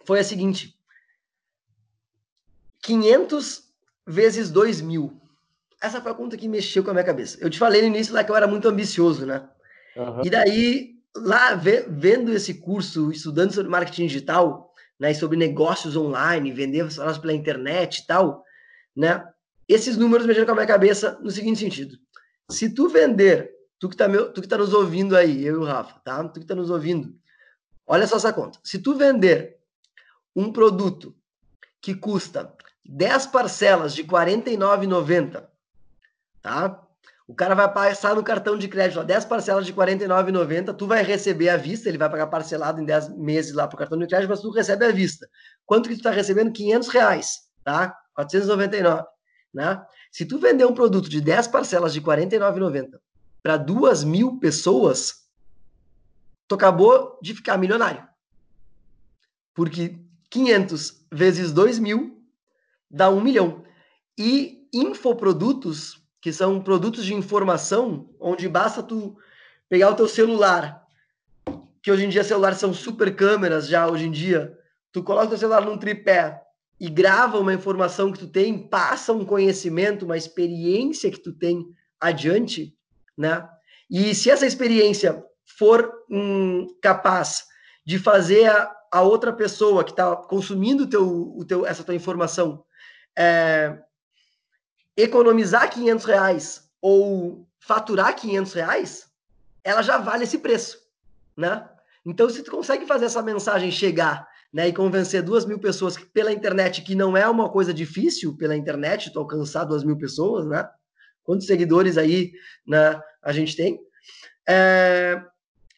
foi 0.05 0.19
a 0.19 0.23
seguinte: 0.23 0.75
500 2.81 3.63
vezes 4.07 4.49
2 4.49 4.81
mil. 4.81 5.21
Essa 5.81 6.01
foi 6.01 6.11
a 6.11 6.15
conta 6.15 6.35
que 6.35 6.47
mexeu 6.47 6.83
com 6.83 6.89
a 6.89 6.93
minha 6.93 7.05
cabeça. 7.05 7.37
Eu 7.39 7.49
te 7.49 7.59
falei 7.59 7.81
no 7.81 7.87
início 7.87 8.13
lá 8.13 8.23
que 8.23 8.31
eu 8.31 8.35
era 8.35 8.47
muito 8.47 8.67
ambicioso, 8.67 9.25
né? 9.25 9.47
Uhum. 9.95 10.21
E 10.25 10.29
daí, 10.29 10.95
lá 11.15 11.53
vendo 11.53 12.33
esse 12.33 12.55
curso, 12.55 13.11
estudando 13.11 13.53
sobre 13.53 13.69
marketing 13.69 14.07
digital, 14.07 14.73
né, 14.99 15.13
sobre 15.13 15.37
negócios 15.37 15.95
online, 15.95 16.51
vender 16.51 16.85
pela 17.21 17.33
internet 17.33 17.99
e 17.99 18.07
tal, 18.07 18.43
né? 18.95 19.25
Esses 19.67 19.95
números 19.95 20.25
mexeram 20.25 20.45
com 20.45 20.51
a 20.53 20.55
minha 20.55 20.67
cabeça 20.67 21.17
no 21.21 21.31
seguinte 21.31 21.59
sentido: 21.59 21.97
se 22.49 22.69
tu 22.73 22.89
vender, 22.89 23.51
tu 23.79 23.87
que 23.87 23.95
tá, 23.95 24.07
meu, 24.07 24.31
tu 24.33 24.41
que 24.41 24.47
tá 24.47 24.57
nos 24.57 24.73
ouvindo 24.73 25.15
aí, 25.15 25.45
eu 25.45 25.55
e 25.55 25.57
o 25.57 25.63
Rafa, 25.63 25.99
tá? 26.03 26.27
Tu 26.27 26.39
que 26.41 26.45
tá 26.45 26.55
nos 26.55 26.69
ouvindo, 26.69 27.15
olha 27.89 28.07
só 28.07 28.17
essa 28.17 28.31
conta. 28.31 28.59
Se 28.63 28.79
tu 28.79 28.95
vender 28.95 29.57
um 30.35 30.53
produto 30.53 31.13
que 31.81 31.95
custa 31.95 32.53
10 32.85 33.25
parcelas 33.27 33.93
de 33.93 34.03
R$ 34.03 34.07
49,90, 34.07 35.43
tá? 36.41 36.85
O 37.27 37.35
cara 37.35 37.53
vai 37.53 37.71
passar 37.71 38.15
no 38.15 38.23
cartão 38.23 38.57
de 38.57 38.67
crédito, 38.67 38.99
ó, 38.99 39.03
10 39.03 39.25
parcelas 39.25 39.65
de 39.65 39.71
R$ 39.71 39.77
49,90, 39.77 40.73
tu 40.73 40.87
vai 40.87 41.03
receber 41.03 41.49
à 41.49 41.57
vista, 41.57 41.87
ele 41.87 41.97
vai 41.97 42.09
pagar 42.09 42.27
parcelado 42.27 42.81
em 42.81 42.85
10 42.85 43.17
meses 43.17 43.53
lá 43.53 43.67
pro 43.67 43.77
cartão 43.77 43.97
de 43.99 44.07
crédito, 44.07 44.29
mas 44.29 44.41
tu 44.41 44.49
recebe 44.49 44.85
à 44.85 44.91
vista. 44.91 45.27
Quanto 45.65 45.89
que 45.89 45.95
tu 45.95 46.03
tá 46.03 46.11
recebendo? 46.11 46.51
500 46.51 46.87
reais, 46.89 47.41
tá? 47.63 47.95
499, 48.15 49.03
né? 49.53 49.81
Se 50.11 50.25
tu 50.25 50.39
vender 50.39 50.65
um 50.65 50.73
produto 50.73 51.07
de 51.07 51.21
10 51.21 51.47
parcelas 51.47 51.93
de 51.93 51.99
R$ 51.99 52.05
49,90 52.05 52.99
para 53.43 53.57
duas 53.57 54.03
mil 54.03 54.39
pessoas, 54.39 55.18
tu 56.49 56.55
acabou 56.55 57.17
de 57.21 57.35
ficar 57.35 57.57
milionário. 57.57 58.05
Porque 59.53 59.99
500 60.31 61.05
vezes 61.11 61.51
2 61.51 61.77
mil 61.77 62.21
dá 62.89 63.09
um 63.09 63.21
milhão. 63.21 63.63
E 64.17 64.67
infoprodutos, 64.73 66.03
que 66.19 66.33
são 66.33 66.59
produtos 66.59 67.05
de 67.05 67.13
informação, 67.13 68.09
onde 68.19 68.49
basta 68.49 68.81
tu 68.81 69.15
pegar 69.69 69.91
o 69.91 69.95
teu 69.95 70.07
celular, 70.07 70.83
que 71.83 71.91
hoje 71.91 72.05
em 72.05 72.09
dia 72.09 72.23
celulares 72.23 72.57
são 72.57 72.73
super 72.73 73.15
câmeras 73.15 73.67
já 73.67 73.87
hoje 73.87 74.07
em 74.07 74.11
dia, 74.11 74.57
tu 74.91 75.03
coloca 75.03 75.27
o 75.27 75.29
teu 75.29 75.37
celular 75.37 75.63
num 75.63 75.77
tripé 75.77 76.41
e 76.79 76.89
grava 76.89 77.37
uma 77.37 77.53
informação 77.53 78.11
que 78.11 78.19
tu 78.19 78.27
tem, 78.27 78.67
passa 78.67 79.13
um 79.13 79.23
conhecimento, 79.23 80.03
uma 80.03 80.17
experiência 80.17 81.11
que 81.11 81.19
tu 81.19 81.31
tem 81.31 81.69
adiante, 81.99 82.75
né? 83.15 83.47
E 83.89 84.15
se 84.15 84.29
essa 84.29 84.45
experiência 84.45 85.23
for 85.57 85.91
hum, 86.09 86.67
capaz 86.81 87.45
de 87.85 87.97
fazer 87.97 88.49
a, 88.49 88.71
a 88.91 89.01
outra 89.01 89.33
pessoa 89.33 89.83
que 89.83 89.91
está 89.91 90.15
consumindo 90.15 90.87
teu, 90.87 91.33
o 91.35 91.43
teu, 91.45 91.65
essa 91.65 91.83
tua 91.83 91.95
informação 91.95 92.63
é, 93.17 93.77
economizar 94.95 95.69
500 95.69 96.05
reais 96.05 96.69
ou 96.81 97.47
faturar 97.59 98.15
500 98.15 98.53
reais, 98.53 99.07
ela 99.63 99.81
já 99.81 99.97
vale 99.97 100.23
esse 100.23 100.37
preço, 100.37 100.79
né? 101.35 101.67
Então, 102.05 102.29
se 102.29 102.41
tu 102.41 102.49
consegue 102.49 102.85
fazer 102.85 103.05
essa 103.05 103.21
mensagem 103.21 103.69
chegar 103.71 104.27
né, 104.51 104.69
e 104.69 104.73
convencer 104.73 105.21
duas 105.21 105.45
mil 105.45 105.59
pessoas 105.59 105.97
pela 105.97 106.31
internet, 106.31 106.81
que 106.81 106.95
não 106.95 107.15
é 107.15 107.27
uma 107.27 107.49
coisa 107.49 107.73
difícil 107.73 108.35
pela 108.37 108.55
internet, 108.55 109.11
tu 109.11 109.19
alcançar 109.19 109.65
duas 109.65 109.83
mil 109.83 109.97
pessoas, 109.97 110.47
né? 110.47 110.67
Quantos 111.23 111.45
seguidores 111.45 111.97
aí 111.97 112.31
né, 112.65 112.99
a 113.21 113.31
gente 113.31 113.55
tem? 113.55 113.79
É, 114.47 115.21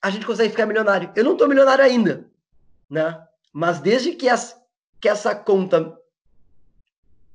a 0.02 0.10
gente 0.10 0.26
consegue 0.26 0.50
ficar 0.50 0.66
milionário. 0.66 1.12
Eu 1.16 1.24
não 1.24 1.34
estou 1.34 1.48
milionário 1.48 1.84
ainda, 1.84 2.26
né? 2.90 3.22
Mas 3.54 3.80
desde 3.80 4.14
que, 4.14 4.28
as, 4.28 4.56
que 5.00 5.08
essa 5.08 5.36
conta 5.36 5.96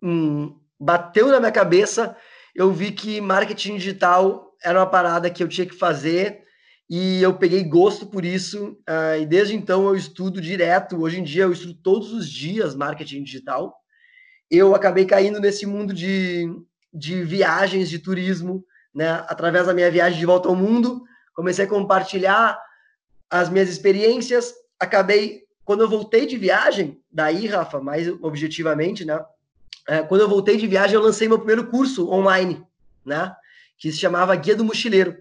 hum, 0.03 0.59
bateu 0.79 1.29
na 1.29 1.39
minha 1.39 1.53
cabeça, 1.53 2.17
eu 2.55 2.73
vi 2.73 2.91
que 2.91 3.21
marketing 3.21 3.77
digital 3.77 4.55
era 4.64 4.81
uma 4.81 4.87
parada 4.87 5.31
que 5.31 5.43
eu 5.43 5.49
tinha 5.49 5.67
que 5.67 5.77
fazer 5.77 6.43
e 6.89 7.23
eu 7.23 7.35
peguei 7.35 7.62
gosto 7.62 8.07
por 8.07 8.25
isso. 8.25 8.79
Uh, 8.89 9.21
e 9.21 9.27
desde 9.27 9.55
então 9.55 9.87
eu 9.87 9.95
estudo 9.95 10.41
direto. 10.41 11.01
Hoje 11.01 11.21
em 11.21 11.23
dia 11.23 11.45
eu 11.45 11.53
estudo 11.53 11.75
todos 11.75 12.12
os 12.12 12.29
dias 12.29 12.75
marketing 12.75 13.23
digital. 13.23 13.75
Eu 14.51 14.75
acabei 14.75 15.05
caindo 15.05 15.41
nesse 15.41 15.67
mundo 15.67 15.93
de, 15.93 16.49
de 16.93 17.23
viagens, 17.23 17.89
de 17.91 17.99
turismo, 17.99 18.64
né? 18.95 19.25
Através 19.29 19.67
da 19.67 19.75
minha 19.75 19.91
viagem 19.91 20.19
de 20.19 20.27
volta 20.27 20.49
ao 20.49 20.55
mundo, 20.55 21.03
comecei 21.37 21.64
a 21.64 21.68
compartilhar 21.68 22.61
as 23.30 23.49
minhas 23.49 23.68
experiências. 23.68 24.53
Acabei, 24.80 25.45
quando 25.64 25.82
eu 25.82 25.89
voltei 25.89 26.26
de 26.26 26.37
viagem, 26.37 27.01
daí, 27.12 27.47
Rafa, 27.47 27.80
mais 27.80 28.09
objetivamente, 28.20 29.05
né? 29.05 29.24
é, 29.87 30.03
quando 30.03 30.22
eu 30.22 30.28
voltei 30.28 30.57
de 30.57 30.66
viagem, 30.66 30.97
eu 30.97 31.03
lancei 31.03 31.28
meu 31.28 31.39
primeiro 31.39 31.68
curso 31.68 32.11
online, 32.11 32.62
né? 33.05 33.34
Que 33.78 33.93
se 33.93 33.99
chamava 33.99 34.34
Guia 34.34 34.57
do 34.57 34.64
Mochileiro. 34.64 35.16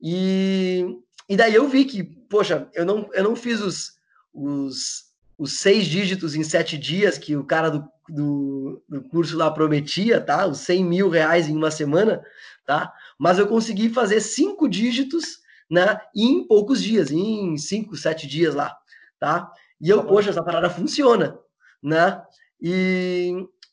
E, 0.00 0.84
e 1.28 1.36
daí 1.36 1.54
eu 1.54 1.68
vi 1.68 1.84
que, 1.84 2.02
poxa, 2.02 2.68
eu 2.74 2.84
não, 2.84 3.08
eu 3.14 3.24
não 3.24 3.34
fiz 3.34 3.60
os, 3.60 3.92
os, 4.32 5.06
os 5.38 5.58
seis 5.60 5.86
dígitos 5.86 6.34
em 6.34 6.44
sete 6.44 6.76
dias 6.76 7.16
que 7.16 7.34
o 7.36 7.44
cara 7.44 7.70
do, 7.70 7.88
do, 8.08 8.82
do 8.88 9.02
curso 9.08 9.36
lá 9.36 9.50
prometia, 9.50 10.20
tá? 10.20 10.46
Os 10.46 10.58
100 10.58 10.84
mil 10.84 11.08
reais 11.08 11.48
em 11.48 11.56
uma 11.56 11.70
semana, 11.70 12.22
tá? 12.66 12.92
Mas 13.18 13.38
eu 13.38 13.46
consegui 13.46 13.88
fazer 13.88 14.20
cinco 14.20 14.68
dígitos, 14.68 15.40
né? 15.70 16.00
Em 16.14 16.46
poucos 16.46 16.82
dias, 16.82 17.10
em 17.10 17.56
cinco, 17.56 17.96
sete 17.96 18.26
dias 18.26 18.54
lá, 18.54 18.76
tá? 19.18 19.50
E 19.80 19.88
eu, 19.88 20.02
tá 20.02 20.04
poxa, 20.04 20.30
essa 20.30 20.42
parada 20.42 20.70
funciona, 20.70 21.38
né? 21.82 22.22
E, 22.60 23.32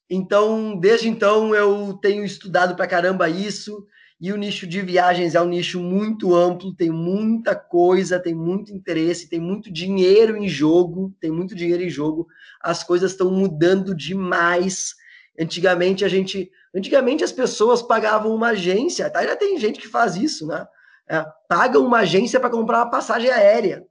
então, 0.10 0.78
desde 0.78 1.08
então, 1.08 1.54
eu 1.54 1.94
tenho 2.02 2.24
estudado 2.24 2.76
para 2.76 2.88
caramba 2.88 3.30
isso. 3.30 3.86
E 4.20 4.32
o 4.32 4.38
nicho 4.38 4.66
de 4.66 4.82
viagens 4.82 5.36
é 5.36 5.42
um 5.42 5.48
nicho 5.48 5.80
muito 5.80 6.34
amplo, 6.34 6.74
tem 6.74 6.90
muita 6.90 7.54
coisa, 7.54 8.20
tem 8.20 8.34
muito 8.34 8.72
interesse, 8.74 9.30
tem 9.30 9.40
muito 9.40 9.72
dinheiro 9.72 10.38
em 10.38 10.48
jogo, 10.48 11.14
tem 11.20 11.30
muito 11.30 11.54
dinheiro 11.54 11.84
em 11.84 11.90
jogo. 11.90 12.26
As 12.62 12.84
coisas 12.84 13.12
estão 13.12 13.30
mudando 13.30 13.94
demais. 13.94 14.96
Antigamente 15.38 16.06
a 16.06 16.08
gente, 16.08 16.50
antigamente 16.76 17.24
as 17.24 17.32
pessoas 17.32 17.82
pagavam 17.82 18.36
uma 18.36 18.50
agência, 18.50 19.10
tá? 19.10 19.26
Já 19.26 19.36
tem 19.36 19.58
gente 19.58 19.80
que 19.80 19.88
faz 19.88 20.16
isso, 20.16 20.46
né? 20.46 20.68
É, 21.08 21.24
paga 21.48 21.80
uma 21.80 22.00
agência 22.00 22.40
para 22.40 22.50
comprar 22.50 22.80
uma 22.80 22.90
passagem 22.90 23.30
aérea, 23.30 23.86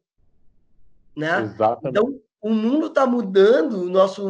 né? 1.17 1.43
Exatamente. 1.43 1.89
Então 1.89 2.21
o 2.43 2.51
mundo 2.51 2.89
está 2.89 3.07
mudando, 3.07 3.85
o 3.85 3.89
nosso 3.89 4.29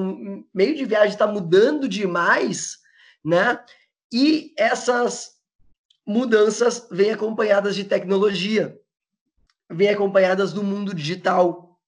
meio 0.54 0.76
de 0.76 0.84
viagem 0.84 1.08
está 1.08 1.26
mudando 1.26 1.88
demais, 1.88 2.78
né? 3.24 3.58
E 4.12 4.54
essas 4.56 5.34
mudanças 6.06 6.86
vêm 6.90 7.10
acompanhadas 7.10 7.74
de 7.74 7.82
tecnologia, 7.82 8.78
vêm 9.68 9.88
acompanhadas 9.88 10.52
do 10.52 10.62
mundo 10.62 10.94
digital, 10.94 11.80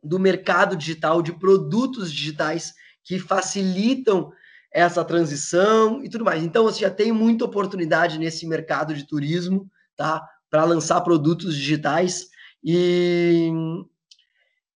do 0.00 0.18
mercado 0.18 0.76
digital, 0.76 1.22
de 1.22 1.32
produtos 1.32 2.12
digitais 2.12 2.74
que 3.02 3.18
facilitam 3.18 4.30
essa 4.70 5.04
transição 5.04 6.02
e 6.04 6.08
tudo 6.08 6.24
mais. 6.24 6.42
Então, 6.42 6.64
você 6.64 6.80
já 6.80 6.90
tem 6.90 7.12
muita 7.12 7.44
oportunidade 7.44 8.18
nesse 8.18 8.46
mercado 8.46 8.94
de 8.94 9.06
turismo, 9.06 9.70
tá? 9.96 10.26
Para 10.50 10.64
lançar 10.64 11.00
produtos 11.00 11.54
digitais 11.56 12.28
e 12.62 13.50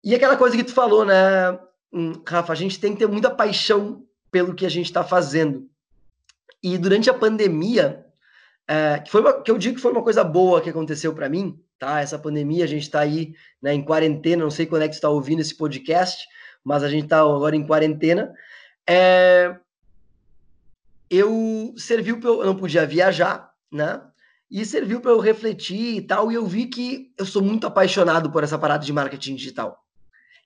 e 0.03 0.15
aquela 0.15 0.37
coisa 0.37 0.55
que 0.55 0.63
tu 0.63 0.73
falou, 0.73 1.03
né, 1.03 1.59
hum, 1.91 2.13
Rafa, 2.25 2.53
a 2.53 2.55
gente 2.55 2.79
tem 2.79 2.93
que 2.93 2.99
ter 2.99 3.07
muita 3.07 3.29
paixão 3.29 4.05
pelo 4.31 4.55
que 4.55 4.65
a 4.65 4.69
gente 4.69 4.85
está 4.85 5.03
fazendo. 5.03 5.67
E 6.63 6.77
durante 6.77 7.09
a 7.09 7.13
pandemia, 7.13 8.05
é, 8.67 8.99
que, 8.99 9.11
foi 9.11 9.21
uma, 9.21 9.41
que 9.41 9.51
eu 9.51 9.57
digo 9.57 9.75
que 9.75 9.81
foi 9.81 9.91
uma 9.91 10.03
coisa 10.03 10.23
boa 10.23 10.61
que 10.61 10.69
aconteceu 10.69 11.13
para 11.13 11.27
mim, 11.27 11.59
tá? 11.77 11.99
Essa 11.99 12.17
pandemia, 12.17 12.63
a 12.63 12.67
gente 12.67 12.83
está 12.83 13.01
aí 13.01 13.33
né, 13.61 13.73
em 13.73 13.83
quarentena, 13.83 14.43
não 14.43 14.51
sei 14.51 14.65
quando 14.65 14.83
é 14.83 14.87
que 14.87 14.95
está 14.95 15.09
ouvindo 15.09 15.41
esse 15.41 15.55
podcast, 15.55 16.25
mas 16.63 16.83
a 16.83 16.89
gente 16.89 17.03
está 17.05 17.19
agora 17.19 17.55
em 17.55 17.65
quarentena. 17.65 18.33
É, 18.87 19.55
eu 21.09 21.73
serviu 21.77 22.19
para 22.19 22.29
eu, 22.29 22.39
eu 22.41 22.45
não 22.45 22.55
podia 22.55 22.85
viajar, 22.85 23.51
né? 23.71 24.01
e 24.49 24.65
serviu 24.65 24.99
para 24.99 25.11
eu 25.11 25.19
refletir 25.19 25.97
e 25.97 26.01
tal. 26.01 26.31
E 26.31 26.35
eu 26.35 26.45
vi 26.45 26.65
que 26.65 27.13
eu 27.17 27.25
sou 27.25 27.41
muito 27.41 27.67
apaixonado 27.67 28.31
por 28.31 28.43
essa 28.43 28.57
parada 28.57 28.83
de 28.83 28.91
marketing 28.91 29.35
digital. 29.35 29.77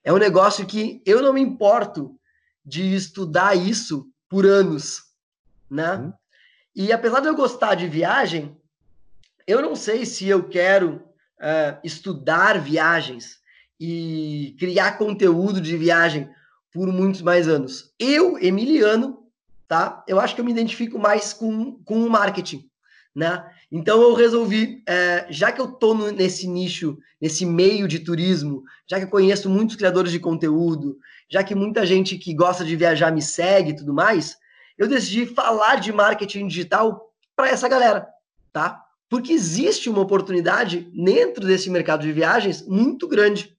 É 0.04 0.12
um 0.12 0.18
negócio 0.18 0.66
que 0.66 1.02
eu 1.06 1.22
não 1.22 1.34
me 1.34 1.42
importo 1.42 2.20
de 2.66 2.94
estudar 2.94 3.56
isso 3.56 4.08
por 4.30 4.46
anos, 4.46 5.04
né? 5.70 5.96
Uhum. 5.96 6.14
E 6.76 6.92
apesar 6.92 7.22
de 7.22 7.28
eu 7.28 7.36
gostar 7.36 7.76
de 7.76 7.88
viagem, 7.88 8.58
eu 9.48 9.62
não 9.62 9.76
sei 9.76 10.06
se 10.06 10.28
eu 10.28 10.50
quero 10.50 10.96
uh, 10.96 11.80
estudar 11.84 12.60
viagens 12.60 13.38
e 13.80 14.56
criar 14.60 14.98
conteúdo 14.98 15.62
de 15.62 15.78
viagem 15.78 16.30
por 16.72 16.92
muitos 16.92 17.22
mais 17.22 17.48
anos. 17.48 17.94
Eu, 18.00 18.38
Emiliano, 18.40 19.23
tá? 19.74 20.04
Eu 20.08 20.20
acho 20.20 20.36
que 20.36 20.42
eu 20.42 20.46
me 20.46 20.52
identifico 20.52 21.00
mais 21.00 21.34
com, 21.34 21.80
com 21.84 22.06
o 22.06 22.08
marketing, 22.08 22.70
né? 23.16 23.44
Então 23.72 24.00
eu 24.04 24.14
resolvi, 24.14 24.84
é, 24.88 25.26
já 25.32 25.52
que 25.52 25.60
eu 25.60 25.66
tô 25.66 25.96
no, 25.96 26.12
nesse 26.12 26.48
nicho, 26.48 26.96
nesse 27.20 27.44
meio 27.44 27.88
de 27.88 27.98
turismo, 27.98 28.64
já 28.88 29.00
que 29.00 29.06
eu 29.06 29.10
conheço 29.10 29.50
muitos 29.50 29.76
criadores 29.76 30.12
de 30.12 30.20
conteúdo, 30.20 31.00
já 31.28 31.44
que 31.44 31.56
muita 31.56 31.88
gente 31.88 32.20
que 32.20 32.36
gosta 32.36 32.64
de 32.64 32.76
viajar 32.76 33.12
me 33.12 33.20
segue 33.20 33.72
e 33.72 33.76
tudo 33.76 33.96
mais, 33.96 34.38
eu 34.78 34.88
decidi 34.88 35.26
falar 35.26 35.78
de 35.78 35.92
marketing 35.92 36.46
digital 36.46 37.12
para 37.36 37.50
essa 37.50 37.68
galera, 37.68 38.08
tá? 38.52 38.80
Porque 39.10 39.34
existe 39.34 39.90
uma 39.90 40.02
oportunidade 40.02 40.88
dentro 40.94 41.48
desse 41.48 41.68
mercado 41.72 42.04
de 42.04 42.12
viagens 42.12 42.64
muito 42.68 43.08
grande. 43.08 43.58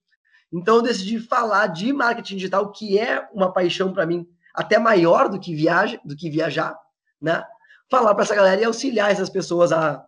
Então 0.49 0.77
eu 0.77 0.81
decidi 0.81 1.19
falar 1.19 1.67
de 1.67 1.91
marketing 1.91 2.37
digital, 2.37 2.71
que 2.71 2.97
é 2.97 3.27
uma 3.33 3.51
paixão 3.51 3.91
para 3.91 4.05
mim 4.05 4.25
até 4.55 4.79
maior 4.79 5.29
do 5.29 5.39
que 5.39 5.53
viagem, 5.55 5.99
do 6.03 6.15
que 6.15 6.29
viajar, 6.29 6.75
né? 7.21 7.43
falar 7.89 8.13
para 8.13 8.23
essa 8.23 8.35
galera 8.35 8.61
e 8.61 8.65
auxiliar 8.65 9.11
essas 9.11 9.29
pessoas 9.29 9.71
a 9.71 10.05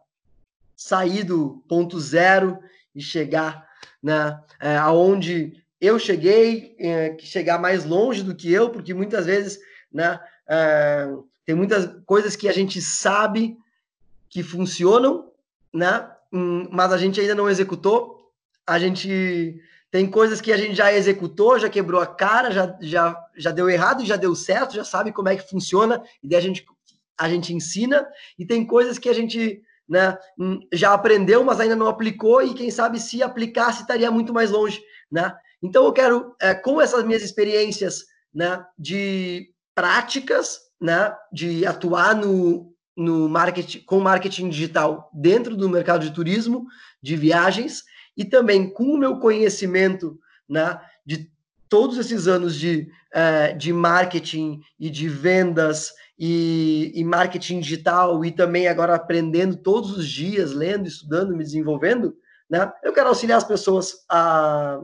sair 0.75 1.23
do 1.23 1.63
ponto 1.67 1.99
zero 1.99 2.59
e 2.93 3.01
chegar 3.01 3.67
né, 4.01 4.39
é, 4.59 4.77
aonde 4.77 5.63
eu 5.79 5.99
cheguei, 5.99 6.75
é, 6.79 7.15
chegar 7.19 7.59
mais 7.59 7.85
longe 7.85 8.23
do 8.23 8.35
que 8.35 8.51
eu, 8.51 8.69
porque 8.69 8.93
muitas 8.93 9.25
vezes 9.25 9.59
né, 9.91 10.19
é, 10.47 11.07
tem 11.45 11.55
muitas 11.55 11.89
coisas 12.05 12.35
que 12.35 12.47
a 12.47 12.51
gente 12.51 12.81
sabe 12.81 13.57
que 14.29 14.43
funcionam, 14.43 15.31
né, 15.73 16.09
hum, 16.31 16.67
mas 16.71 16.91
a 16.91 16.97
gente 16.97 17.19
ainda 17.19 17.35
não 17.35 17.49
executou. 17.49 18.31
A 18.65 18.77
gente 18.77 19.61
tem 19.97 20.07
coisas 20.07 20.39
que 20.39 20.51
a 20.51 20.57
gente 20.57 20.75
já 20.75 20.93
executou, 20.93 21.57
já 21.57 21.67
quebrou 21.67 21.99
a 21.99 22.05
cara, 22.05 22.51
já, 22.51 22.77
já, 22.79 23.19
já 23.35 23.49
deu 23.49 23.67
errado, 23.67 24.05
já 24.05 24.15
deu 24.15 24.35
certo, 24.35 24.75
já 24.75 24.83
sabe 24.83 25.11
como 25.11 25.27
é 25.27 25.35
que 25.35 25.49
funciona, 25.49 26.03
e 26.21 26.29
daí 26.29 26.37
a 26.37 26.41
gente 26.41 26.63
a 27.19 27.27
gente 27.27 27.51
ensina 27.51 28.07
e 28.37 28.45
tem 28.45 28.63
coisas 28.63 28.99
que 28.99 29.09
a 29.09 29.13
gente 29.13 29.59
né, 29.89 30.15
hum, 30.37 30.59
já 30.71 30.93
aprendeu, 30.93 31.43
mas 31.43 31.59
ainda 31.59 31.75
não 31.75 31.87
aplicou 31.87 32.43
e 32.43 32.53
quem 32.53 32.69
sabe 32.69 32.99
se 32.99 33.23
aplicasse 33.23 33.81
estaria 33.81 34.11
muito 34.11 34.31
mais 34.31 34.51
longe, 34.51 34.79
né? 35.11 35.35
Então 35.63 35.83
eu 35.85 35.91
quero, 35.91 36.35
é, 36.39 36.53
com 36.53 36.79
essas 36.79 37.03
minhas 37.03 37.23
experiências, 37.23 38.05
né, 38.31 38.63
de 38.77 39.49
práticas, 39.73 40.59
né, 40.79 41.11
de 41.33 41.65
atuar 41.65 42.13
no, 42.13 42.71
no 42.95 43.27
marketing, 43.27 43.79
com 43.79 43.99
marketing 43.99 44.49
digital 44.49 45.09
dentro 45.11 45.57
do 45.57 45.67
mercado 45.67 46.05
de 46.05 46.13
turismo, 46.13 46.67
de 47.01 47.15
viagens 47.15 47.81
e 48.18 48.26
também 48.26 48.70
com 48.70 48.86
o 48.86 48.97
meu 48.97 49.20
conhecimento, 49.20 50.20
né, 50.49 50.82
de 51.05 51.32
todos 51.70 51.97
esses 51.97 52.28
anos 52.28 52.55
de, 52.55 52.89
é, 53.13 53.53
de 53.53 53.72
marketing 53.72 54.61
e 54.80 54.89
de 54.89 55.07
vendas 55.07 55.93
e, 56.18 56.91
e, 56.95 57.03
marketing 57.03 57.59
digital 57.59 58.26
e 58.26 58.32
também 58.32 58.68
agora 58.68 58.95
aprendendo 58.95 59.55
todos 59.57 59.95
os 59.95 60.07
dias, 60.07 60.51
lendo, 60.51 60.88
estudando, 60.88 61.36
me 61.36 61.43
desenvolvendo, 61.43 62.15
né? 62.49 62.72
Eu 62.84 62.93
quero 62.93 63.09
auxiliar 63.09 63.38
as 63.38 63.43
pessoas 63.43 64.05
a, 64.09 64.80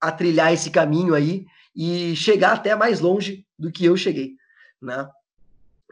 a 0.00 0.12
trilhar 0.12 0.52
esse 0.52 0.70
caminho 0.70 1.14
aí 1.14 1.44
e 1.76 2.16
chegar 2.16 2.52
até 2.52 2.74
mais 2.74 3.00
longe 3.00 3.44
do 3.58 3.70
que 3.70 3.84
eu 3.84 3.96
cheguei, 3.96 4.36
né? 4.80 5.06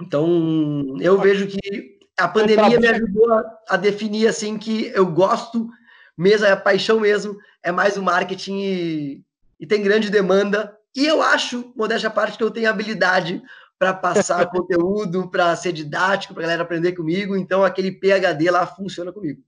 Então, 0.00 0.96
eu 1.00 1.20
vejo 1.20 1.48
que 1.48 1.98
a 2.16 2.28
pandemia 2.28 2.80
me 2.80 2.86
ajudou 2.86 3.32
a, 3.32 3.58
a 3.70 3.76
definir 3.76 4.28
assim 4.28 4.56
que 4.56 4.86
eu 4.94 5.04
gosto 5.06 5.68
mesmo, 6.18 6.46
é 6.46 6.50
a 6.50 6.56
paixão 6.56 6.98
mesmo, 6.98 7.36
é 7.62 7.70
mais 7.70 7.96
o 7.96 8.02
marketing 8.02 8.58
e, 8.58 9.22
e 9.60 9.66
tem 9.66 9.82
grande 9.82 10.10
demanda. 10.10 10.76
E 10.96 11.06
eu 11.06 11.22
acho, 11.22 11.72
modéstia 11.76 12.08
à 12.08 12.12
parte, 12.12 12.36
que 12.36 12.42
eu 12.42 12.50
tenho 12.50 12.68
habilidade 12.68 13.40
para 13.78 13.94
passar 13.94 14.46
conteúdo, 14.50 15.30
para 15.30 15.54
ser 15.54 15.72
didático, 15.72 16.34
para 16.34 16.42
a 16.42 16.46
galera 16.46 16.62
aprender 16.62 16.92
comigo. 16.92 17.36
Então, 17.36 17.62
aquele 17.64 17.92
PHD 17.92 18.50
lá 18.50 18.66
funciona 18.66 19.12
comigo. 19.12 19.40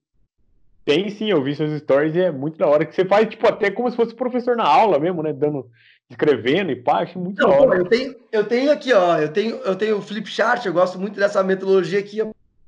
Tem 0.84 1.10
sim, 1.10 1.30
eu 1.30 1.42
vi 1.42 1.54
seus 1.54 1.78
stories 1.80 2.14
e 2.14 2.20
é 2.20 2.30
muito 2.30 2.56
da 2.56 2.66
hora. 2.66 2.86
Que 2.86 2.94
você 2.94 3.04
faz, 3.04 3.28
tipo, 3.28 3.46
até 3.46 3.70
como 3.70 3.90
se 3.90 3.96
fosse 3.96 4.14
professor 4.14 4.56
na 4.56 4.64
aula 4.64 4.98
mesmo, 4.98 5.22
né? 5.22 5.32
Dando, 5.32 5.68
escrevendo 6.08 6.70
e 6.70 6.76
pá, 6.76 7.02
acho 7.02 7.18
muito 7.18 7.40
Não, 7.42 7.50
da 7.50 7.56
hora. 7.56 7.78
eu, 7.78 7.84
tenho, 7.86 8.14
eu 8.32 8.44
tenho 8.44 8.72
aqui, 8.72 8.92
ó, 8.92 9.18
eu 9.18 9.32
tenho, 9.32 9.56
eu 9.56 9.76
tenho 9.76 9.98
o 9.98 10.02
flip 10.02 10.28
chart, 10.28 10.64
eu 10.64 10.72
gosto 10.72 10.98
muito 10.98 11.18
dessa 11.18 11.42
metodologia 11.42 12.00
aqui, 12.00 12.18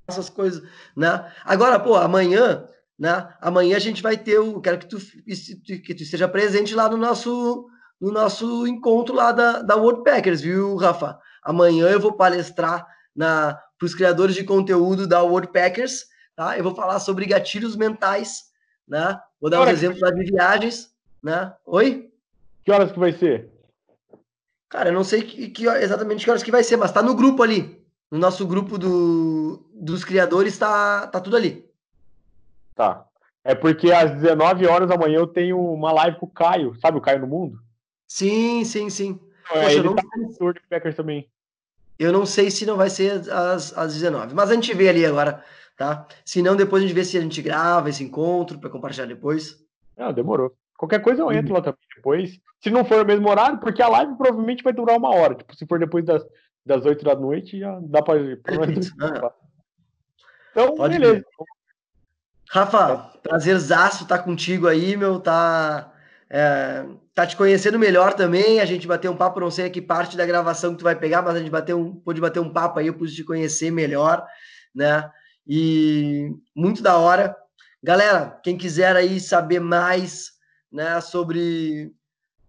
essas 0.07 0.29
coisas, 0.29 0.63
né? 0.97 1.25
Agora, 1.45 1.81
pô, 1.81 1.97
amanhã, 1.97 2.69
né? 3.03 3.35
Amanhã 3.41 3.77
a 3.77 3.81
gente 3.81 4.01
vai 4.01 4.17
ter 4.17 4.39
o. 4.39 4.61
Quero 4.61 4.79
que 4.79 4.87
tu, 4.87 4.97
que 4.97 5.93
tu 5.93 6.05
esteja 6.05 6.29
presente 6.29 6.73
lá 6.73 6.89
no 6.89 6.97
nosso, 6.97 7.69
no 8.01 8.13
nosso 8.13 8.65
encontro 8.65 9.13
lá 9.13 9.33
da, 9.33 9.61
da 9.61 9.75
World 9.75 10.05
Packers, 10.05 10.41
viu, 10.41 10.77
Rafa? 10.77 11.19
Amanhã 11.43 11.89
eu 11.89 11.99
vou 11.99 12.13
palestrar 12.13 12.87
para 13.19 13.61
os 13.83 13.93
criadores 13.93 14.37
de 14.37 14.45
conteúdo 14.45 15.05
da 15.05 15.21
Packers, 15.53 16.05
tá? 16.37 16.57
Eu 16.57 16.63
vou 16.63 16.77
falar 16.77 17.01
sobre 17.01 17.27
gatilhos 17.27 17.75
mentais, 17.75 18.45
né? 18.87 19.19
Vou 19.41 19.51
dar 19.51 19.63
uns 19.63 19.71
exemplos 19.71 20.01
lá 20.01 20.13
de 20.13 20.23
viagens, 20.23 20.95
né? 21.21 21.53
Oi? 21.67 22.09
Que 22.65 22.71
horas 22.71 22.93
que 22.93 23.01
vai 23.01 23.11
ser? 23.13 23.51
Cara, 24.69 24.91
eu 24.91 24.95
não 24.95 25.03
sei 25.03 25.23
que, 25.23 25.49
que, 25.49 25.67
exatamente 25.67 26.25
que 26.25 26.31
horas 26.31 26.45
que 26.45 26.53
vai 26.53 26.63
ser, 26.63 26.77
mas 26.77 26.93
tá 26.93 27.03
no 27.03 27.17
grupo 27.17 27.43
ali. 27.43 27.85
No 28.09 28.17
nosso 28.17 28.47
grupo 28.47 28.79
do, 28.79 29.69
dos 29.75 30.05
criadores 30.05 30.57
tá, 30.57 31.09
tá 31.09 31.21
tudo 31.21 31.37
ali. 31.37 31.72
Tá. 32.75 33.07
É 33.45 33.55
porque 33.55 33.91
às 33.91 34.13
19 34.13 34.67
horas 34.67 34.89
da 34.89 34.97
manhã 34.97 35.19
eu 35.19 35.27
tenho 35.27 35.59
uma 35.59 35.93
live 35.93 36.19
com 36.19 36.27
o 36.27 36.31
Caio, 36.31 36.75
sabe 36.81 36.99
o 36.99 37.01
Caio 37.01 37.21
no 37.21 37.27
Mundo? 37.27 37.59
Sim, 38.07 38.65
sim, 38.65 38.89
sim. 38.89 39.19
É, 39.51 39.63
Poxa, 39.63 39.73
ele 39.73 39.83
não... 39.83 39.95
tá 39.97 40.03
Packers 40.71 40.95
também. 40.95 41.29
Eu 41.99 42.13
não 42.13 42.25
sei 42.25 42.51
se 42.51 42.65
não 42.65 42.77
vai 42.77 42.89
ser 42.89 43.29
às, 43.31 43.77
às 43.77 43.95
19, 43.95 44.35
mas 44.35 44.51
a 44.51 44.55
gente 44.55 44.75
vê 44.75 44.89
ali 44.89 45.05
agora, 45.05 45.43
tá? 45.77 46.07
Se 46.25 46.43
não, 46.43 46.57
depois 46.57 46.83
a 46.83 46.87
gente 46.87 46.95
vê 46.95 47.05
se 47.05 47.19
a 47.19 47.21
gente 47.21 47.43
grava 47.43 47.91
esse 47.91 48.03
encontro 48.03 48.59
para 48.59 48.71
compartilhar 48.71 49.07
depois. 49.07 49.59
Não, 49.97 50.13
demorou. 50.13 50.53
Qualquer 50.77 51.01
coisa 51.01 51.23
eu 51.23 51.27
uhum. 51.27 51.33
entro 51.33 51.55
lá 51.55 51.61
também 51.61 51.79
depois. 51.95 52.41
Se 52.61 52.71
não 52.71 52.85
for 52.85 53.03
o 53.03 53.07
mesmo 53.07 53.29
horário, 53.29 53.59
porque 53.59 53.83
a 53.83 53.89
live 53.89 54.17
provavelmente 54.17 54.65
vai 54.65 54.73
durar 54.73 54.97
uma 54.97 55.15
hora. 55.15 55.35
Tipo, 55.35 55.55
se 55.55 55.67
for 55.67 55.79
depois 55.79 56.05
das, 56.05 56.25
das 56.65 56.85
8 56.85 57.05
da 57.05 57.15
noite, 57.15 57.59
já 57.59 57.79
dá 57.83 58.03
para. 58.03 58.19
Então, 60.55 60.77
Pode 60.77 60.99
beleza. 60.99 61.15
Ver. 61.15 61.27
Rafa, 62.55 63.11
prazerzaço 63.23 64.03
estar 64.03 64.19
tá 64.19 64.23
contigo 64.23 64.69
aí, 64.69 64.95
meu. 64.95 65.19
Tá 65.19 65.91
é, 66.29 66.85
tá 67.15 67.27
te 67.27 67.35
conhecendo 67.35 67.79
melhor 67.79 68.13
também, 68.13 68.61
a 68.61 68.67
gente 68.67 68.87
bateu 68.87 69.11
um 69.11 69.17
papo, 69.17 69.41
não 69.41 69.51
sei 69.51 69.71
que 69.71 69.81
parte 69.81 70.19
da 70.19 70.27
gravação 70.27 70.73
que 70.73 70.79
tu 70.81 70.85
vai 70.85 70.95
pegar, 70.95 71.23
mas 71.23 71.35
a 71.35 71.39
gente 71.39 71.51
bateu 71.51 71.81
um, 71.81 71.95
pôde 71.95 72.21
bater 72.21 72.41
um 72.41 72.53
papo 72.53 72.79
aí, 72.79 72.89
eu 72.89 72.95
pude 72.95 73.15
te 73.15 73.25
conhecer 73.25 73.71
melhor, 73.71 74.23
né? 74.75 75.11
E 75.47 76.31
muito 76.55 76.83
da 76.83 76.99
hora. 76.99 77.35
Galera, 77.83 78.39
quem 78.45 78.59
quiser 78.59 78.97
aí 78.97 79.19
saber 79.19 79.61
mais, 79.61 80.33
né, 80.71 81.01
sobre, 81.01 81.91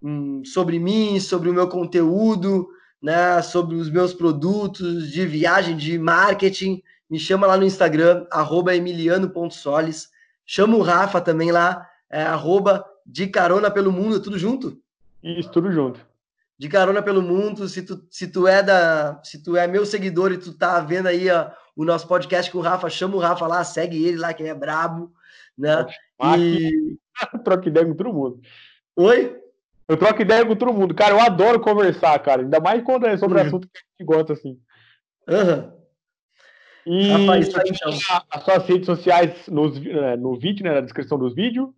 hum, 0.01 0.43
sobre 0.43 0.79
mim, 0.79 1.17
sobre 1.21 1.49
o 1.49 1.53
meu 1.53 1.69
conteúdo, 1.69 2.67
né, 3.01 3.41
sobre 3.41 3.75
os 3.75 3.89
meus 3.89 4.13
produtos 4.13 5.09
de 5.09 5.25
viagem, 5.25 5.77
de 5.77 5.97
marketing, 5.97 6.83
me 7.09 7.19
chama 7.19 7.47
lá 7.47 7.57
no 7.57 7.65
Instagram, 7.65 8.25
emiliano.soles. 8.73 10.09
Chama 10.45 10.75
o 10.75 10.81
Rafa 10.81 11.21
também 11.21 11.51
lá, 11.51 11.87
é, 12.09 12.23
arroba 12.23 12.85
de 13.05 13.27
carona 13.27 13.69
pelo 13.69 13.91
mundo, 13.91 14.21
tudo 14.21 14.37
junto? 14.37 14.81
Isso, 15.21 15.49
tudo 15.51 15.71
junto. 15.71 16.05
De 16.57 16.69
carona 16.69 17.01
pelo 17.01 17.21
mundo, 17.21 17.67
se 17.67 17.81
tu, 17.81 18.05
se 18.09 18.27
tu 18.27 18.47
é 18.47 18.61
da, 18.61 19.19
se 19.23 19.43
tu 19.43 19.57
é 19.57 19.67
meu 19.67 19.85
seguidor 19.85 20.31
e 20.31 20.37
tu 20.37 20.53
tá 20.53 20.79
vendo 20.79 21.07
aí 21.07 21.29
ó, 21.29 21.49
o 21.75 21.83
nosso 21.83 22.07
podcast 22.07 22.51
com 22.51 22.59
o 22.59 22.61
Rafa, 22.61 22.89
chama 22.89 23.15
o 23.15 23.19
Rafa 23.19 23.47
lá, 23.47 23.63
segue 23.63 24.05
ele 24.05 24.17
lá, 24.17 24.33
que 24.33 24.43
ele 24.43 24.49
é 24.49 24.55
brabo, 24.55 25.11
né? 25.57 25.85
E... 26.37 26.97
troco 27.43 27.67
ideia 27.67 27.85
com 27.85 27.95
todo 27.95 28.13
mundo. 28.13 28.41
Oi? 28.95 29.39
Eu 29.87 29.97
troco 29.97 30.21
ideia 30.21 30.45
com 30.45 30.55
todo 30.55 30.73
mundo. 30.73 30.95
Cara, 30.95 31.13
eu 31.13 31.19
adoro 31.19 31.59
conversar, 31.59 32.17
cara. 32.19 32.41
Ainda 32.41 32.59
mais 32.59 32.83
quando 32.83 33.05
é 33.05 33.17
sobre 33.17 33.39
uhum. 33.39 33.47
assunto 33.47 33.67
que 33.67 33.77
a 33.77 33.81
gente 33.81 34.07
gosta, 34.07 34.33
assim. 34.33 34.57
Aham. 35.27 35.55
Uhum. 35.55 35.82
E 36.85 37.07
Rapaz, 37.09 37.47
então. 37.47 37.93
as 38.29 38.43
suas 38.43 38.67
redes 38.67 38.85
sociais 38.85 39.47
nos, 39.47 39.79
né, 39.79 40.15
no 40.15 40.37
vídeo, 40.37 40.63
né, 40.63 40.73
na 40.73 40.81
descrição 40.81 41.17
dos 41.17 41.33
vídeos 41.33 41.69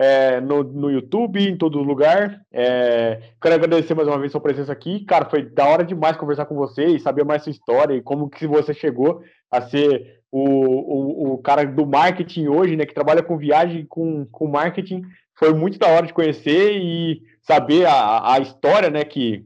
é, 0.00 0.40
no, 0.40 0.62
no 0.62 0.90
YouTube, 0.90 1.46
em 1.46 1.58
todo 1.58 1.82
lugar. 1.82 2.40
É, 2.50 3.20
quero 3.40 3.54
agradecer 3.54 3.92
mais 3.92 4.08
uma 4.08 4.18
vez 4.18 4.32
sua 4.32 4.40
presença 4.40 4.72
aqui. 4.72 5.04
Cara, 5.04 5.28
foi 5.28 5.42
da 5.42 5.66
hora 5.66 5.84
demais 5.84 6.16
conversar 6.16 6.46
com 6.46 6.54
você 6.54 6.86
e 6.86 6.98
saber 6.98 7.22
mais 7.22 7.42
sua 7.42 7.50
história 7.50 7.94
e 7.94 8.00
como 8.00 8.30
que 8.30 8.46
você 8.46 8.72
chegou 8.72 9.22
a 9.50 9.60
ser 9.60 10.22
o, 10.32 10.40
o, 10.40 11.34
o 11.34 11.38
cara 11.38 11.66
do 11.66 11.84
marketing 11.84 12.48
hoje, 12.48 12.76
né, 12.76 12.86
que 12.86 12.94
trabalha 12.94 13.22
com 13.22 13.36
viagem, 13.36 13.84
com, 13.84 14.24
com 14.24 14.46
marketing, 14.46 15.02
foi 15.34 15.52
muito 15.52 15.78
da 15.78 15.88
hora 15.88 16.06
de 16.06 16.14
conhecer 16.14 16.78
e 16.80 17.22
saber 17.42 17.84
a, 17.86 18.34
a 18.34 18.38
história, 18.38 18.88
né, 18.88 19.04
que 19.04 19.44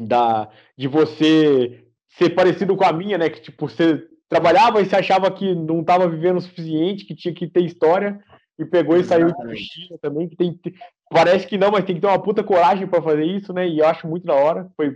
da, 0.00 0.48
de 0.76 0.88
você 0.88 1.84
ser 2.08 2.30
parecido 2.30 2.76
com 2.76 2.84
a 2.84 2.92
minha, 2.92 3.16
né, 3.16 3.30
que 3.30 3.40
tipo, 3.40 3.68
você 3.68 4.02
trabalhava 4.30 4.80
e 4.80 4.86
você 4.86 4.96
achava 4.96 5.30
que 5.30 5.54
não 5.54 5.80
estava 5.80 6.08
vivendo 6.08 6.38
o 6.38 6.40
suficiente, 6.40 7.04
que 7.04 7.14
tinha 7.14 7.34
que 7.34 7.46
ter 7.46 7.62
história, 7.62 8.18
e 8.58 8.64
pegou 8.64 8.96
e 8.96 9.04
saiu 9.04 9.26
de 9.26 9.56
China 9.56 9.98
também, 10.00 10.26
que 10.26 10.36
tem, 10.36 10.58
parece 11.10 11.46
que 11.46 11.58
não, 11.58 11.70
mas 11.70 11.84
tem 11.84 11.94
que 11.94 12.00
ter 12.00 12.06
uma 12.06 12.22
puta 12.22 12.42
coragem 12.42 12.86
para 12.86 13.02
fazer 13.02 13.24
isso, 13.24 13.52
né, 13.52 13.68
e 13.68 13.80
eu 13.80 13.86
acho 13.86 14.08
muito 14.08 14.24
da 14.24 14.34
hora, 14.34 14.70
foi 14.74 14.90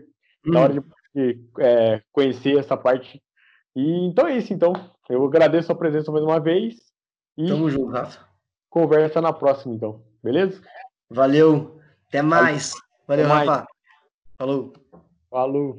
hum. 0.47 0.53
da 0.53 0.61
hora 0.61 0.73
de, 0.73 0.83
de 1.15 1.41
é, 1.59 2.01
conhecer 2.13 2.59
essa 2.59 2.77
parte 2.77 3.21
e 3.75 4.07
então 4.07 4.27
é 4.27 4.37
isso, 4.37 4.53
então. 4.53 4.73
Eu 5.09 5.25
agradeço 5.25 5.73
a 5.73 5.75
presença 5.75 6.13
mais 6.13 6.25
uma 6.25 6.39
vez. 6.39 6.77
E 7.37 7.49
Tamo 7.49 7.69
junto, 7.69 7.91
Rafa. 7.91 8.25
Conversa 8.71 9.21
na 9.21 9.33
próxima, 9.33 9.75
então. 9.75 10.03
Beleza? 10.23 10.63
Valeu. 11.11 11.81
Até 12.09 12.23
mais. 12.23 12.73
Valeu, 13.07 13.27
Até 13.27 13.35
mais. 13.35 13.49
Rafa. 13.49 13.67
Falou. 14.39 14.73
Falou. 15.29 15.79